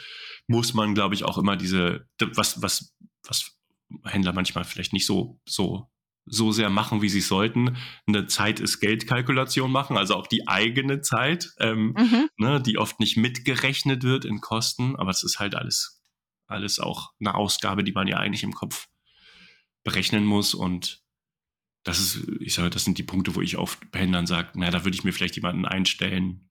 muss 0.48 0.74
man, 0.74 0.94
glaube 0.94 1.14
ich, 1.14 1.24
auch 1.24 1.38
immer 1.38 1.57
diese, 1.57 2.07
was, 2.18 2.61
was, 2.61 2.94
was 3.26 3.57
Händler 4.05 4.33
manchmal 4.33 4.64
vielleicht 4.64 4.92
nicht 4.92 5.07
so, 5.07 5.40
so, 5.46 5.90
so 6.24 6.52
sehr 6.52 6.70
machen, 6.70 7.02
wie 7.02 7.09
sie 7.09 7.20
sollten. 7.20 7.76
Eine 8.07 8.26
Zeit 8.26 8.61
ist 8.61 8.81
Geldkalkulation 8.81 9.70
machen, 9.70 9.96
also 9.96 10.14
auch 10.14 10.26
die 10.26 10.46
eigene 10.48 11.00
Zeit, 11.00 11.52
ähm, 11.59 11.94
mhm. 11.96 12.28
ne, 12.37 12.62
die 12.62 12.78
oft 12.78 13.00
nicht 13.00 13.16
mitgerechnet 13.16 14.02
wird 14.02 14.24
in 14.24 14.40
Kosten, 14.40 14.96
aber 14.96 15.11
es 15.11 15.22
ist 15.22 15.38
halt 15.38 15.55
alles, 15.55 16.02
alles 16.46 16.78
auch 16.78 17.12
eine 17.20 17.35
Ausgabe, 17.35 17.85
die 17.85 17.92
man 17.92 18.07
ja 18.07 18.18
eigentlich 18.18 18.44
im 18.44 18.55
Kopf 18.55 18.88
berechnen 19.85 20.24
muss 20.24 20.55
und 20.55 21.02
das 21.85 21.98
ist, 21.98 22.28
ich 22.40 22.55
sage, 22.55 22.70
das 22.70 22.85
sind 22.85 22.98
die 22.98 23.02
Punkte, 23.02 23.35
wo 23.35 23.40
ich 23.40 23.59
oft 23.59 23.90
bei 23.90 23.98
Händlern 24.00 24.26
sage, 24.26 24.50
na, 24.55 24.70
da 24.70 24.85
würde 24.85 24.96
ich 24.96 25.02
mir 25.02 25.12
vielleicht 25.12 25.35
jemanden 25.35 25.66
einstellen, 25.66 26.48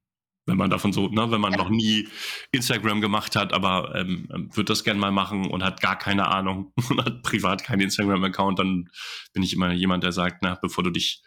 wenn 0.51 0.57
man 0.57 0.69
davon 0.69 0.91
so, 0.91 1.07
ne, 1.07 1.31
wenn 1.31 1.39
man 1.39 1.53
ja. 1.53 1.57
noch 1.57 1.69
nie 1.69 2.09
Instagram 2.51 2.99
gemacht 2.99 3.37
hat, 3.37 3.53
aber 3.53 3.95
ähm, 3.95 4.27
ähm 4.33 4.49
wird 4.53 4.69
das 4.69 4.83
gern 4.83 4.99
mal 4.99 5.11
machen 5.11 5.49
und 5.49 5.63
hat 5.63 5.81
gar 5.81 5.97
keine 5.97 6.27
Ahnung 6.27 6.73
und 6.89 7.03
hat 7.03 7.23
privat 7.23 7.63
keinen 7.63 7.81
Instagram-Account, 7.81 8.59
dann 8.59 8.89
bin 9.33 9.43
ich 9.43 9.53
immer 9.53 9.71
jemand, 9.71 10.03
der 10.03 10.11
sagt, 10.11 10.43
na, 10.43 10.59
bevor 10.61 10.83
du 10.83 10.91
dich 10.91 11.23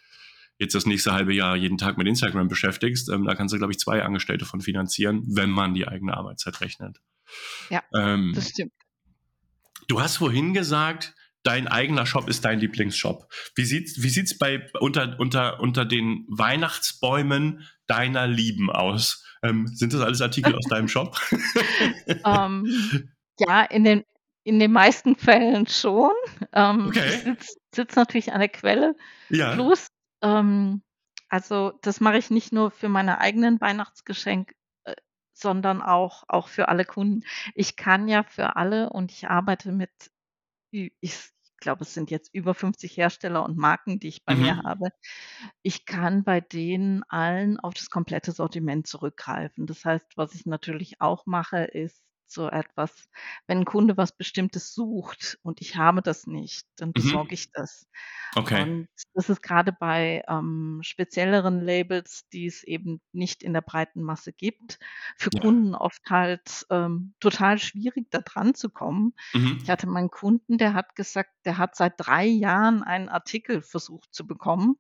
jetzt 0.59 0.75
das 0.75 0.85
nächste 0.85 1.13
halbe 1.13 1.33
Jahr 1.33 1.57
jeden 1.57 1.79
Tag 1.79 1.97
mit 1.97 2.07
Instagram 2.07 2.49
beschäftigst, 2.49 3.09
ähm, 3.09 3.25
da 3.25 3.35
kannst 3.35 3.55
du, 3.55 3.59
glaube 3.59 3.73
ich, 3.73 3.79
zwei 3.79 4.03
Angestellte 4.03 4.45
von 4.45 4.61
finanzieren, 4.61 5.25
wenn 5.27 5.51
man 5.51 5.73
die 5.73 5.89
eigene 5.89 6.15
Arbeitszeit 6.15 6.61
rechnet. 6.61 7.01
Ja, 7.71 7.83
ähm, 7.97 8.33
das 8.35 8.51
stimmt. 8.51 8.73
Du 9.89 10.01
hast 10.01 10.19
vorhin 10.19 10.53
gesagt, 10.53 11.15
dein 11.45 11.69
eigener 11.69 12.07
Shop 12.07 12.29
ist 12.29 12.45
dein 12.45 12.59
Lieblingsshop. 12.59 13.33
Wie 13.55 13.65
sieht's, 13.65 14.03
wie 14.03 14.09
sieht's 14.09 14.37
bei 14.37 14.67
unter, 14.81 15.17
unter, 15.21 15.61
unter 15.61 15.85
den 15.85 16.27
Weihnachtsbäumen 16.29 17.69
deiner 17.87 18.27
Lieben 18.27 18.71
aus? 18.71 19.25
Ähm, 19.43 19.69
sind 19.69 19.93
das 19.93 20.01
alles 20.01 20.21
Artikel 20.21 20.57
aus 20.57 20.65
deinem 20.65 20.89
Shop? 20.89 21.21
um, 22.25 22.65
ähm, 22.67 23.11
ja, 23.39 23.63
in 23.63 23.85
den, 23.85 24.05
in 24.43 24.59
den 24.59 24.73
meisten 24.73 25.17
Fällen 25.17 25.67
schon. 25.67 26.13
Ähm, 26.53 26.89
okay. 26.89 27.07
Ich 27.07 27.23
sitze 27.23 27.55
sitz 27.75 27.97
natürlich 27.97 28.33
an 28.33 28.41
der 28.41 28.49
Quelle. 28.49 28.97
Ja. 29.29 29.53
Plus, 29.53 29.89
ähm, 30.23 30.83
also 31.29 31.79
das 31.83 32.01
mache 32.01 32.19
ich 32.19 32.31
nicht 32.31 32.53
nur 32.53 32.71
für 32.71 32.89
meine 32.89 33.21
eigenen 33.21 33.61
Weihnachtsgeschenke, 33.61 34.55
äh, 34.85 34.95
sondern 35.35 35.83
auch, 35.83 36.25
auch 36.27 36.49
für 36.49 36.69
alle 36.69 36.87
Kunden. 36.87 37.23
Ich 37.55 37.77
kann 37.77 38.09
ja 38.09 38.23
für 38.23 38.57
alle 38.57 38.89
und 38.89 39.13
ich 39.13 39.29
arbeite 39.29 39.73
mit 39.73 39.91
ich 41.01 41.31
glaube, 41.65 41.83
es 41.83 41.93
sind 41.93 42.13
jetzt 42.13 42.33
über 42.33 42.55
50 42.55 42.97
Hersteller 42.97 43.45
und 43.45 43.57
Marken, 43.57 43.99
die 43.99 44.09
ich 44.09 44.25
bei 44.25 44.37
mhm. 44.37 44.43
mir 44.43 44.63
habe. 44.63 44.91
Ich 45.63 45.87
kann 45.87 46.23
bei 46.23 46.41
denen 46.41 47.03
allen 47.09 47.59
auf 47.59 47.75
das 47.75 47.91
komplette 47.91 48.31
Sortiment 48.31 48.87
zurückgreifen. 48.87 49.67
Das 49.67 49.85
heißt, 49.85 50.17
was 50.17 50.35
ich 50.35 50.47
natürlich 50.47 51.01
auch 51.01 51.27
mache, 51.27 51.65
ist 51.65 52.01
so 52.27 52.49
etwas, 52.49 53.09
wenn 53.47 53.59
ein 53.59 53.65
Kunde 53.65 53.97
was 53.97 54.17
Bestimmtes 54.17 54.75
sucht 54.75 55.39
und 55.43 55.61
ich 55.61 55.77
habe 55.77 56.03
das 56.03 56.27
nicht, 56.27 56.67
dann 56.77 56.89
mhm. 56.89 56.95
besorge 56.95 57.29
mhm. 57.29 57.35
ich 57.35 57.53
das. 57.53 57.87
Okay. 58.35 58.63
Und 58.63 58.89
das 59.15 59.31
ist 59.31 59.43
gerade 59.43 59.73
bei 59.73 60.25
ähm, 60.29 60.81
spezielleren 60.83 61.61
Labels, 61.61 62.29
die 62.33 62.47
es 62.47 62.65
eben 62.65 63.01
nicht 63.13 63.43
in 63.43 63.53
der 63.53 63.61
breiten 63.61 64.03
Masse 64.03 64.33
gibt, 64.33 64.79
für 65.17 65.31
ja. 65.33 65.41
Kunden 65.41 65.75
oft 65.75 66.03
halt 66.11 66.67
ähm, 66.71 67.15
total 67.21 67.59
schwierig, 67.59 68.11
da 68.11 68.21
dran 68.21 68.55
zu 68.55 68.71
kommen. 68.71 69.15
Mhm. 69.33 69.59
Ich 69.63 69.71
hatte 69.71 69.87
meinen 69.87 70.11
Kunden, 70.11 70.59
der 70.59 70.75
hat 70.75 70.97
gesagt, 70.97 71.31
der 71.45 71.59
hat 71.59 71.77
seit 71.77 71.95
drei 71.99 72.25
Jahren 72.25 72.83
einen 72.83 73.09
Artikel 73.09 73.63
versucht 73.63 74.13
zu 74.13 74.27
bekommen. 74.27 74.77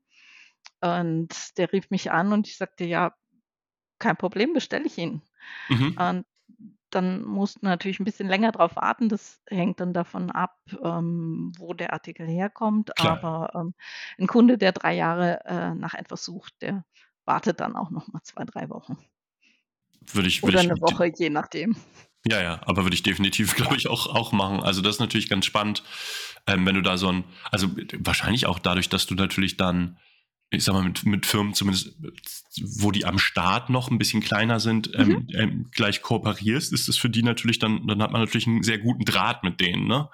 Und 0.81 1.57
der 1.57 1.73
rief 1.73 1.91
mich 1.91 2.11
an 2.11 2.33
und 2.33 2.49
ich 2.49 2.57
sagte, 2.57 2.85
ja, 2.85 3.15
kein 3.99 4.17
Problem, 4.17 4.53
bestelle 4.53 4.85
ich 4.85 4.99
ihn. 4.99 5.23
Mhm. 5.69 5.97
Und 5.99 6.27
dann 6.95 7.25
musst 7.25 7.57
du 7.57 7.67
natürlich 7.67 8.01
ein 8.01 8.05
bisschen 8.05 8.29
länger 8.29 8.53
drauf 8.53 8.77
warten. 8.77 9.09
Das 9.09 9.41
hängt 9.49 9.81
dann 9.81 9.93
davon 9.93 10.31
ab, 10.31 10.57
ähm, 10.83 11.53
wo 11.59 11.75
der 11.75 11.93
Artikel 11.93 12.27
herkommt. 12.27 12.95
Klar. 12.97 13.23
Aber 13.23 13.61
ähm, 13.61 13.75
ein 14.19 14.27
Kunde, 14.27 14.59
der 14.59 14.73
drei 14.73 14.95
Jahre 14.95 15.45
äh, 15.45 15.75
nach 15.75 15.95
etwas 15.95 16.25
sucht, 16.25 16.55
der 16.61 16.85
wartet 17.25 17.61
dann 17.61 17.77
auch 17.77 17.91
noch 17.91 18.09
mal 18.09 18.23
zwei, 18.23 18.45
drei 18.45 18.69
Wochen. 18.69 18.99
Würde 20.13 20.29
ich, 20.29 20.43
würde 20.43 20.59
Oder 20.59 20.71
eine 20.71 20.81
Woche, 20.81 21.13
je 21.17 21.31
nachdem. 21.31 21.77
Ja, 22.27 22.41
ja, 22.41 22.61
aber 22.65 22.85
würde 22.85 22.95
ich 22.95 23.03
definitiv, 23.03 23.55
glaube 23.57 23.77
ich, 23.77 23.89
auch, 23.89 24.07
auch 24.07 24.33
machen. 24.33 24.61
Also 24.61 24.83
das 24.83 24.97
ist 24.97 25.01
natürlich 25.01 25.29
ganz 25.29 25.47
spannend, 25.47 25.83
ähm, 26.47 26.67
wenn 26.67 26.75
du 26.75 26.83
da 26.83 26.97
so 26.97 27.09
ein, 27.11 27.25
also 27.51 27.69
wahrscheinlich 27.99 28.47
auch 28.47 28.59
dadurch, 28.59 28.89
dass 28.89 29.07
du 29.07 29.15
natürlich 29.15 29.57
dann 29.57 29.99
ich 30.51 30.65
sag 30.65 30.75
mal, 30.75 30.85
mit, 30.85 31.05
mit 31.05 31.27
Firmen 31.27 31.55
zumindest, 31.55 31.97
wo 32.61 32.91
die 32.91 33.05
am 33.05 33.19
Start 33.19 33.71
noch 33.71 33.91
ein 33.91 33.99
bisschen 33.99 34.23
kleiner 34.23 34.61
sind, 34.61 34.91
ähm, 34.95 35.09
mhm. 35.09 35.27
ähm, 35.35 35.71
gleich 35.73 36.03
kooperierst, 36.03 36.73
ist 36.73 36.89
das 36.89 36.97
für 36.97 37.11
die 37.11 37.23
natürlich 37.23 37.59
dann, 37.59 37.87
dann 37.87 38.03
hat 38.03 38.13
man 38.13 38.21
natürlich 38.21 38.47
einen 38.47 38.63
sehr 38.63 38.79
guten 38.79 39.05
Draht 39.05 39.43
mit 39.43 39.61
denen. 39.61 39.87
Ne? 39.87 40.09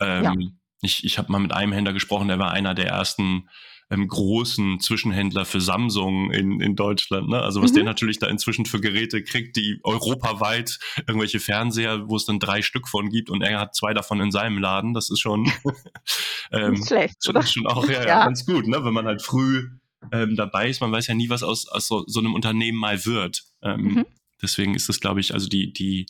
Ähm, 0.00 0.24
ja. 0.24 0.34
Ich, 0.82 1.04
ich 1.04 1.18
habe 1.18 1.30
mal 1.30 1.38
mit 1.38 1.52
einem 1.52 1.72
Händler 1.72 1.92
gesprochen, 1.92 2.28
der 2.28 2.38
war 2.38 2.52
einer 2.52 2.74
der 2.74 2.86
ersten 2.86 3.48
ähm, 3.92 4.08
großen 4.08 4.80
Zwischenhändler 4.80 5.44
für 5.44 5.60
Samsung 5.60 6.30
in, 6.30 6.60
in 6.60 6.76
Deutschland. 6.76 7.28
Ne? 7.28 7.40
Also 7.40 7.60
was 7.60 7.72
mhm. 7.72 7.76
der 7.76 7.84
natürlich 7.84 8.18
da 8.18 8.26
inzwischen 8.26 8.64
für 8.64 8.80
Geräte 8.80 9.22
kriegt, 9.22 9.54
die 9.56 9.80
europaweit 9.82 10.78
irgendwelche 11.06 11.40
Fernseher, 11.40 12.08
wo 12.08 12.16
es 12.16 12.24
dann 12.24 12.38
drei 12.38 12.62
Stück 12.62 12.88
von 12.88 13.10
gibt 13.10 13.28
und 13.28 13.42
er 13.42 13.60
hat 13.60 13.74
zwei 13.74 13.92
davon 13.92 14.20
in 14.20 14.30
seinem 14.30 14.56
Laden. 14.56 14.94
Das 14.94 15.10
ist 15.10 15.20
schon, 15.20 15.52
ähm, 16.52 16.82
schlecht, 16.82 17.28
oder? 17.28 17.42
schon 17.42 17.66
auch 17.66 17.86
ja, 17.86 18.00
ja. 18.00 18.06
ja, 18.06 18.24
ganz 18.24 18.46
gut, 18.46 18.66
ne? 18.66 18.82
wenn 18.82 18.94
man 18.94 19.04
halt 19.04 19.20
früh 19.20 19.68
ähm, 20.10 20.36
dabei 20.36 20.70
ist. 20.70 20.80
Man 20.80 20.90
weiß 20.90 21.08
ja 21.08 21.14
nie, 21.14 21.28
was 21.28 21.42
aus, 21.42 21.68
aus 21.68 21.86
so, 21.86 22.04
so 22.06 22.20
einem 22.20 22.34
Unternehmen 22.34 22.78
mal 22.78 23.04
wird. 23.04 23.42
Ähm, 23.62 23.82
mhm. 23.82 24.06
Deswegen 24.40 24.74
ist 24.74 24.88
das, 24.88 25.00
glaube 25.00 25.20
ich, 25.20 25.34
also 25.34 25.48
die, 25.48 25.70
die, 25.70 26.06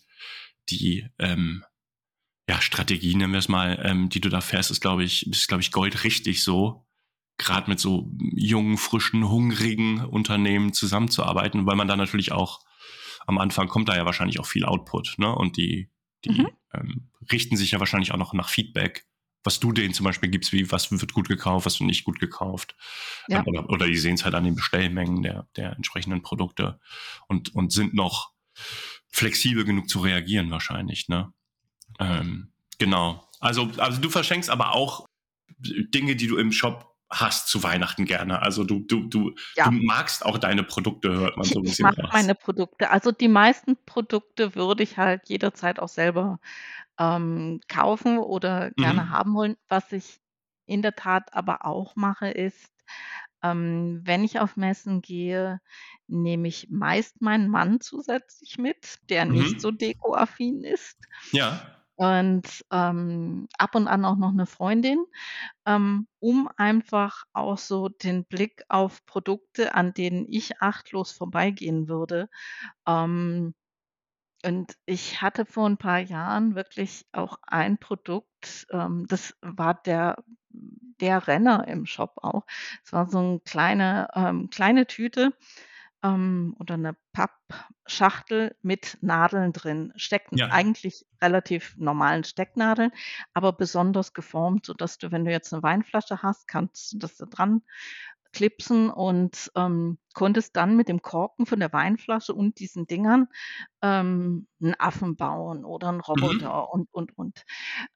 die 0.71 1.09
ähm, 1.19 1.65
ja, 2.49 2.61
Strategie, 2.61 3.17
nennen 3.17 3.33
wir 3.33 3.41
es 3.41 3.49
mal, 3.49 3.81
ähm, 3.85 4.09
die 4.09 4.21
du 4.21 4.29
da 4.29 4.41
fährst, 4.41 4.71
ist, 4.71 4.81
glaube 4.81 5.03
ich, 5.03 5.27
ist, 5.27 5.49
glaube 5.49 5.63
ich, 5.63 5.73
goldrichtig 5.73 6.45
so, 6.45 6.87
gerade 7.45 7.71
mit 7.71 7.81
so 7.81 8.11
jungen, 8.35 8.77
frischen, 8.77 9.29
hungrigen 9.29 10.05
Unternehmen 10.05 10.73
zusammenzuarbeiten, 10.73 11.67
weil 11.67 11.77
man 11.77 11.89
da 11.89 11.97
natürlich 11.97 12.33
auch 12.33 12.61
am 13.27 13.39
Anfang 13.39 13.69
kommt 13.69 13.89
da 13.89 13.97
ja 13.97 14.05
wahrscheinlich 14.05 14.41
auch 14.41 14.47
viel 14.47 14.65
Output, 14.65 15.15
ne? 15.19 15.35
Und 15.35 15.57
die, 15.57 15.91
die 16.25 16.31
mhm. 16.31 16.49
ähm, 16.75 17.11
richten 17.31 17.57
sich 17.57 17.71
ja 17.71 17.81
wahrscheinlich 17.81 18.13
auch 18.13 18.19
noch 18.19 18.33
nach 18.33 18.49
Feedback, 18.49 19.07
was 19.45 19.61
du 19.61 19.73
denen 19.73 19.95
zum 19.95 20.05
Beispiel 20.05 20.29
gibst, 20.29 20.53
wie 20.53 20.71
was 20.71 20.91
wird 20.91 21.13
gut 21.13 21.29
gekauft, 21.29 21.67
was 21.67 21.81
wird 21.81 21.89
nicht 21.89 22.05
gut 22.05 22.19
gekauft. 22.21 22.77
Ja. 23.29 23.39
Ähm, 23.39 23.45
oder, 23.47 23.71
oder 23.71 23.87
die 23.87 23.97
sehen 23.97 24.15
es 24.15 24.25
halt 24.25 24.35
an 24.35 24.45
den 24.45 24.55
Bestellmengen 24.55 25.23
der, 25.23 25.49
der 25.57 25.73
entsprechenden 25.73 26.23
Produkte 26.23 26.81
und, 27.29 27.55
und 27.55 27.73
sind 27.73 27.95
noch 27.95 28.33
flexibel 29.09 29.65
genug 29.65 29.89
zu 29.89 30.01
reagieren 30.01 30.51
wahrscheinlich, 30.51 31.09
ne? 31.09 31.33
Ähm, 31.99 32.53
genau. 32.79 33.29
Also, 33.41 33.71
also 33.77 34.01
du 34.01 34.09
verschenkst 34.09 34.51
aber 34.51 34.75
auch 34.75 35.07
Dinge, 35.59 36.17
die 36.17 36.27
du 36.27 36.37
im 36.39 36.53
Shop 36.53 36.92
hast 37.13 37.49
zu 37.49 37.63
Weihnachten 37.63 38.05
gerne. 38.05 38.43
Also 38.43 38.65
du, 38.65 38.81
du, 38.81 39.07
du, 39.07 39.35
ja. 39.55 39.67
du 39.67 39.71
magst 39.73 40.25
auch 40.25 40.39
deine 40.39 40.63
Produkte, 40.63 41.11
hört 41.11 41.37
man 41.37 41.45
so 41.45 41.61
ein 41.61 41.63
bisschen. 41.63 41.89
Ich 41.89 41.97
mag 41.97 42.05
raus. 42.05 42.13
meine 42.13 42.35
Produkte. 42.35 42.91
Also 42.91 43.13
die 43.13 43.29
meisten 43.29 43.77
Produkte 43.85 44.55
würde 44.55 44.83
ich 44.83 44.97
halt 44.97 45.29
jederzeit 45.29 45.79
auch 45.79 45.89
selber 45.89 46.41
ähm, 46.99 47.61
kaufen 47.69 48.19
oder 48.19 48.71
gerne 48.73 49.05
mhm. 49.05 49.11
haben 49.11 49.35
wollen. 49.35 49.57
Was 49.69 49.93
ich 49.93 50.21
in 50.67 50.83
der 50.83 50.97
Tat 50.97 51.35
aber 51.35 51.65
auch 51.67 51.97
mache, 51.97 52.31
ist, 52.31 52.73
ähm, 53.43 54.01
wenn 54.05 54.25
ich 54.25 54.41
auf 54.41 54.57
Messen 54.57 55.03
gehe, 55.03 55.61
nehme 56.07 56.49
ich 56.49 56.69
meist 56.71 57.21
meinen 57.21 57.49
Mann 57.49 57.81
zusätzlich 57.81 58.59
mit, 58.59 58.99
der 59.11 59.27
mhm. 59.27 59.33
nicht 59.33 59.61
so 59.61 59.71
dekoaffin 59.71 60.65
ist. 60.65 60.97
Ja 61.33 61.82
und 62.03 62.65
ähm, 62.73 63.49
ab 63.59 63.75
und 63.77 63.87
an 63.89 64.05
auch 64.05 64.17
noch 64.17 64.31
eine 64.33 64.47
Freundin, 64.47 65.05
ähm, 65.67 66.09
um 66.21 66.49
einfach 66.57 67.25
auch 67.35 67.59
so 67.59 67.89
den 67.91 68.25
Blick 68.27 68.65
auf 68.69 69.07
Produkte, 69.07 69.75
an 69.75 69.95
denen 69.95 70.27
ich 70.29 70.61
achtlos 70.63 71.13
vorbeigehen 71.13 71.89
würde. 71.89 72.29
Ähm, 72.89 73.55
und 74.45 74.77
ich 74.87 75.23
hatte 75.23 75.47
vor 75.47 75.69
ein 75.69 75.79
paar 75.79 76.01
Jahren 76.01 76.55
wirklich 76.57 77.07
auch 77.13 77.39
ein 77.47 77.79
Produkt, 77.79 78.67
ähm, 78.71 79.07
das 79.09 79.37
war 79.43 79.75
der 79.75 80.17
der 81.01 81.27
Renner 81.29 81.67
im 81.69 81.87
Shop 81.87 82.15
auch. 82.23 82.45
Es 82.85 82.93
war 82.93 83.09
so 83.11 83.19
'n 83.19 83.45
kleine 83.45 84.09
ähm, 84.15 84.51
kleine 84.51 84.87
Tüte 84.87 85.33
ähm, 86.03 86.55
oder 86.59 86.75
eine 86.75 86.97
Pappschachtel 87.13 88.57
mit 88.63 88.99
Nadeln 89.03 89.53
drin. 89.53 89.93
Stecken 89.97 90.39
Ja. 90.39 90.49
eigentlich 90.49 91.07
relativ 91.23 91.77
normalen 91.79 92.25
Stecknadeln, 92.25 92.93
aber 93.35 93.53
besonders 93.53 94.15
geformt, 94.15 94.67
sodass 94.67 94.99
du, 94.99 95.13
wenn 95.13 95.25
du 95.25 95.31
jetzt 95.33 95.53
eine 95.55 95.63
Weinflasche 95.63 96.23
hast, 96.23 96.49
kannst 96.49 96.93
du 96.95 96.99
das 96.99 97.17
da 97.17 97.27
dran 97.27 97.63
klipsen 98.33 98.91
und, 98.91 99.53
ähm, 99.57 99.99
konntest 100.15 100.57
dann 100.57 100.77
mit 100.77 100.89
dem 100.89 101.03
Korken 101.03 101.47
von 101.47 101.61
der 101.61 101.73
Weinflasche 101.73 102.35
und 102.35 102.59
diesen 102.61 102.87
Dingern, 102.87 103.29
ähm, 103.83 104.49
'n 104.61 104.75
Affen 104.79 105.17
bauen 105.17 105.65
oder 105.67 105.89
einen 105.91 106.01
Mhm. 106.15 106.43
Roboter 106.43 106.73
und, 106.73 106.89
und, 106.95 107.17
und. 107.19 107.45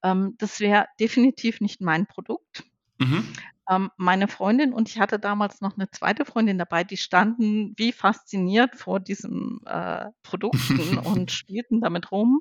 Ähm, 0.03 0.35
das 0.39 0.61
wäre 0.61 0.87
definitiv 1.01 1.61
nicht 1.63 1.81
mein 1.83 2.07
Produkt. 2.07 2.65
Mhm. 3.01 3.37
Ähm, 3.69 3.91
meine 3.97 4.29
Freundin 4.29 4.73
und 4.73 4.89
ich 4.89 4.99
hatte 5.01 5.19
damals 5.19 5.61
noch 5.61 5.77
eine 5.77 5.91
zweite 5.91 6.25
Freundin 6.25 6.59
dabei, 6.59 6.85
die 6.85 6.97
standen 6.97 7.75
wie 7.77 7.93
fasziniert 7.93 8.77
vor 8.77 9.01
diesem, 9.01 9.61
äh, 9.67 10.07
Produkten 10.23 10.99
und 10.99 11.31
spielten 11.31 11.81
damit 11.81 12.13
rum. 12.13 12.41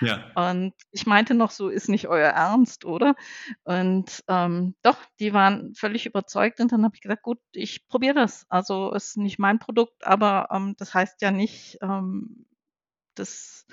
Ja. 0.00 0.18
Und 0.34 0.74
ich 0.92 1.06
meinte 1.06 1.34
noch 1.34 1.50
so: 1.50 1.68
„Ist 1.68 1.88
nicht 1.88 2.06
euer 2.08 2.30
Ernst, 2.30 2.84
oder?“ 2.84 3.16
Und, 3.64 4.22
ähm, 4.28 4.74
doch, 4.82 4.98
die 5.18 5.32
waren 5.32 5.74
völlig 5.74 6.06
überzeugt 6.06 6.60
und 6.60 6.70
dann 6.72 6.84
habe 6.84 6.94
ich 6.94 7.00
gesagt: 7.00 7.22
„Gut, 7.22 7.40
ich 7.52 7.88
probiere 7.88 8.14
das. 8.14 8.46
Also, 8.48 8.92
ist 8.92 9.16
nicht 9.16 9.38
mein 9.38 9.58
Produkt, 9.58 10.06
aber, 10.06 10.48
ähm, 10.52 10.74
das 10.78 10.94
heißt 10.94 11.22
ja 11.22 11.30
nicht, 11.32 11.78
ähm, 11.82 12.46
dass 13.14 13.66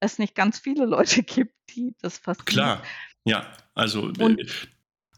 es 0.00 0.18
nicht 0.18 0.34
ganz 0.34 0.58
viele 0.58 0.86
Leute 0.86 1.22
gibt, 1.24 1.54
die 1.74 1.94
das 2.00 2.18
fasziniert.“ 2.18 2.46
Klar, 2.46 2.82
ja. 3.24 3.52
Also, 3.74 4.02
und 4.18 4.38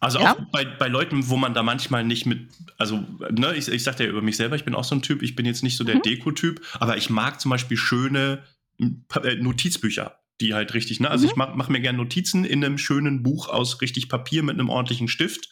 also 0.01 0.19
ja? 0.19 0.33
auch 0.33 0.41
bei, 0.51 0.65
bei 0.65 0.89
Leuten, 0.89 1.29
wo 1.29 1.37
man 1.37 1.53
da 1.53 1.63
manchmal 1.63 2.05
nicht 2.05 2.25
mit, 2.25 2.49
also 2.79 3.05
ne, 3.31 3.55
ich, 3.55 3.69
ich 3.69 3.85
sagte 3.85 4.05
ja 4.05 4.11
über 4.11 4.23
mich 4.23 4.37
selber, 4.37 4.57
ich 4.57 4.65
bin 4.65 4.75
auch 4.75 4.85
so 4.85 4.95
ein 4.95 5.03
Typ, 5.03 5.23
ich 5.23 5.37
bin 5.37 5.45
jetzt 5.45 5.63
nicht 5.63 5.77
so 5.77 5.85
der 5.85 5.97
mhm. 5.97 6.03
Deko-Typ, 6.03 6.61
aber 6.81 6.97
ich 6.97 7.11
mag 7.11 7.41
zum 7.41 7.51
Beispiel 7.51 7.77
schöne 7.77 8.43
äh, 8.79 9.35
Notizbücher, 9.37 10.19
die 10.41 10.55
halt 10.55 10.75
richtig, 10.75 11.01
ne? 11.01 11.11
Also 11.11 11.25
mhm. 11.25 11.31
ich 11.31 11.37
mache 11.37 11.53
mach 11.55 11.69
mir 11.69 11.81
gerne 11.81 11.99
Notizen 11.99 12.45
in 12.45 12.65
einem 12.65 12.79
schönen 12.79 13.23
Buch 13.23 13.49
aus 13.49 13.81
richtig 13.81 14.09
Papier 14.09 14.43
mit 14.43 14.55
einem 14.55 14.69
ordentlichen 14.69 15.09
Stift. 15.09 15.49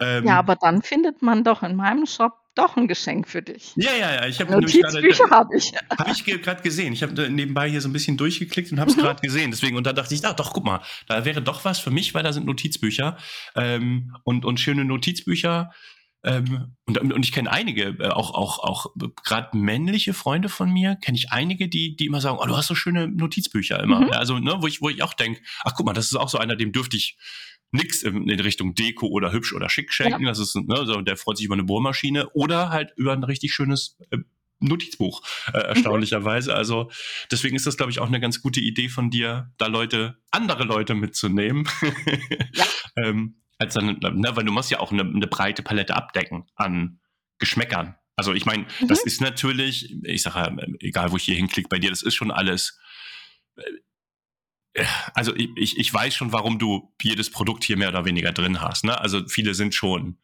Ähm, 0.00 0.26
ja, 0.26 0.38
aber 0.38 0.56
dann 0.56 0.82
findet 0.82 1.22
man 1.22 1.44
doch 1.44 1.62
in 1.62 1.76
meinem 1.76 2.06
Shop 2.06 2.32
doch 2.56 2.76
ein 2.76 2.88
Geschenk 2.88 3.28
für 3.28 3.42
dich. 3.42 3.72
Ja, 3.76 3.92
ja, 3.92 4.14
ja. 4.14 4.26
Ich 4.26 4.40
habe 4.40 4.52
Notizbücher 4.52 5.30
habe 5.30 5.56
ich. 5.56 5.72
Habe 5.98 6.10
ich 6.10 6.24
gerade 6.24 6.62
gesehen. 6.62 6.92
Ich 6.92 7.02
habe 7.02 7.30
nebenbei 7.30 7.68
hier 7.68 7.80
so 7.80 7.88
ein 7.88 7.92
bisschen 7.92 8.16
durchgeklickt 8.16 8.72
und 8.72 8.80
habe 8.80 8.90
es 8.90 8.96
mhm. 8.96 9.02
gerade 9.02 9.20
gesehen. 9.20 9.50
Deswegen 9.50 9.76
und 9.76 9.86
da 9.86 9.92
dachte 9.92 10.14
ich, 10.14 10.24
ach, 10.24 10.34
doch, 10.34 10.52
guck 10.52 10.64
mal, 10.64 10.80
da 11.06 11.24
wäre 11.24 11.42
doch 11.42 11.64
was 11.64 11.78
für 11.78 11.90
mich, 11.90 12.14
weil 12.14 12.22
da 12.22 12.32
sind 12.32 12.46
Notizbücher 12.46 13.18
ähm, 13.54 14.16
und 14.24 14.44
und 14.44 14.58
schöne 14.58 14.84
Notizbücher. 14.84 15.70
Ähm, 16.26 16.76
und, 16.86 16.98
und 16.98 17.24
ich 17.24 17.30
kenne 17.30 17.50
einige, 17.50 17.96
äh, 18.00 18.08
auch 18.08 18.34
auch 18.34 18.58
auch 18.58 18.86
gerade 19.24 19.56
männliche 19.56 20.12
Freunde 20.12 20.48
von 20.48 20.70
mir, 20.70 20.96
kenne 20.96 21.16
ich 21.16 21.30
einige, 21.30 21.68
die 21.68 21.96
die 21.96 22.06
immer 22.06 22.20
sagen, 22.20 22.38
oh, 22.40 22.46
du 22.46 22.56
hast 22.56 22.66
so 22.66 22.74
schöne 22.74 23.06
Notizbücher 23.06 23.80
immer. 23.80 24.00
Mhm. 24.00 24.10
Also 24.10 24.38
ne, 24.38 24.56
wo 24.60 24.66
ich 24.66 24.82
wo 24.82 24.88
ich 24.88 25.02
auch 25.04 25.14
denke, 25.14 25.40
ach 25.64 25.74
guck 25.76 25.86
mal, 25.86 25.92
das 25.92 26.06
ist 26.06 26.16
auch 26.16 26.28
so 26.28 26.38
einer, 26.38 26.56
dem 26.56 26.72
dürfte 26.72 26.96
ich 26.96 27.16
nichts 27.70 28.02
in, 28.02 28.28
Richtung 28.28 28.74
Deko 28.74 29.06
oder 29.06 29.32
hübsch 29.32 29.52
oder 29.52 29.70
schick 29.70 29.92
schenken. 29.92 30.24
Ja. 30.24 30.30
Das 30.30 30.38
ist, 30.38 30.56
ne, 30.56 30.74
also 30.74 31.00
der 31.00 31.16
freut 31.16 31.36
sich 31.36 31.46
über 31.46 31.54
eine 31.54 31.64
Bohrmaschine 31.64 32.28
oder 32.30 32.70
halt 32.70 32.92
über 32.96 33.12
ein 33.12 33.24
richtig 33.24 33.52
schönes 33.52 33.96
äh, 34.10 34.18
Notizbuch, 34.58 35.22
äh, 35.52 35.58
mhm. 35.58 35.64
erstaunlicherweise. 35.64 36.50
Mhm. 36.50 36.56
Also 36.56 36.90
deswegen 37.30 37.56
ist 37.56 37.66
das, 37.66 37.76
glaube 37.76 37.92
ich, 37.92 38.00
auch 38.00 38.08
eine 38.08 38.20
ganz 38.20 38.42
gute 38.42 38.60
Idee 38.60 38.88
von 38.88 39.10
dir, 39.10 39.52
da 39.58 39.66
Leute, 39.66 40.18
andere 40.30 40.64
Leute 40.64 40.94
mitzunehmen. 40.94 41.68
ja. 42.52 42.64
ähm, 42.96 43.36
als 43.58 43.74
dann, 43.74 43.98
ne, 43.98 44.36
weil 44.36 44.44
du 44.44 44.52
musst 44.52 44.70
ja 44.70 44.80
auch 44.80 44.92
eine, 44.92 45.02
eine 45.02 45.26
breite 45.26 45.62
Palette 45.62 45.94
abdecken 45.94 46.44
an 46.54 47.00
Geschmäckern. 47.38 47.96
Also 48.16 48.32
ich 48.32 48.46
meine, 48.46 48.66
mhm. 48.80 48.88
das 48.88 49.04
ist 49.04 49.20
natürlich, 49.20 49.94
ich 50.04 50.22
sage 50.22 50.38
ja, 50.38 50.66
egal 50.80 51.12
wo 51.12 51.16
ich 51.16 51.24
hier 51.24 51.36
hinklicke 51.36 51.68
bei 51.68 51.78
dir, 51.78 51.90
das 51.90 52.02
ist 52.02 52.14
schon 52.14 52.30
alles 52.30 52.78
äh, 53.54 54.84
also 55.14 55.34
ich, 55.34 55.78
ich 55.78 55.92
weiß 55.92 56.14
schon, 56.14 56.32
warum 56.32 56.58
du 56.58 56.92
jedes 57.02 57.30
Produkt 57.30 57.64
hier 57.64 57.76
mehr 57.76 57.88
oder 57.88 58.04
weniger 58.04 58.32
drin 58.32 58.60
hast. 58.60 58.84
Ne? 58.84 59.00
Also 59.00 59.26
viele 59.26 59.54
sind 59.54 59.74
schon 59.74 60.18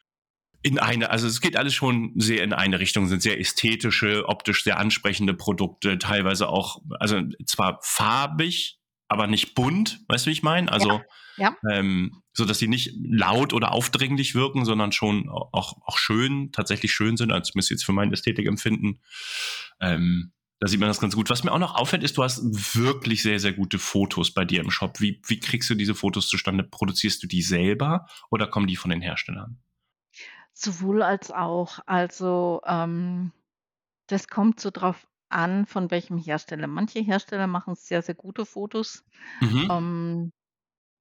in 0.62 0.78
eine, 0.78 1.10
also 1.10 1.26
es 1.26 1.40
geht 1.40 1.56
alles 1.56 1.74
schon 1.74 2.12
sehr 2.16 2.44
in 2.44 2.52
eine 2.52 2.78
Richtung, 2.78 3.08
sind 3.08 3.22
sehr 3.22 3.40
ästhetische, 3.40 4.28
optisch 4.28 4.62
sehr 4.62 4.78
ansprechende 4.78 5.34
Produkte, 5.34 5.98
teilweise 5.98 6.48
auch, 6.48 6.80
also 7.00 7.20
zwar 7.46 7.80
farbig, 7.82 8.78
aber 9.08 9.26
nicht 9.26 9.54
bunt, 9.54 10.00
weißt 10.08 10.26
du, 10.26 10.28
wie 10.28 10.34
ich 10.34 10.42
meine? 10.42 10.70
Also 10.70 10.88
ja. 10.88 11.02
Ja. 11.36 11.56
Ähm, 11.70 12.22
so 12.32 12.44
dass 12.44 12.58
sie 12.58 12.68
nicht 12.68 12.94
laut 12.96 13.52
oder 13.52 13.72
aufdringlich 13.72 14.34
wirken, 14.34 14.64
sondern 14.64 14.92
schon 14.92 15.28
auch, 15.28 15.76
auch 15.84 15.98
schön, 15.98 16.50
tatsächlich 16.52 16.92
schön 16.92 17.16
sind, 17.16 17.32
als 17.32 17.54
müsste 17.54 17.74
jetzt 17.74 17.84
für 17.84 17.92
mein 17.92 18.12
Ästhetikempfinden. 18.12 19.00
Ähm, 19.80 20.32
da 20.62 20.68
sieht 20.68 20.78
man 20.78 20.88
das 20.88 21.00
ganz 21.00 21.16
gut. 21.16 21.28
Was 21.28 21.42
mir 21.42 21.50
auch 21.50 21.58
noch 21.58 21.74
auffällt, 21.74 22.04
ist, 22.04 22.16
du 22.16 22.22
hast 22.22 22.40
wirklich 22.76 23.22
sehr, 23.22 23.40
sehr 23.40 23.52
gute 23.52 23.80
Fotos 23.80 24.32
bei 24.32 24.44
dir 24.44 24.60
im 24.60 24.70
Shop. 24.70 25.00
Wie, 25.00 25.20
wie 25.26 25.40
kriegst 25.40 25.68
du 25.68 25.74
diese 25.74 25.96
Fotos 25.96 26.28
zustande? 26.28 26.62
Produzierst 26.62 27.20
du 27.22 27.26
die 27.26 27.42
selber 27.42 28.06
oder 28.30 28.46
kommen 28.46 28.68
die 28.68 28.76
von 28.76 28.90
den 28.90 29.00
Herstellern? 29.00 29.58
Sowohl 30.52 31.02
als 31.02 31.32
auch. 31.32 31.80
Also 31.86 32.60
ähm, 32.64 33.32
das 34.06 34.28
kommt 34.28 34.60
so 34.60 34.70
drauf 34.70 35.08
an, 35.30 35.66
von 35.66 35.90
welchem 35.90 36.16
Hersteller. 36.16 36.68
Manche 36.68 37.00
Hersteller 37.00 37.48
machen 37.48 37.74
sehr, 37.74 38.02
sehr 38.02 38.14
gute 38.14 38.46
Fotos. 38.46 39.04
Mhm. 39.40 39.68
Ähm, 39.68 40.32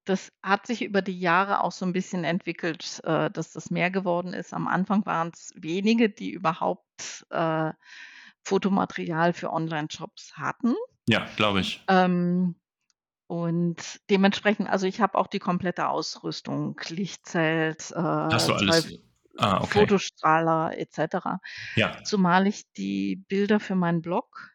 das 0.06 0.32
hat 0.41 0.66
sich 0.66 0.82
über 0.84 1.02
die 1.02 1.20
Jahre 1.20 1.62
auch 1.62 1.72
so 1.72 1.86
ein 1.86 1.93
bisschen 1.93 2.24
entwickelt, 2.24 3.02
äh, 3.04 3.30
dass 3.30 3.52
das 3.52 3.70
mehr 3.70 3.91
geworden 3.91 4.34
ist. 4.34 4.54
Am 4.54 4.68
Anfang 4.68 5.06
waren 5.06 5.32
es 5.34 5.54
wenige, 5.56 6.10
die 6.10 6.32
überhaupt 6.32 7.26
äh, 7.30 7.72
Fotomaterial 8.43 9.34
für 9.34 9.54
Online-Shops 9.54 10.38
hatten. 10.38 10.74
Ja, 11.08 11.28
glaube 11.36 11.62
ich. 11.62 11.84
Ähm, 11.88 12.56
und 13.28 14.02
dementsprechend, 14.10 14.70
also 14.70 14.88
ich 14.88 14.99
habe 14.99 15.18
auch 15.18 15.28
die 15.28 15.39
komplette 15.39 15.88
Ausrüstung, 15.88 16.80
Lichtzelt, 16.89 17.91
äh, 17.91 17.95
Hast 17.95 18.49
du 18.49 18.54
alles? 18.54 18.99
Ah, 19.38 19.62
okay. 19.62 19.80
Fotostrahler 19.80 20.78
etc. 20.78 21.39
Ja. 21.76 22.04
Zumal 22.04 22.47
ich 22.47 22.70
die 22.74 23.16
Bilder 23.16 23.60
für 23.60 23.76
meinen 23.76 24.02
Blog 24.02 24.52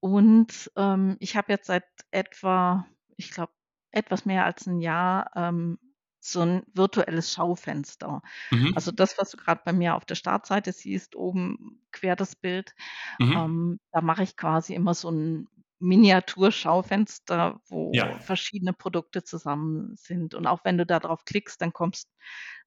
und, 0.00 0.70
ähm, 0.76 1.16
ich 1.18 1.36
habe 1.36 1.52
jetzt 1.52 1.66
seit 1.66 1.84
etwa, 2.12 2.86
ich 3.16 3.30
glaube, 3.30 3.52
etwas 3.92 4.24
mehr 4.26 4.44
als 4.44 4.66
ein 4.66 4.80
Jahr, 4.80 5.30
ähm, 5.36 5.78
so 6.20 6.40
ein 6.42 6.64
virtuelles 6.74 7.32
Schaufenster. 7.32 8.22
Mhm. 8.52 8.72
Also 8.72 8.90
das, 8.92 9.16
was 9.18 9.30
du 9.30 9.36
gerade 9.36 9.62
bei 9.64 9.72
mir 9.72 9.94
auf 9.96 10.04
der 10.04 10.16
Startseite 10.16 10.72
siehst, 10.72 11.14
oben 11.16 11.86
quer 11.92 12.16
das 12.16 12.36
Bild, 12.36 12.74
Mhm. 13.20 13.36
ähm, 13.36 13.78
da 13.92 14.00
mache 14.02 14.22
ich 14.24 14.36
quasi 14.36 14.74
immer 14.74 14.94
so 14.94 15.10
ein 15.10 15.48
Miniaturschaufenster, 15.80 17.60
wo 17.68 18.16
Ja. 18.16 18.20
verschiedene 18.20 18.72
Produkte 18.72 19.24
zusammen 19.24 19.94
sind. 19.96 20.34
Und 20.34 20.46
auch 20.46 20.64
wenn 20.64 20.78
du 20.78 20.86
da 20.86 21.00
drauf 21.00 21.24
klickst, 21.24 21.60
dann 21.62 21.72
kommst 21.72 22.08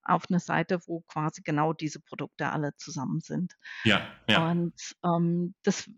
auf 0.04 0.26
eine 0.30 0.40
Seite, 0.40 0.80
wo 0.88 1.02
quasi 1.02 1.42
genau 1.44 1.74
diese 1.74 2.00
Produkte 2.02 2.50
alle 2.52 2.76
zusammen 2.78 3.20
sind. 3.22 3.56
Ja, 3.84 4.16
ja. 4.28 4.42
Und, 4.42 4.76
ähm, 5.04 5.56
das 5.64 5.90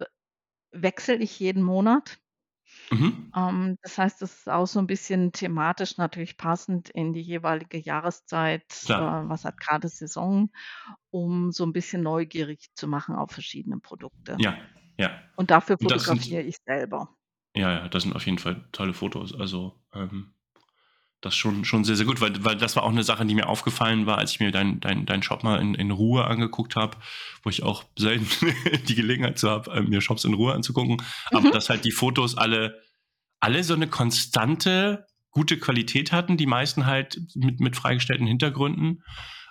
wechsle 0.72 1.16
ich 1.18 1.40
jeden 1.40 1.64
Monat. 1.64 2.21
Mhm. 2.92 3.32
Ähm, 3.36 3.78
das 3.84 3.98
heißt, 3.98 4.22
das 4.22 4.40
ist 4.40 4.50
auch 4.50 4.66
so 4.68 4.80
ein 4.80 4.88
bisschen 4.88 5.32
thematisch 5.32 5.98
natürlich 5.98 6.38
passend 6.38 6.90
in 6.90 7.14
die 7.14 7.22
jeweilige 7.22 7.78
Jahreszeit, 7.80 8.94
äh, 8.98 9.02
Klar. 9.02 9.12
was 9.30 9.46
hat 9.46 9.60
grade 9.60 9.88
Saison, 9.90 10.52
um 11.12 11.52
so 11.52 11.66
ein 11.66 11.74
bisschen 11.74 12.04
neugierig 12.04 12.70
zu 12.76 12.88
machen 12.88 13.16
auf 13.16 13.32
verschiedene 13.32 13.80
Produkte. 13.80 14.44
Ja, 14.44 14.58
ja. 14.98 15.22
Und 15.36 15.52
dafür 15.52 15.78
Und 15.80 15.92
das 15.92 16.08
sind 16.08 16.22
fotografiere 16.22 16.44
ich 16.44 16.58
selber. 16.66 17.16
ja, 17.56 17.72
ja, 17.72 17.88
das 17.90 18.04
sind 18.04 18.16
auf 18.16 18.26
jeden 18.26 18.38
Fall 18.38 18.68
tolle 18.72 18.94
Fotos. 18.94 19.34
Also, 19.34 19.82
ähm, 19.94 20.34
das 21.22 21.36
schon 21.36 21.66
schon 21.66 21.84
sehr, 21.84 21.96
sehr 21.96 22.06
gut, 22.06 22.20
weil 22.20 22.44
weil 22.44 22.58
das 22.58 22.76
war 22.76 22.84
auch 22.84 22.90
eine 22.90 23.04
Sache, 23.04 23.26
die 23.26 23.36
mir 23.36 23.48
aufgefallen 23.48 24.06
war, 24.06 24.18
als 24.18 24.32
ich 24.32 24.40
mir 24.40 24.52
deinen 24.52 24.80
dein 24.80 25.06
deinen 25.06 25.24
Shop 25.24 25.44
mal 25.44 25.62
in 25.62 25.76
in 25.76 25.92
Ruhe 25.92 26.26
angeguckt 26.26 26.76
habe, 26.76 26.98
wo 27.44 27.50
ich 27.50 27.64
auch 27.64 27.84
selten 27.98 28.28
die 28.88 28.96
Gelegenheit 28.96 29.38
zu 29.38 29.50
habe, 29.50 29.72
äh, 29.72 29.82
mir 29.82 30.02
Shops 30.02 30.26
in 30.26 30.34
Ruhe 30.34 30.54
anzugucken. 30.54 31.02
Aber 31.32 31.48
Mhm. 31.48 31.52
dass 31.54 31.70
halt 31.70 31.86
die 31.86 31.92
Fotos 31.92 32.38
alle 32.38 32.82
alle 33.40 33.64
so 33.64 33.74
eine 33.74 33.88
konstante, 33.88 35.06
gute 35.32 35.58
Qualität 35.58 36.12
hatten, 36.12 36.38
die 36.38 36.48
meisten 36.48 36.86
halt 36.86 37.20
mit 37.36 37.60
mit 37.60 37.76
freigestellten 37.76 38.28
Hintergründen, 38.28 39.04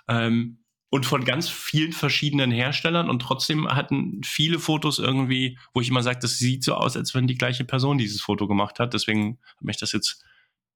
ähm, 0.07 0.57
und 0.93 1.05
von 1.05 1.23
ganz 1.23 1.47
vielen 1.47 1.93
verschiedenen 1.93 2.51
Herstellern 2.51 3.09
und 3.09 3.21
trotzdem 3.21 3.65
hatten 3.69 4.21
viele 4.25 4.59
Fotos 4.59 4.99
irgendwie, 4.99 5.57
wo 5.73 5.79
ich 5.79 5.87
immer 5.87 6.03
sage, 6.03 6.19
das 6.21 6.37
sieht 6.37 6.65
so 6.65 6.73
aus, 6.73 6.97
als 6.97 7.15
wenn 7.15 7.27
die 7.27 7.37
gleiche 7.37 7.63
Person 7.63 7.97
dieses 7.97 8.21
Foto 8.21 8.45
gemacht 8.45 8.77
hat. 8.77 8.93
Deswegen 8.93 9.39
hat 9.55 9.63
mich 9.63 9.77
das 9.77 9.93
jetzt 9.93 10.21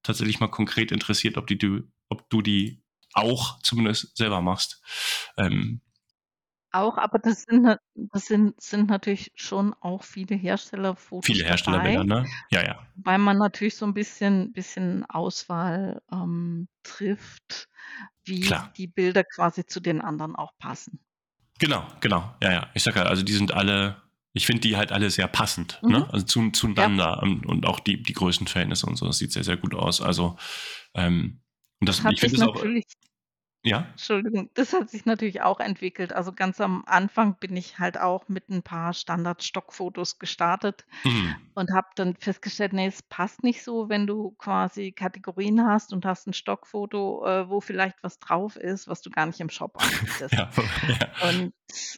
tatsächlich 0.05 0.39
mal 0.39 0.47
konkret 0.49 0.91
interessiert, 0.91 1.37
ob 1.37 1.47
die 1.47 1.57
du 1.57 1.83
ob 2.09 2.29
du 2.29 2.41
die 2.41 2.83
auch 3.13 3.59
zumindest 3.61 4.17
selber 4.17 4.41
machst. 4.41 4.81
Ähm 5.37 5.81
Auch, 6.73 6.97
aber 6.97 7.19
das 7.19 7.43
sind 7.43 7.77
das 7.95 8.25
sind 8.25 8.59
sind 8.61 8.89
natürlich 8.89 9.31
schon 9.35 9.73
auch 9.79 10.03
viele 10.03 10.35
Herstellerfotos 10.35 11.25
Viele 11.25 11.45
Herstellerbilder, 11.45 12.03
ne? 12.03 12.25
Ja, 12.51 12.63
ja. 12.63 12.79
weil 12.95 13.17
man 13.19 13.37
natürlich 13.37 13.75
so 13.77 13.85
'n 13.85 13.93
bisschen 13.93 14.53
bisschen 14.53 15.05
Auswahl, 15.05 16.01
ähm, 16.11 16.67
trifft, 16.83 17.69
wie 18.25 18.41
Klar. 18.47 18.73
die 18.77 18.87
Bilder 18.87 19.23
quasi 19.23 19.65
zu 19.65 19.79
den 19.81 20.01
anderen 20.01 20.35
auch 20.35 20.53
passen. 20.59 20.99
Genau, 21.59 21.87
genau. 22.01 22.35
Ja, 22.41 22.51
ja. 22.51 22.67
Ich 22.73 22.83
sage 22.83 22.99
ja, 22.99 23.05
also 23.05 23.23
die 23.23 23.33
sind 23.33 23.53
alle 23.53 24.01
ich 24.35 24.47
finde 24.47 24.61
die 24.61 24.77
halt 24.77 24.93
alle 24.93 25.09
sehr 25.11 25.27
passend, 25.29 25.83
Mhm. 25.83 25.95
ne? 25.95 26.07
Also 26.13 26.25
zu 26.27 26.51
Ja. 26.77 26.91
zueinander 26.91 27.23
und 27.23 27.45
und 27.47 27.67
auch 27.67 27.79
die 27.81 28.03
die 28.03 28.13
Größenverhältnisse 28.13 28.87
und 28.87 28.97
so. 28.97 29.07
Das 29.07 29.19
sieht 29.19 29.33
sehr, 29.33 29.45
sehr 29.45 29.57
gut 29.57 29.75
aus. 29.75 30.01
Also, 30.01 30.37
ähm, 30.95 31.41
und 31.81 31.89
das 31.89 32.03
hat 32.03 32.15
ich 32.15 32.21
finde 32.21 32.35
das 32.35 32.43
auch 32.43 32.65
ja? 33.65 33.87
Entschuldigung, 33.97 34.49
das 34.55 34.73
hat 34.73 34.89
sich 34.89 35.05
natürlich 35.05 35.41
auch 35.41 35.59
entwickelt. 35.61 36.11
Also, 36.11 36.33
ganz 36.33 36.59
am 36.59 36.83
Anfang 36.85 37.37
bin 37.39 37.55
ich 37.55 37.79
halt 37.79 37.97
auch 37.97 38.27
mit 38.27 38.49
'n 38.49 38.61
paar 38.61 38.93
Standard-Stockfotos 38.93 40.19
gestartet 40.19 40.85
Mhm. 41.05 41.55
und 41.55 41.71
habe 41.73 41.87
dann 41.95 42.15
festgestellt, 42.17 42.73
ne, 42.73 42.87
es 42.87 43.01
passt 43.03 43.43
nicht 43.43 43.63
so, 43.63 43.87
wenn 43.89 44.05
du 44.07 44.31
quasi 44.37 44.91
Kategorien 44.91 45.65
hast 45.65 45.93
und 45.93 46.05
hast 46.05 46.27
'n 46.27 46.33
Stockfoto, 46.33 47.25
äh, 47.25 47.49
wo 47.49 47.61
vielleicht 47.61 48.03
was 48.03 48.19
drauf 48.19 48.57
ist, 48.57 48.87
was 48.89 49.01
du 49.01 49.09
gar 49.11 49.27
nicht 49.27 49.39
im 49.39 49.49
Shop 49.49 49.77
anbietest. 49.79 50.43
Ja, 50.47 50.49
ja. 50.87 51.07
Und, 51.17 51.53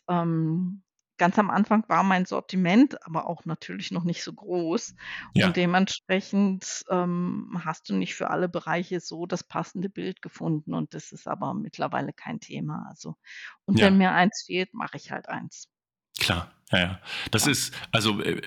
ähm, 0.10 0.84
ganz 1.18 1.39
am 1.39 1.49
Anfang 1.49 1.84
war 1.89 2.03
mein 2.03 2.26
Sortiment 2.26 3.05
aber 3.05 3.28
auch 3.28 3.45
natürlich 3.45 3.91
noch 3.91 4.03
nicht 4.03 4.24
so 4.24 4.34
groß 4.34 4.95
Ja. 5.36 5.47
und 5.47 5.57
dementsprechend, 5.57 6.84
ähm, 6.89 7.61
hast 7.65 7.89
du 7.89 7.95
nicht 7.95 8.15
für 8.15 8.30
alle 8.30 8.49
Bereiche 8.49 8.99
so 9.01 9.26
das 9.26 9.43
passende 9.43 9.89
Bild 9.89 10.22
gefunden 10.22 10.74
und 10.74 10.93
das 10.93 11.11
ist 11.11 11.28
aber 11.28 11.53
mittlerweile 11.53 12.13
kein 12.13 12.39
Thema, 12.39 12.86
also 12.89 13.15
und 13.65 13.80
Ja. 13.80 13.89
wenn 13.89 13.97
mir 13.97 14.11
eins 14.13 14.43
fehlt, 14.45 14.74
mache 14.74 14.97
ich 14.97 15.11
halt 15.11 15.30
eins. 15.30 15.65
Klar, 16.20 16.51
ja, 16.72 16.80
ja. 16.80 16.99
Das 17.32 17.45
Ja. 17.45 17.47
ist 17.47 17.74
also, 17.91 18.22
äh, 18.22 18.41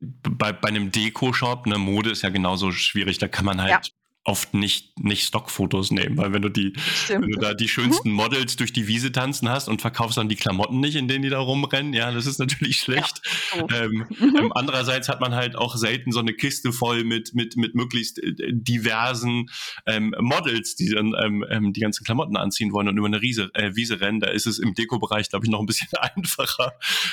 bei 0.00 0.52
bei 0.52 0.70
'nem 0.70 0.92
Dekoshop, 0.92 1.66
ne, 1.66 1.78
Mode 1.78 2.10
ist 2.10 2.22
ja 2.22 2.30
genauso 2.30 2.72
schwierig. 2.72 3.18
Da 3.18 3.28
kann 3.28 3.44
man 3.44 3.62
halt 3.62 3.92
oft 4.24 4.54
nicht 4.54 4.98
nicht 5.00 5.24
Stockfotos 5.26 5.90
nehmen, 5.90 6.16
weil 6.16 6.32
wenn 6.32 6.42
du 6.42 6.48
die 6.50 6.74
wenn 7.20 7.30
Stimmt. 7.30 7.32
du 7.32 7.38
da 7.38 7.54
die 7.54 7.68
Mhm. 7.82 7.98
schönsten 7.98 8.10
Models 8.10 8.56
durch 8.56 8.72
die 8.72 8.86
Wiese 8.88 9.12
tanzen 9.12 9.48
hast 9.50 9.68
und 9.68 9.80
verkaufst 9.82 10.16
dann 10.18 10.28
die 10.30 10.36
Klamotten 10.36 10.80
nicht, 10.80 10.96
in 10.96 11.08
denen 11.08 11.22
die 11.22 11.28
da 11.30 11.38
rumrennen, 11.40 11.92
ja, 11.94 12.10
das 12.12 12.26
ist 12.26 12.38
natürlich 12.38 12.78
Ja, 12.92 13.06
schlecht. 13.06 13.20
so. 13.50 13.68
Ähm, 13.70 14.08
Mhm. 14.20 14.40
ähm, 14.40 14.52
andererseits 14.54 15.08
hat 15.08 15.20
man 15.20 15.34
halt 15.34 15.56
auch 15.56 15.76
selten 15.76 16.12
so 16.12 16.20
'ne 16.22 16.34
Kiste 16.34 16.72
voll 16.72 17.04
mit 17.04 17.34
mit 17.34 17.56
mit 17.56 17.74
möglichst, 17.74 18.18
äh, 18.22 18.32
diversen, 18.52 19.46
ähm, 19.86 20.14
Models, 20.20 20.76
die 20.76 20.88
dann, 20.90 21.14
ähm, 21.22 21.44
ähm, 21.50 21.72
die 21.74 21.80
ganzen 21.80 22.04
Klamotten 22.04 22.36
anziehen 22.36 22.72
wollen 22.72 22.88
und 22.88 22.96
über 22.98 23.08
'ne 23.08 23.20
Riese 23.22 23.50
äh, 23.54 23.76
Wiese 23.76 24.00
rennen. 24.00 24.20
Da 24.20 24.28
ist 24.30 24.46
es 24.46 24.58
im 24.58 24.74
Dekobereich, 24.74 25.28
glaube 25.30 25.44
ich, 25.46 25.50
noch 25.50 25.60
'n 25.60 25.66
bisschen 25.66 25.88
einfacher, 26.00 26.72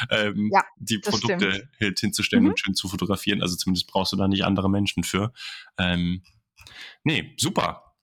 ähm, 0.10 0.54
Ja, 0.54 0.64
die 0.78 1.00
stimmt. 1.12 1.52
Produkte 1.52 1.70
halt 1.82 2.00
hinzustellen 2.00 2.46
Mhm. 2.46 2.48
und 2.48 2.60
schön 2.60 2.74
zu 2.76 2.88
fotografieren. 2.90 3.42
Also, 3.42 3.56
zumindest 3.58 3.88
brauchst 3.88 4.14
du 4.14 4.18
da 4.18 4.28
nicht 4.30 4.46
andere 4.46 4.70
Menschen 4.70 5.04
für. 5.04 5.34
Ähm, 6.68 6.74
ne, 7.04 7.34
super. 7.38 7.96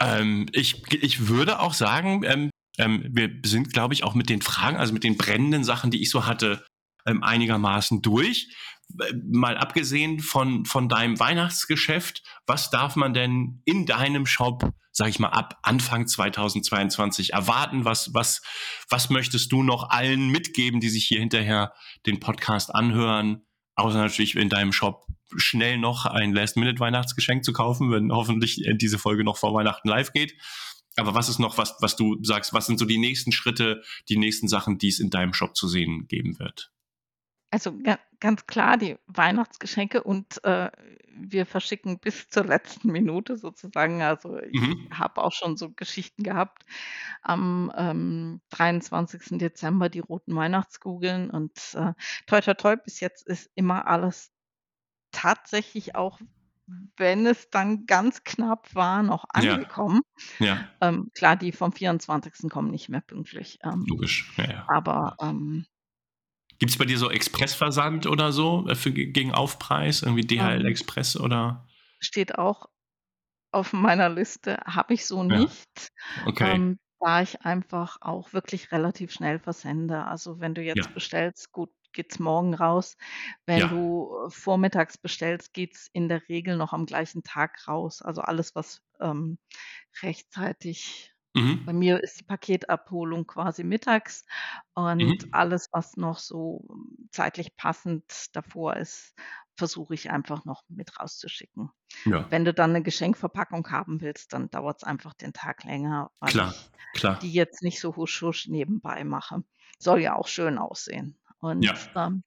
Ähm, 0.00 0.46
ich 0.52 0.82
ich 0.92 1.28
würde 1.28 1.60
auch 1.60 1.74
sagen, 1.74 2.22
ähm, 2.24 2.50
ähm, 2.78 3.04
wir 3.10 3.30
sind, 3.44 3.72
glaube 3.72 3.94
ich, 3.94 4.04
auch 4.04 4.14
mit 4.14 4.28
den 4.30 4.42
Fragen, 4.42 4.76
also 4.76 4.92
mit 4.92 5.04
den 5.04 5.16
brennenden 5.18 5.64
Sachen, 5.64 5.90
die 5.90 6.00
ich 6.00 6.10
so 6.10 6.26
hatte, 6.26 6.64
ähm, 7.06 7.22
einigermaßen 7.22 8.02
durch. 8.02 8.48
Äh, 9.00 9.12
mal 9.30 9.58
abgesehen 9.58 10.20
von 10.20 10.64
von 10.64 10.88
deinem 10.88 11.20
Weihnachtsgeschäft, 11.20 12.22
was 12.46 12.70
darf 12.70 12.96
man 12.96 13.14
denn 13.14 13.62
in 13.66 13.86
deinem 13.86 14.26
Shop, 14.26 14.72
sage 14.92 15.10
ich 15.10 15.18
mal, 15.18 15.28
ab 15.28 15.58
Anfang 15.62 16.06
2022 16.06 17.32
erwarten? 17.34 17.84
Was 17.84 18.14
was 18.14 18.42
was 18.88 19.10
möchtest 19.10 19.52
du 19.52 19.62
noch 19.62 19.90
allen 19.90 20.30
mitgeben, 20.30 20.80
die 20.80 20.88
sich 20.88 21.06
hier 21.06 21.20
hinterher 21.20 21.74
den 22.06 22.20
Podcast 22.20 22.74
anhören, 22.74 23.42
außer 23.76 23.98
natürlich 23.98 24.36
in 24.36 24.48
deinem 24.48 24.72
Shop 24.72 25.06
schnell 25.36 25.78
noch 25.78 26.06
ein 26.06 26.32
Last-Minute-Weihnachtsgeschenk 26.32 27.44
zu 27.44 27.52
kaufen, 27.52 27.90
wenn 27.90 28.12
hoffentlich, 28.12 28.62
diese 28.76 28.98
Folge 28.98 29.24
noch 29.24 29.36
vor 29.38 29.54
Weihnachten 29.54 29.88
live 29.88 30.12
geht. 30.12 30.34
Aber 30.96 31.14
was 31.14 31.28
ist 31.28 31.38
noch, 31.38 31.56
was 31.58 31.76
was 31.80 31.96
du 31.96 32.18
sagst, 32.22 32.52
was 32.52 32.66
sind 32.66 32.78
so 32.78 32.84
die 32.84 32.98
nächsten 32.98 33.32
Schritte, 33.32 33.82
die 34.08 34.16
nächsten 34.16 34.48
Sachen, 34.48 34.78
die 34.78 34.88
es 34.88 34.98
in 35.00 35.10
deinem 35.10 35.32
Shop 35.34 35.56
zu 35.56 35.68
sehen 35.68 36.06
geben 36.08 36.38
wird? 36.38 36.72
Also, 37.52 37.76
ga 37.82 37.98
ganz 38.20 38.46
klar 38.46 38.76
die 38.76 38.96
Weihnachtsgeschenke 39.06 40.02
und, 40.04 40.42
äh, 40.44 40.70
wir 41.22 41.46
verschicken 41.46 41.98
bis 41.98 42.28
zur 42.28 42.44
letzten 42.44 42.92
Minute 42.92 43.36
sozusagen. 43.36 44.02
Also, 44.02 44.38
ich 44.38 44.60
Mhm. 44.60 44.88
habe 44.92 45.22
auch 45.22 45.32
schon 45.32 45.56
so 45.56 45.70
Geschichten 45.72 46.22
gehabt 46.22 46.64
am, 47.22 47.72
ähm, 47.76 48.40
23. 48.50 49.38
Dezember 49.38 49.88
die 49.88 49.98
roten 50.00 50.34
Weihnachtskugeln 50.36 51.30
und, 51.30 51.52
äh, 51.74 51.92
toi, 52.26 52.40
toi, 52.40 52.54
toi, 52.54 52.76
bis 52.76 53.00
jetzt 53.00 53.26
ist 53.26 53.50
immer 53.56 53.86
alles 53.88 54.30
tatsächlich 55.12 55.94
auch, 55.96 56.20
wenn 56.98 57.26
es 57.26 57.50
dann 57.50 57.86
ganz 57.86 58.24
knapp 58.24 58.74
war, 58.74 59.02
noch 59.02 59.24
Ja. 59.34 59.58
angekommen. 59.58 60.02
Ja. 60.40 60.70
Ähm, 60.82 61.10
klar, 61.14 61.36
die 61.36 61.52
vom 61.52 61.72
24. 61.72 62.50
kommen 62.50 62.70
nicht 62.70 62.88
mehr 62.90 63.02
pünktlich, 63.02 63.58
ähm, 63.64 63.88
Logisch, 63.88 64.32
ja, 64.36 64.44
ja. 64.50 64.66
aber, 64.66 65.14
ähm 65.20 65.66
Gibt's 66.60 66.76
bei 66.76 66.84
dir 66.84 66.98
so 66.98 67.10
Expressversand 67.10 68.06
oder 68.06 68.32
so, 68.32 68.66
äh, 68.68 68.74
für 68.74 68.92
ge 68.92 69.06
gegen 69.12 69.32
Aufpreis, 69.32 70.02
irgendwie 70.02 70.26
DHL 70.26 70.66
Ähm 70.66 70.66
Express 70.66 71.16
oder? 71.16 71.66
steht 72.02 72.38
auch 72.38 72.66
auf 73.52 73.72
meiner 73.74 74.08
Liste, 74.10 74.58
habe 74.66 74.94
ich 74.94 75.06
so 75.06 75.24
Ja. 75.28 75.40
nicht, 75.40 75.90
Okay. 76.26 76.60
ähm, 76.60 76.78
da 77.00 77.22
ich 77.22 77.42
einfach 77.42 77.98
auch 78.02 78.32
wirklich 78.34 78.72
relativ 78.72 79.12
schnell 79.12 79.38
versende. 79.40 80.04
Also, 80.06 80.40
wenn 80.40 80.54
du 80.54 80.62
Ja. 80.74 80.84
jetzt 80.84 80.94
bestellst, 80.94 81.52
gut, 81.52 81.72
geht's 81.92 82.18
morgen 82.18 82.54
raus. 82.54 82.96
Wenn 83.46 83.68
Ja. 83.68 83.70
du, 83.70 84.26
äh, 84.28 84.30
vormittags 84.30 84.98
bestellst, 84.98 85.52
geht's 85.54 85.88
in 85.92 86.08
der 86.08 86.28
Regel 86.28 86.56
noch 86.56 86.72
am 86.72 86.86
gleichen 86.86 87.22
Tag 87.24 87.66
raus. 87.68 88.02
Also, 88.02 88.22
alles, 88.22 88.54
was, 88.54 88.82
ähm, 89.00 89.38
rechtzeitig 90.02 91.12
Mhm. 91.36 91.66
Bei 91.66 91.72
mir 91.74 92.02
ist 92.02 92.20
die 92.20 92.24
Paketabholung 92.24 93.26
quasi 93.26 93.64
mittags 93.64 94.24
und 94.74 94.98
Mhm. 94.98 95.30
alles, 95.32 95.68
was 95.72 95.96
noch 95.96 96.18
so 96.18 96.66
zeitlich 97.12 97.56
passend 97.56 98.04
davor 98.36 98.76
ist, 98.76 99.14
versuche 99.56 99.94
ich 99.94 100.10
einfach 100.10 100.44
noch 100.46 100.64
mit 100.68 100.98
rauszuschicken. 101.00 101.70
Ja. 102.06 102.30
Wenn 102.30 102.44
du 102.46 102.54
dann 102.54 102.72
'ne 102.72 102.82
Geschenkverpackung 102.84 103.70
haben 103.72 104.00
willst, 104.02 104.32
dann 104.34 104.50
dauert's 104.50 104.84
einfach 104.84 105.14
den 105.14 105.32
Tag 105.34 105.64
länger, 105.64 106.12
weil 106.20 106.34
Klar, 106.34 106.52
ich 106.52 106.72
klar. 106.92 107.20
die 107.22 107.32
jetzt 107.32 107.62
nicht 107.62 107.80
so 107.80 107.96
husch 107.96 108.22
husch 108.22 108.48
nebenbei 108.48 109.04
mache. 109.04 109.44
Soll 109.80 110.00
ja 110.02 110.16
auch 110.16 110.28
schön 110.28 110.58
aussehen. 110.58 111.19
Und, 111.40 111.72
Ja. 111.72 111.90
ähm, 111.96 112.22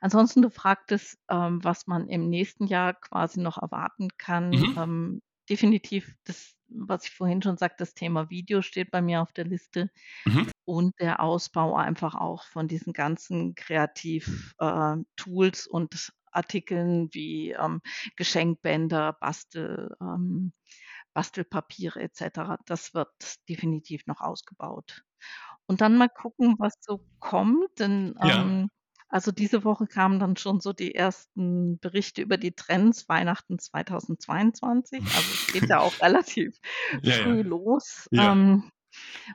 ansonsten, 0.00 0.42
du 0.42 0.50
fragtest, 0.50 1.18
ähm, 1.30 1.64
was 1.64 1.86
man 1.88 2.08
im 2.08 2.28
nächsten 2.30 2.66
Jahr 2.66 2.94
quasi 2.94 3.40
noch 3.40 3.58
erwarten 3.58 4.08
kann. 4.18 4.66
Mhm. 4.66 4.76
Ähm, 4.76 5.22
definitiv 5.50 6.14
das, 6.24 6.54
was 6.68 7.06
ich 7.06 7.12
vorhin 7.12 7.42
schon 7.42 7.56
sagte, 7.58 7.78
das 7.80 7.94
Thema 7.94 8.30
Video 8.30 8.62
steht 8.62 8.90
bei 8.92 9.02
mir 9.02 9.22
auf 9.22 9.32
der 9.32 9.46
Liste 9.46 9.90
Mhm. 10.26 10.50
und 10.64 10.98
der 11.00 11.20
Ausbau 11.22 11.76
einfach 11.76 12.14
auch 12.14 12.44
von 12.44 12.68
diesen 12.68 12.92
ganzen 12.94 13.54
Kreativ 13.56 14.54
äh, 14.58 14.96
Tools 15.16 15.66
und 15.66 16.12
Artikeln 16.32 17.08
wie, 17.12 17.52
ähm, 17.52 17.80
Geschenkbänder, 18.16 19.14
Bastel 19.20 19.96
ähm, 20.00 20.52
Bastelpapiere 21.14 22.00
et 22.02 22.14
cetera. 22.16 22.58
Das 22.66 22.94
wird 22.94 23.10
definitiv 23.48 24.06
noch 24.06 24.20
ausgebaut. 24.20 25.04
Und 25.70 25.80
dann 25.82 25.96
mal 25.96 26.08
gucken, 26.08 26.56
was 26.58 26.74
so 26.80 27.06
kommt, 27.20 27.78
denn, 27.78 28.14
Ja. 28.22 28.36
ähm 28.36 28.70
also, 29.12 29.32
diese 29.32 29.64
Woche 29.64 29.86
kamen 29.88 30.18
dann 30.20 30.36
schon 30.36 30.60
so 30.60 30.72
die 30.72 30.94
ersten 30.96 31.78
Berichte 31.80 32.22
über 32.22 32.38
die 32.38 32.52
Trends 32.52 33.08
Weihnachten 33.08 33.58
2022. 33.60 35.14
Also, 35.14 35.32
es 35.32 35.48
geht 35.50 35.68
ja 35.68 35.80
auch 35.80 35.94
relativ 36.00 36.58
Ja, 37.02 37.16
früh 37.16 37.42
ja. 37.42 37.42
los. 37.42 38.08
Ja. 38.10 38.34
Ähm, 38.34 38.70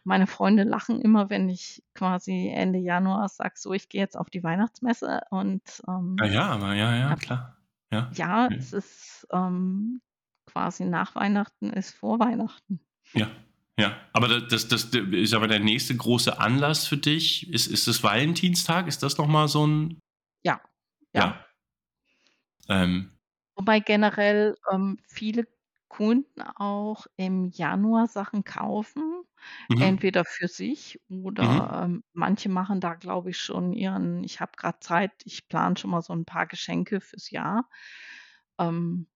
meine 0.06 0.28
Freunde 0.28 0.64
lachen 0.64 1.02
immer, 1.02 1.30
wenn 1.30 1.50
ich 1.50 1.84
quasi 1.96 2.50
Ende 2.54 2.80
Januar 2.80 3.30
sage: 3.30 3.56
„So, 3.58 3.74
ich 3.74 3.90
gehe 3.90 4.02
jetzt 4.02 4.18
auf 4.18 4.30
die 4.30 4.44
Weihnachtsmesse“ 4.44 5.22
und, 5.32 5.82
ähm 5.88 6.22
Ah 6.22 6.26
ja, 6.28 6.44
aber 6.52 6.74
ja, 6.76 6.96
ja, 6.96 7.16
klar. 7.16 7.58
Ja. 7.92 8.02
ja, 8.10 8.50
Ja. 8.50 8.58
es 8.58 8.74
ist, 8.74 9.28
ähm 9.32 10.02
quasi 10.48 10.86
nach 10.86 11.16
Weihnachten 11.16 11.72
ist 11.72 11.92
vor 11.96 12.20
Weihnachten. 12.20 12.80
Ja, 13.14 13.45
ja. 13.80 13.98
Aber 14.14 14.28
da 14.28 14.40
das 14.40 14.68
das 14.68 14.92
d 14.92 15.00
ist 15.22 15.34
aber 15.34 15.48
der 15.48 15.60
nächste 15.60 15.96
große 15.96 16.40
Anlass 16.40 16.88
für 16.88 16.98
dich. 16.98 17.50
Ist 17.52 17.68
ist 17.68 17.88
das 17.88 18.04
Valentinstag? 18.04 18.88
Ist 18.88 19.04
das 19.04 19.18
noch 19.18 19.28
mal 19.28 19.48
so 19.48 19.66
'n 19.66 20.00
Ja, 20.46 20.62
ja. 21.14 21.26
Ja. 21.26 21.46
Ähm 22.70 23.16
Wobei 23.58 23.80
generell, 23.80 24.56
ähm, 24.72 24.98
viele 25.08 25.48
Kunden 25.88 26.42
auch 26.42 27.06
im 27.16 27.46
Januar 27.46 28.08
Sachen 28.08 28.44
kaufen, 28.44 29.24
Mhm. 29.70 30.06
entweder 30.06 30.26
für 30.26 30.50
sich 30.50 31.00
Mhm. 31.42 31.64
oder, 31.64 31.84
ähm, 31.86 32.04
manche 32.14 32.50
machen 32.50 32.82
da, 32.82 32.96
glaube 32.96 33.30
ich, 33.30 33.38
schon 33.40 33.72
ihren 33.72 34.24
„Ich 34.26 34.42
habe 34.42 34.52
grad 34.58 34.84
Zeit, 34.84 35.14
ich 35.24 35.48
plane 35.48 35.78
schon 35.78 35.92
mal 35.92 36.02
so 36.02 36.12
'n 36.14 36.26
paar 36.26 36.48
Geschenke 36.48 37.00
fürs 37.00 37.30
Jahr.“ 37.32 37.70
Ähm, 38.60 39.08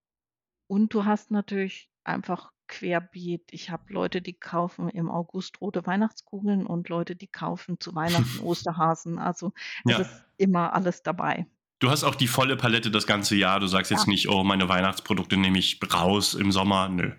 und 0.68 0.94
du 0.94 1.06
hast 1.06 1.32
natürlich 1.32 1.92
einfach 2.10 2.52
querbeet 2.68 3.52
ich 3.54 3.70
habe 3.72 3.94
Leute, 3.94 4.22
die 4.22 4.34
kaufen 4.34 4.90
im 4.90 5.10
August 5.12 5.62
rote 5.62 5.86
Weihnachtskugeln 5.88 6.66
und 6.68 6.90
Leute, 6.90 7.16
die 7.16 7.28
kaufen 7.28 7.80
zu 7.80 7.96
Weihnachten 7.96 8.40
Osterhasen. 8.42 9.20
Also, 9.20 9.54
es 9.88 9.98
Ja. 9.98 10.00
ist 10.00 10.26
immer 10.38 10.74
alles 10.74 11.04
dabei. 11.04 11.48
Du 11.80 11.90
hast 11.90 12.04
auch 12.06 12.16
die 12.16 12.28
volle 12.30 12.56
Palette 12.56 12.90
das 12.90 13.06
ganze 13.06 13.36
Jahr. 13.36 13.60
Du 13.60 13.68
sagst 13.68 13.92
jetzt 13.92 14.08
Ja. 14.08 14.08
nicht: 14.08 14.30
„Oh, 14.30 14.44
meine 14.46 14.70
Weihnachtsprodukte 14.70 15.36
nehme 15.38 15.60
ich 15.60 15.80
raus 15.94 16.34
im 16.34 16.52
Sommer.“ 16.54 16.88
Nö. 16.90 17.12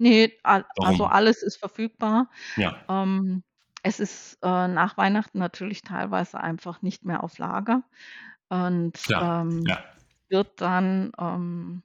Ne, 0.00 0.32
al 0.42 0.64
also, 0.80 1.04
Warum? 1.04 1.06
alles 1.06 1.42
ist 1.42 1.56
verfügbar. 1.58 2.30
Ja. 2.56 2.86
Ähm, 2.88 3.44
es 3.82 4.00
ist, 4.00 4.38
äh, 4.42 4.68
nach 4.68 4.96
Weihnachten 4.96 5.38
natürlich 5.38 5.82
teilweise 5.82 6.40
einfach 6.40 6.82
nicht 6.82 7.04
mehr 7.04 7.24
auf 7.24 7.38
Lager 7.38 7.84
und, 8.50 8.98
Klar, 9.04 9.20
ähm, 9.20 9.68
ja. 9.68 9.78
wird 10.30 10.60
dann, 10.60 11.12
ähm 11.18 11.82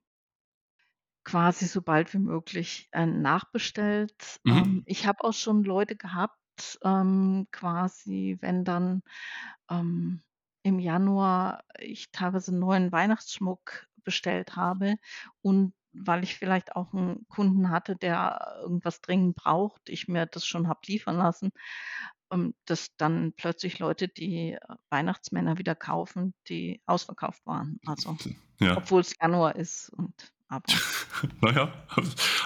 quasi 1.28 1.68
so 1.68 1.84
bald 1.84 2.14
wie 2.16 2.20
möglich, 2.20 2.90
äh, 2.94 3.06
nachbestellt. 3.08 4.40
Ähm, 4.50 4.64
Mhm. 4.68 4.88
ich 4.88 5.08
habe 5.08 5.24
auch 5.26 5.34
schon 5.34 5.64
Leute 5.66 5.98
gehabt, 5.98 6.80
ähm, 6.84 7.48
quasi, 7.52 8.38
wenn 8.42 8.64
dann, 8.66 9.04
ähm, 9.70 10.24
im 10.64 10.80
Januar 10.80 11.64
ich 11.80 12.12
teilweise 12.12 12.56
neuen 12.56 12.92
Weihnachtsschmuck 12.94 13.88
bestellt 14.04 14.56
habe 14.58 14.96
und 15.42 15.74
weil 15.94 16.24
ich 16.24 16.36
vielleicht 16.38 16.76
auch 16.78 16.94
'n 16.94 17.26
Kunden 17.30 17.70
hatte, 17.72 17.96
der 17.98 18.60
irgendwas 18.64 19.02
dringend 19.02 19.36
braucht, 19.38 19.90
ich 19.90 20.08
mir 20.10 20.26
das 20.28 20.46
schon 20.46 20.68
habe 20.70 20.82
liefern 20.88 21.18
lassen, 21.18 21.52
ähm, 22.32 22.56
dass 22.66 22.96
dann 22.98 23.34
plötzlich 23.38 23.80
Leute 23.80 24.08
die, 24.10 24.54
äh, 24.54 24.60
Weihnachtsmänner 24.90 25.58
wieder 25.60 25.76
kaufen, 25.76 26.34
die 26.50 26.82
ausverkauft 26.88 27.46
waren. 27.48 27.80
Also, 27.86 28.18
Ja. 28.60 28.76
obwohl's 28.76 29.14
Januar 29.22 29.56
ist 29.58 29.90
und 29.92 30.34
aber 30.50 30.82
Na 31.42 31.52
ja, 31.52 31.74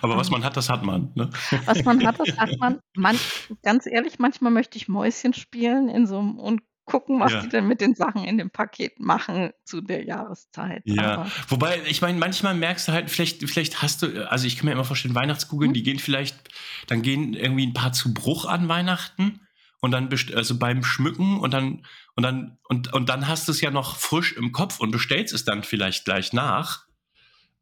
aber 0.01 0.17
was 0.17 0.29
man 0.31 0.43
hat, 0.43 0.57
das 0.57 0.69
hat 0.69 0.83
man, 0.83 1.11
ne? 1.15 1.29
Was 1.67 1.83
man 1.85 2.03
hat, 2.03 2.19
das 2.19 2.29
hat 2.37 2.51
man. 2.59 2.79
Man 2.95 3.19
ganz 3.63 3.85
ehrlich, 3.85 4.19
manchmal 4.19 4.51
möchte 4.51 4.77
ich 4.77 4.87
Mäuschen 4.87 5.33
spielen 5.33 5.89
in 5.89 6.07
so 6.07 6.17
'm 6.19 6.39
und 6.39 6.61
gucken, 6.85 7.19
was 7.19 7.37
die 7.37 7.47
Ja. 7.47 7.49
denn 7.49 7.67
mit 7.67 7.79
den 7.81 7.93
Sachen 7.95 8.23
in 8.25 8.37
dem 8.37 8.49
Paket 8.51 8.99
machen 8.99 9.51
zu 9.63 9.81
der 9.81 10.03
Jahreszeit, 10.03 10.85
Ja, 10.85 11.21
aber 11.21 11.31
wobei, 11.47 11.79
ich 11.87 12.01
meine, 12.01 12.17
manchmal 12.17 12.55
merkst 12.55 12.87
du 12.87 12.91
halt, 12.91 13.09
vielleicht 13.11 13.47
vielleicht 13.47 13.83
hast 13.83 14.01
du 14.01 14.27
also, 14.31 14.47
ich 14.47 14.57
kann 14.57 14.65
mir 14.65 14.71
immer 14.71 14.83
vorstellen, 14.83 15.13
Weihnachtskugeln, 15.13 15.73
Mhm. 15.73 15.73
die 15.73 15.83
gehen 15.83 15.99
vielleicht 15.99 16.49
dann 16.87 17.03
gehen 17.03 17.33
irgendwie 17.35 17.65
'n 17.65 17.73
paar 17.73 17.93
zu 17.93 18.13
Bruch 18.15 18.45
an 18.45 18.67
Weihnachten 18.67 19.41
und 19.79 19.91
dann 19.91 20.09
also, 20.33 20.57
beim 20.57 20.83
Schmücken 20.83 21.39
und 21.39 21.51
dann 21.53 21.85
und 22.15 22.23
dann 22.23 22.57
und 22.67 22.91
und 22.93 23.09
dann 23.09 23.27
hast 23.27 23.47
du's 23.47 23.61
ja 23.61 23.69
noch 23.69 23.97
frisch 23.97 24.33
im 24.33 24.51
Kopf 24.53 24.79
und 24.79 24.89
bestellst 24.91 25.33
es 25.35 25.45
dann 25.45 25.61
vielleicht 25.63 26.03
gleich 26.05 26.33
nach, 26.33 26.85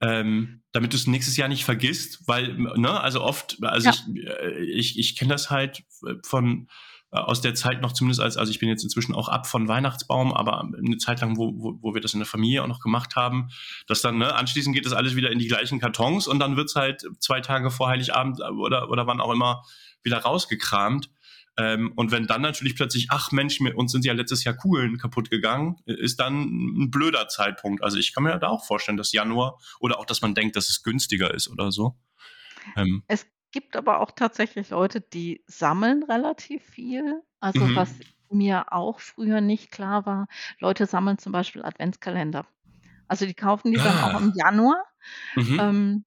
ähm, 0.01 0.61
damit 0.71 0.93
du's 0.93 1.07
nächstes 1.07 1.37
Jahr 1.37 1.49
nicht 1.49 1.65
vergisst, 1.65 2.23
weil, 2.27 2.53
ne, 2.57 2.99
also, 3.01 3.21
oft 3.23 3.57
also, 3.63 3.89
Ja. 3.89 3.93
ich 3.93 4.25
äh, 4.25 4.63
ich 4.63 4.99
ich 4.99 5.15
kenne 5.17 5.31
das 5.33 5.49
halt 5.51 5.83
v 5.89 6.15
von 6.25 6.67
äh, 7.11 7.17
aus 7.19 7.41
der 7.41 7.55
Zeit 7.55 7.81
noch 7.81 7.91
zumindest 7.93 8.21
als 8.21 8.37
also, 8.37 8.51
ich 8.51 8.59
bin 8.59 8.69
jetzt 8.69 8.83
inzwischen 8.83 9.15
auch 9.15 9.29
ab 9.29 9.47
von 9.47 9.67
Weihnachtsbaum, 9.67 10.33
aber 10.33 10.63
'ne 10.79 10.97
Zeit 10.97 11.21
lang, 11.21 11.37
wo 11.37 11.53
wo 11.57 11.79
wo 11.81 11.93
wir 11.95 12.01
das 12.01 12.13
in 12.13 12.19
der 12.19 12.27
Familie 12.27 12.63
auch 12.63 12.67
noch 12.67 12.81
gemacht 12.81 13.15
haben, 13.15 13.49
dass 13.87 14.01
dann 14.01 14.17
ne, 14.19 14.35
anschließend 14.35 14.75
geht 14.75 14.85
das 14.85 14.93
alles 14.93 15.15
wieder 15.15 15.31
in 15.31 15.39
die 15.39 15.47
gleichen 15.47 15.79
Kartons 15.79 16.27
und 16.27 16.39
dann 16.39 16.55
wird's 16.57 16.75
halt 16.75 17.03
2 17.19 17.41
Tage 17.41 17.71
vor 17.71 17.89
Heiligabend 17.89 18.39
oder 18.41 18.89
oder 18.89 19.07
wann 19.07 19.21
auch 19.21 19.31
immer 19.33 19.63
wieder 20.03 20.19
rausgekramt. 20.19 21.09
Ähm, 21.60 21.93
und 21.97 22.12
wenn 22.12 22.28
dann 22.28 22.41
natürlich 22.43 22.76
plötzlich: 22.78 23.10
„Ach 23.12 23.32
Mensch, 23.34 23.62
mir 23.62 23.76
uns 23.78 23.93
sind 23.93 24.05
ja 24.05 24.14
letztes 24.14 24.45
Jahr 24.45 24.55
Kugeln 24.55 24.97
kaputtgegangen“, 24.99 25.78
i 25.89 25.93
ist 25.93 26.20
dann 26.22 26.36
'n 26.45 26.91
blöder 26.91 27.28
Zeitpunkt. 27.30 27.84
Also, 27.84 27.97
ich 27.99 28.14
kann 28.16 28.24
mir 28.26 28.39
da 28.39 28.49
auch 28.49 28.66
vorstellen, 28.66 28.97
dass 28.97 29.14
Januar 29.14 29.60
oder 29.82 29.99
auch, 29.99 30.05
dass 30.07 30.22
man 30.24 30.36
denkt, 30.36 30.57
dass 30.57 30.70
es 30.72 30.84
günstiger 30.84 31.34
ist 31.36 31.49
oder 31.49 31.72
so. 31.74 31.97
Ähm 32.78 33.03
Es 33.12 33.26
gibt 33.51 33.76
aber 33.76 34.01
auch 34.01 34.12
tatsächlich 34.12 34.70
Leute, 34.70 35.01
die 35.01 35.43
sammeln 35.47 36.03
relativ 36.03 36.64
viel. 36.64 37.24
Also, 37.39 37.74
was 37.74 37.89
Mhm. 37.89 38.10
mir 38.30 38.72
auch 38.72 38.99
früher 38.99 39.41
nicht 39.41 39.72
klar 39.72 40.05
war, 40.05 40.28
Leute 40.60 40.86
sammeln 40.86 41.18
zum 41.18 41.32
Beispiel 41.32 41.64
Adventskalender. 41.66 42.45
Also, 43.07 43.26
die 43.26 43.34
kaufen 43.36 43.72
die 43.72 43.82
dann 43.82 43.99
auch 43.99 44.14
Ah. 44.14 44.20
im 44.20 44.32
Januar, 44.36 44.84
Mhm. 45.38 45.60
ähm, 45.60 46.05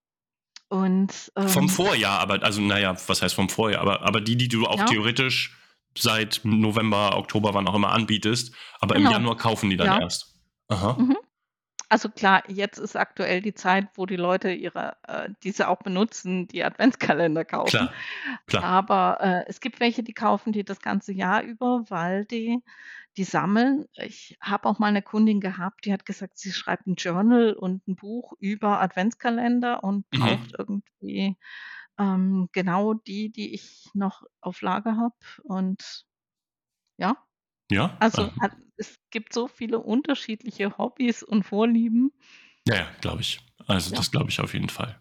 und, 0.73 1.33
Vom 1.37 1.64
ähm 1.64 1.68
Vorjahr, 1.68 2.18
aber 2.20 2.43
also, 2.43 2.61
na 2.62 2.79
ja, 2.79 2.97
was 3.07 3.20
heißt 3.23 3.35
vom 3.35 3.49
Vorjahr? 3.51 3.83
Aber 3.83 4.03
aber 4.03 4.20
die, 4.20 4.37
die 4.37 4.49
du 4.49 4.66
auch 4.66 4.79
Ja. 4.79 4.85
theoretisch 4.87 5.57
seit 5.97 6.41
November, 6.45 7.16
Oktober, 7.18 7.53
wann 7.55 7.68
auch 7.68 7.75
immer 7.75 7.93
anbietest, 7.93 8.55
aber 8.81 8.97
im 8.97 9.03
Genau. 9.03 9.12
Januar 9.12 9.37
kaufen 9.37 9.68
die 9.70 9.77
dann 9.77 9.89
Ja. 9.89 10.01
erst. 10.01 10.35
Aha. 10.68 10.95
Mhm. 10.99 11.16
Also, 11.91 12.09
klar, 12.09 12.43
jetzt 12.49 12.79
ist 12.79 12.97
aktuell 12.97 13.43
die 13.43 13.53
Zeit, 13.53 13.89
wo 13.97 14.07
die 14.07 14.16
Leute 14.16 14.51
ihre 14.51 14.97
äh, 15.07 15.29
diese 15.43 15.68
auch 15.68 15.83
benutzen, 15.83 16.49
die 16.49 16.64
Adventskalender 16.64 17.45
kaufen. 17.45 17.68
Klar, 17.68 17.93
klar. 18.47 18.64
Aber, 18.64 19.18
äh, 19.20 19.45
es 19.47 19.61
gibt 19.61 19.79
welche, 19.79 20.03
die 20.03 20.14
kaufen 20.14 20.53
die 20.55 20.64
das 20.64 20.81
ganze 20.81 21.12
Jahr 21.12 21.43
über, 21.43 21.85
weil 21.91 22.25
die 22.25 22.61
die 23.17 23.25
sammeln. 23.25 23.87
Ich 23.95 24.37
habe 24.43 24.69
auch 24.69 24.79
mal 24.79 24.93
'ne 24.93 25.03
Kundin 25.03 25.41
gehabt, 25.41 25.85
die 25.87 25.93
hat 25.93 26.07
gesagt, 26.07 26.39
sie 26.39 26.53
schreibt 26.53 26.87
'n 26.87 26.97
Journal 26.97 27.55
und 27.55 27.87
'n 27.89 27.97
Buch 27.97 28.35
über 28.41 28.81
Adventskalender 28.83 29.85
und 29.85 30.11
braucht 30.11 30.53
Mhm. 30.53 30.57
irgendwie, 30.59 31.37
ähm, 31.99 32.49
genau 32.53 32.95
die, 32.95 33.31
die 33.33 33.55
ich 33.55 33.91
noch 33.95 34.25
auf 34.43 34.63
Lager 34.63 34.97
habe 34.99 35.17
und 35.45 36.05
ja. 36.99 37.17
Ja, 37.71 38.01
Also, 38.01 38.31
ähm 38.31 38.33
hat 38.41 38.53
es 38.79 38.99
gibt 39.11 39.33
so 39.35 39.49
viele 39.49 39.81
unterschiedliche 39.81 40.79
Hobbys 40.79 41.23
und 41.25 41.45
Vorlieben. 41.45 42.13
Ja, 42.67 42.75
ja, 42.77 42.87
glaube 43.01 43.21
ich. 43.23 43.41
Also, 43.67 43.91
Ja. 43.91 44.03
das 44.03 44.11
glaube 44.11 44.31
ich 44.31 44.41
auf 44.41 44.55
jeden 44.55 44.69
Fall. 44.69 45.01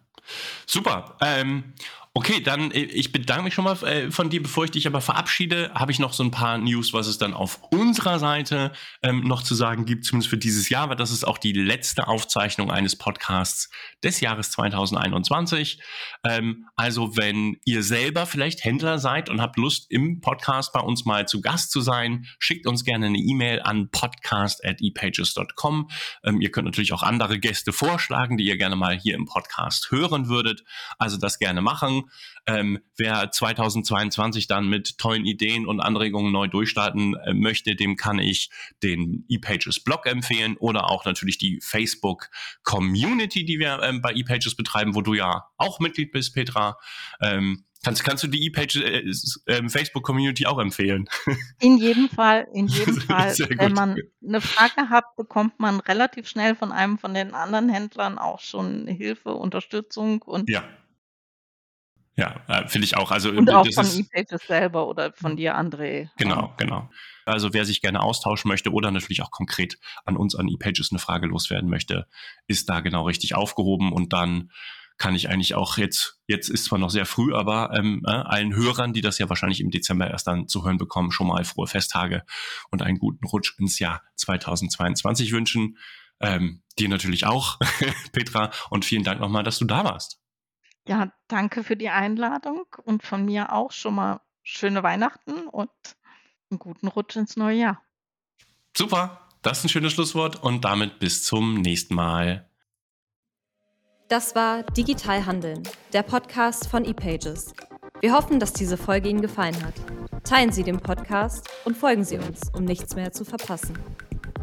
Super, 0.66 1.16
ähm, 1.22 1.74
Okay, 2.14 2.42
dann 2.42 2.70
äh, 2.72 2.80
ich 2.80 3.10
bedanke 3.10 3.44
mich 3.44 3.54
schon 3.54 3.64
mal 3.64 3.82
äh, 3.84 4.10
von 4.10 4.28
dir. 4.28 4.42
Bevor 4.42 4.64
ich 4.64 4.70
dich 4.70 4.86
aber 4.86 5.00
verabschiede, 5.00 5.70
habe 5.74 5.92
ich 5.92 5.98
noch 5.98 6.12
so 6.12 6.22
ein 6.22 6.30
paar 6.30 6.58
News, 6.58 6.92
was 6.92 7.06
es 7.06 7.16
dann 7.16 7.32
auf 7.32 7.62
unserer 7.70 8.18
Seite 8.18 8.72
ähm, 9.02 9.26
noch 9.26 9.42
zu 9.42 9.54
sagen 9.54 9.86
gibt, 9.86 10.04
zumindest 10.04 10.28
für 10.28 10.36
dieses 10.36 10.68
Jahr, 10.68 10.90
weil 10.90 10.96
das 10.96 11.10
ist 11.10 11.24
auch 11.24 11.38
die 11.38 11.52
letzte 11.52 12.08
Aufzeichnung 12.08 12.70
eines 12.70 12.96
Podcasts 12.96 13.70
des 14.04 14.20
Jahres 14.20 14.50
2021. 14.50 15.80
Ähm, 16.24 16.66
also 16.76 17.16
wenn 17.16 17.56
ihr 17.64 17.82
selber 17.82 18.26
vielleicht 18.26 18.62
Händler 18.62 18.98
seid 18.98 19.30
und 19.30 19.40
habt 19.40 19.56
Lust, 19.56 19.90
im 19.90 20.20
Podcast 20.20 20.74
bei 20.74 20.80
uns 20.80 21.06
mal 21.06 21.26
zu 21.26 21.40
Gast 21.40 21.70
zu 21.70 21.80
sein, 21.80 22.26
schickt 22.38 22.66
uns 22.66 22.84
gerne 22.84 23.06
eine 23.06 23.18
E-Mail 23.18 23.62
an 23.62 23.88
podcast.epages.com. 23.90 25.88
Ähm, 26.24 26.42
ihr 26.42 26.50
könnt 26.50 26.66
natürlich 26.66 26.92
auch 26.92 27.02
andere 27.02 27.38
Gäste 27.38 27.72
vorschlagen, 27.72 28.36
die 28.36 28.44
ihr 28.44 28.58
gerne 28.58 28.76
mal 28.76 28.98
hier 28.98 29.14
im 29.14 29.24
Podcast 29.24 29.90
hören 29.90 30.28
würdet. 30.28 30.62
Also 30.98 31.16
das 31.16 31.38
gerne 31.38 31.62
machen. 31.62 32.01
Ähm, 32.46 32.78
wer 32.96 33.30
2022 33.30 34.46
dann 34.46 34.68
mit 34.68 34.98
tollen 34.98 35.24
Ideen 35.24 35.66
und 35.66 35.80
Anregungen 35.80 36.32
neu 36.32 36.48
durchstarten 36.48 37.14
äh, 37.16 37.34
möchte, 37.34 37.76
dem 37.76 37.96
kann 37.96 38.18
ich 38.18 38.50
den 38.82 39.24
ePages 39.28 39.80
Blog 39.80 40.06
empfehlen 40.06 40.56
oder 40.58 40.90
auch 40.90 41.04
natürlich 41.04 41.38
die 41.38 41.60
Facebook 41.62 42.30
Community, 42.62 43.44
die 43.44 43.58
wir 43.58 43.80
ähm, 43.82 44.00
bei 44.00 44.12
ePages 44.12 44.54
betreiben, 44.54 44.94
wo 44.94 45.02
du 45.02 45.14
ja 45.14 45.44
auch 45.56 45.80
Mitglied 45.80 46.12
bist, 46.12 46.34
Petra. 46.34 46.76
Ähm, 47.20 47.64
Kannst, 47.84 48.04
kannst 48.04 48.22
du 48.22 48.28
die 48.28 48.44
E-Page 48.46 48.76
äh, 48.76 49.12
äh, 49.46 49.68
Facebook 49.68 50.04
Community 50.04 50.46
auch 50.46 50.60
empfehlen? 50.60 51.08
In 51.60 51.78
jedem 51.78 52.08
Fall, 52.08 52.46
in 52.52 52.66
jedem 52.68 53.00
Fall. 53.00 53.34
Wenn 53.56 53.72
man 53.72 53.96
eine 54.24 54.40
Frage 54.40 54.88
hat, 54.88 55.16
bekommt 55.16 55.58
man 55.58 55.80
relativ 55.80 56.28
schnell 56.28 56.54
von 56.54 56.70
einem 56.70 56.98
von 56.98 57.12
den 57.12 57.34
anderen 57.34 57.68
Händlern 57.68 58.18
auch 58.18 58.40
schon 58.40 58.86
Hilfe, 58.86 59.34
Unterstützung 59.34 60.22
und 60.22 60.48
ja. 60.48 60.62
Ja, 62.14 62.42
äh, 62.46 62.68
finde 62.68 62.84
ich 62.84 62.96
auch. 62.96 63.10
Also, 63.10 63.30
Und 63.30 63.50
auch 63.50 63.66
von 63.72 63.86
ePages 63.86 64.46
selber 64.46 64.86
oder 64.86 65.12
von 65.12 65.36
dir, 65.36 65.56
André. 65.56 66.10
Genau, 66.18 66.52
genau. 66.58 66.90
Also 67.24 67.54
wer 67.54 67.64
sich 67.64 67.80
gerne 67.80 68.02
austauschen 68.02 68.48
möchte 68.48 68.72
oder 68.72 68.90
natürlich 68.90 69.22
auch 69.22 69.30
konkret 69.30 69.78
an 70.04 70.16
uns, 70.16 70.34
an 70.34 70.48
ePages 70.48 70.90
eine 70.90 70.98
Frage 70.98 71.26
loswerden 71.26 71.70
möchte, 71.70 72.06
ist 72.46 72.68
da 72.68 72.80
genau 72.80 73.06
richtig 73.06 73.34
aufgehoben 73.34 73.92
und 73.92 74.12
dann 74.12 74.50
kann 74.98 75.14
ich 75.14 75.30
eigentlich 75.30 75.54
auch 75.54 75.78
jetzt, 75.78 76.20
jetzt 76.26 76.48
ist 76.48 76.66
zwar 76.66 76.78
noch 76.78 76.90
sehr 76.90 77.06
früh, 77.06 77.34
aber 77.34 77.72
ähm, 77.74 78.02
äh, 78.06 78.10
allen 78.10 78.54
Hörern, 78.54 78.92
die 78.92 79.00
das 79.00 79.18
ja 79.18 79.28
wahrscheinlich 79.28 79.60
im 79.60 79.70
Dezember 79.70 80.08
erst 80.08 80.26
dann 80.26 80.48
zu 80.48 80.64
hören 80.64 80.78
bekommen, 80.78 81.10
schon 81.10 81.26
mal 81.26 81.44
frohe 81.44 81.66
Festtage 81.66 82.24
und 82.70 82.82
einen 82.82 82.98
guten 82.98 83.26
Rutsch 83.26 83.58
ins 83.58 83.78
Jahr 83.78 84.02
2022 84.16 85.32
wünschen. 85.32 85.78
Ähm, 86.20 86.62
dir 86.78 86.88
natürlich 86.88 87.26
auch, 87.26 87.58
Petra, 88.12 88.52
und 88.70 88.84
vielen 88.84 89.02
Dank 89.02 89.20
nochmal, 89.20 89.42
dass 89.42 89.58
du 89.58 89.64
da 89.64 89.82
warst. 89.82 90.21
Ja, 90.86 91.12
danke 91.28 91.62
für 91.62 91.76
die 91.76 91.90
Einladung 91.90 92.64
und 92.84 93.02
von 93.02 93.24
mir 93.24 93.52
auch 93.52 93.72
schon 93.72 93.94
mal 93.94 94.20
schöne 94.42 94.82
Weihnachten 94.82 95.46
und 95.48 95.70
einen 96.50 96.58
guten 96.58 96.88
Rutsch 96.88 97.16
ins 97.16 97.36
neue 97.36 97.58
Jahr. 97.58 97.82
Super, 98.76 99.28
das 99.42 99.58
ist 99.58 99.64
ein 99.64 99.68
schönes 99.68 99.92
Schlusswort 99.92 100.42
und 100.42 100.64
damit 100.64 100.98
bis 100.98 101.24
zum 101.24 101.60
nächsten 101.60 101.94
Mal. 101.94 102.48
Das 104.08 104.34
war 104.34 104.62
Digital 104.62 105.24
Handeln, 105.24 105.62
der 105.92 106.02
Podcast 106.02 106.68
von 106.68 106.84
ePages. 106.84 107.54
Wir 108.00 108.12
hoffen, 108.12 108.40
dass 108.40 108.52
diese 108.52 108.76
Folge 108.76 109.08
Ihnen 109.08 109.22
gefallen 109.22 109.56
hat. 109.64 109.74
Teilen 110.24 110.52
Sie 110.52 110.64
den 110.64 110.80
Podcast 110.80 111.48
und 111.64 111.76
folgen 111.76 112.04
Sie 112.04 112.18
uns, 112.18 112.50
um 112.52 112.64
nichts 112.64 112.94
mehr 112.94 113.12
zu 113.12 113.24
verpassen. 113.24 113.78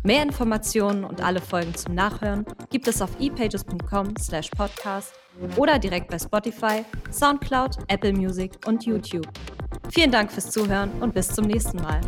Mehr 0.04 0.24
Informationen 0.24 1.04
und 1.04 1.22
alle 1.22 1.42
Folgen 1.42 1.76
zum 1.76 1.94
Nachhören 1.94 2.46
gibt 2.70 2.88
es 2.88 3.02
auf 3.02 3.10
epages.com/podcast 3.20 5.14
oder 5.58 5.78
direkt 5.78 6.10
bei 6.10 6.18
Spotify, 6.18 6.86
SoundCloud, 7.12 7.78
Apple 7.88 8.14
Music 8.14 8.52
und 8.66 8.86
YouTube. 8.86 9.28
Vielen 9.92 10.12
Dank 10.12 10.32
fürs 10.32 10.52
Zuhören 10.52 10.92
und 11.02 11.14
bis 11.14 11.28
zum 11.28 11.46
nächsten 11.46 11.82
Mal. 11.82 12.02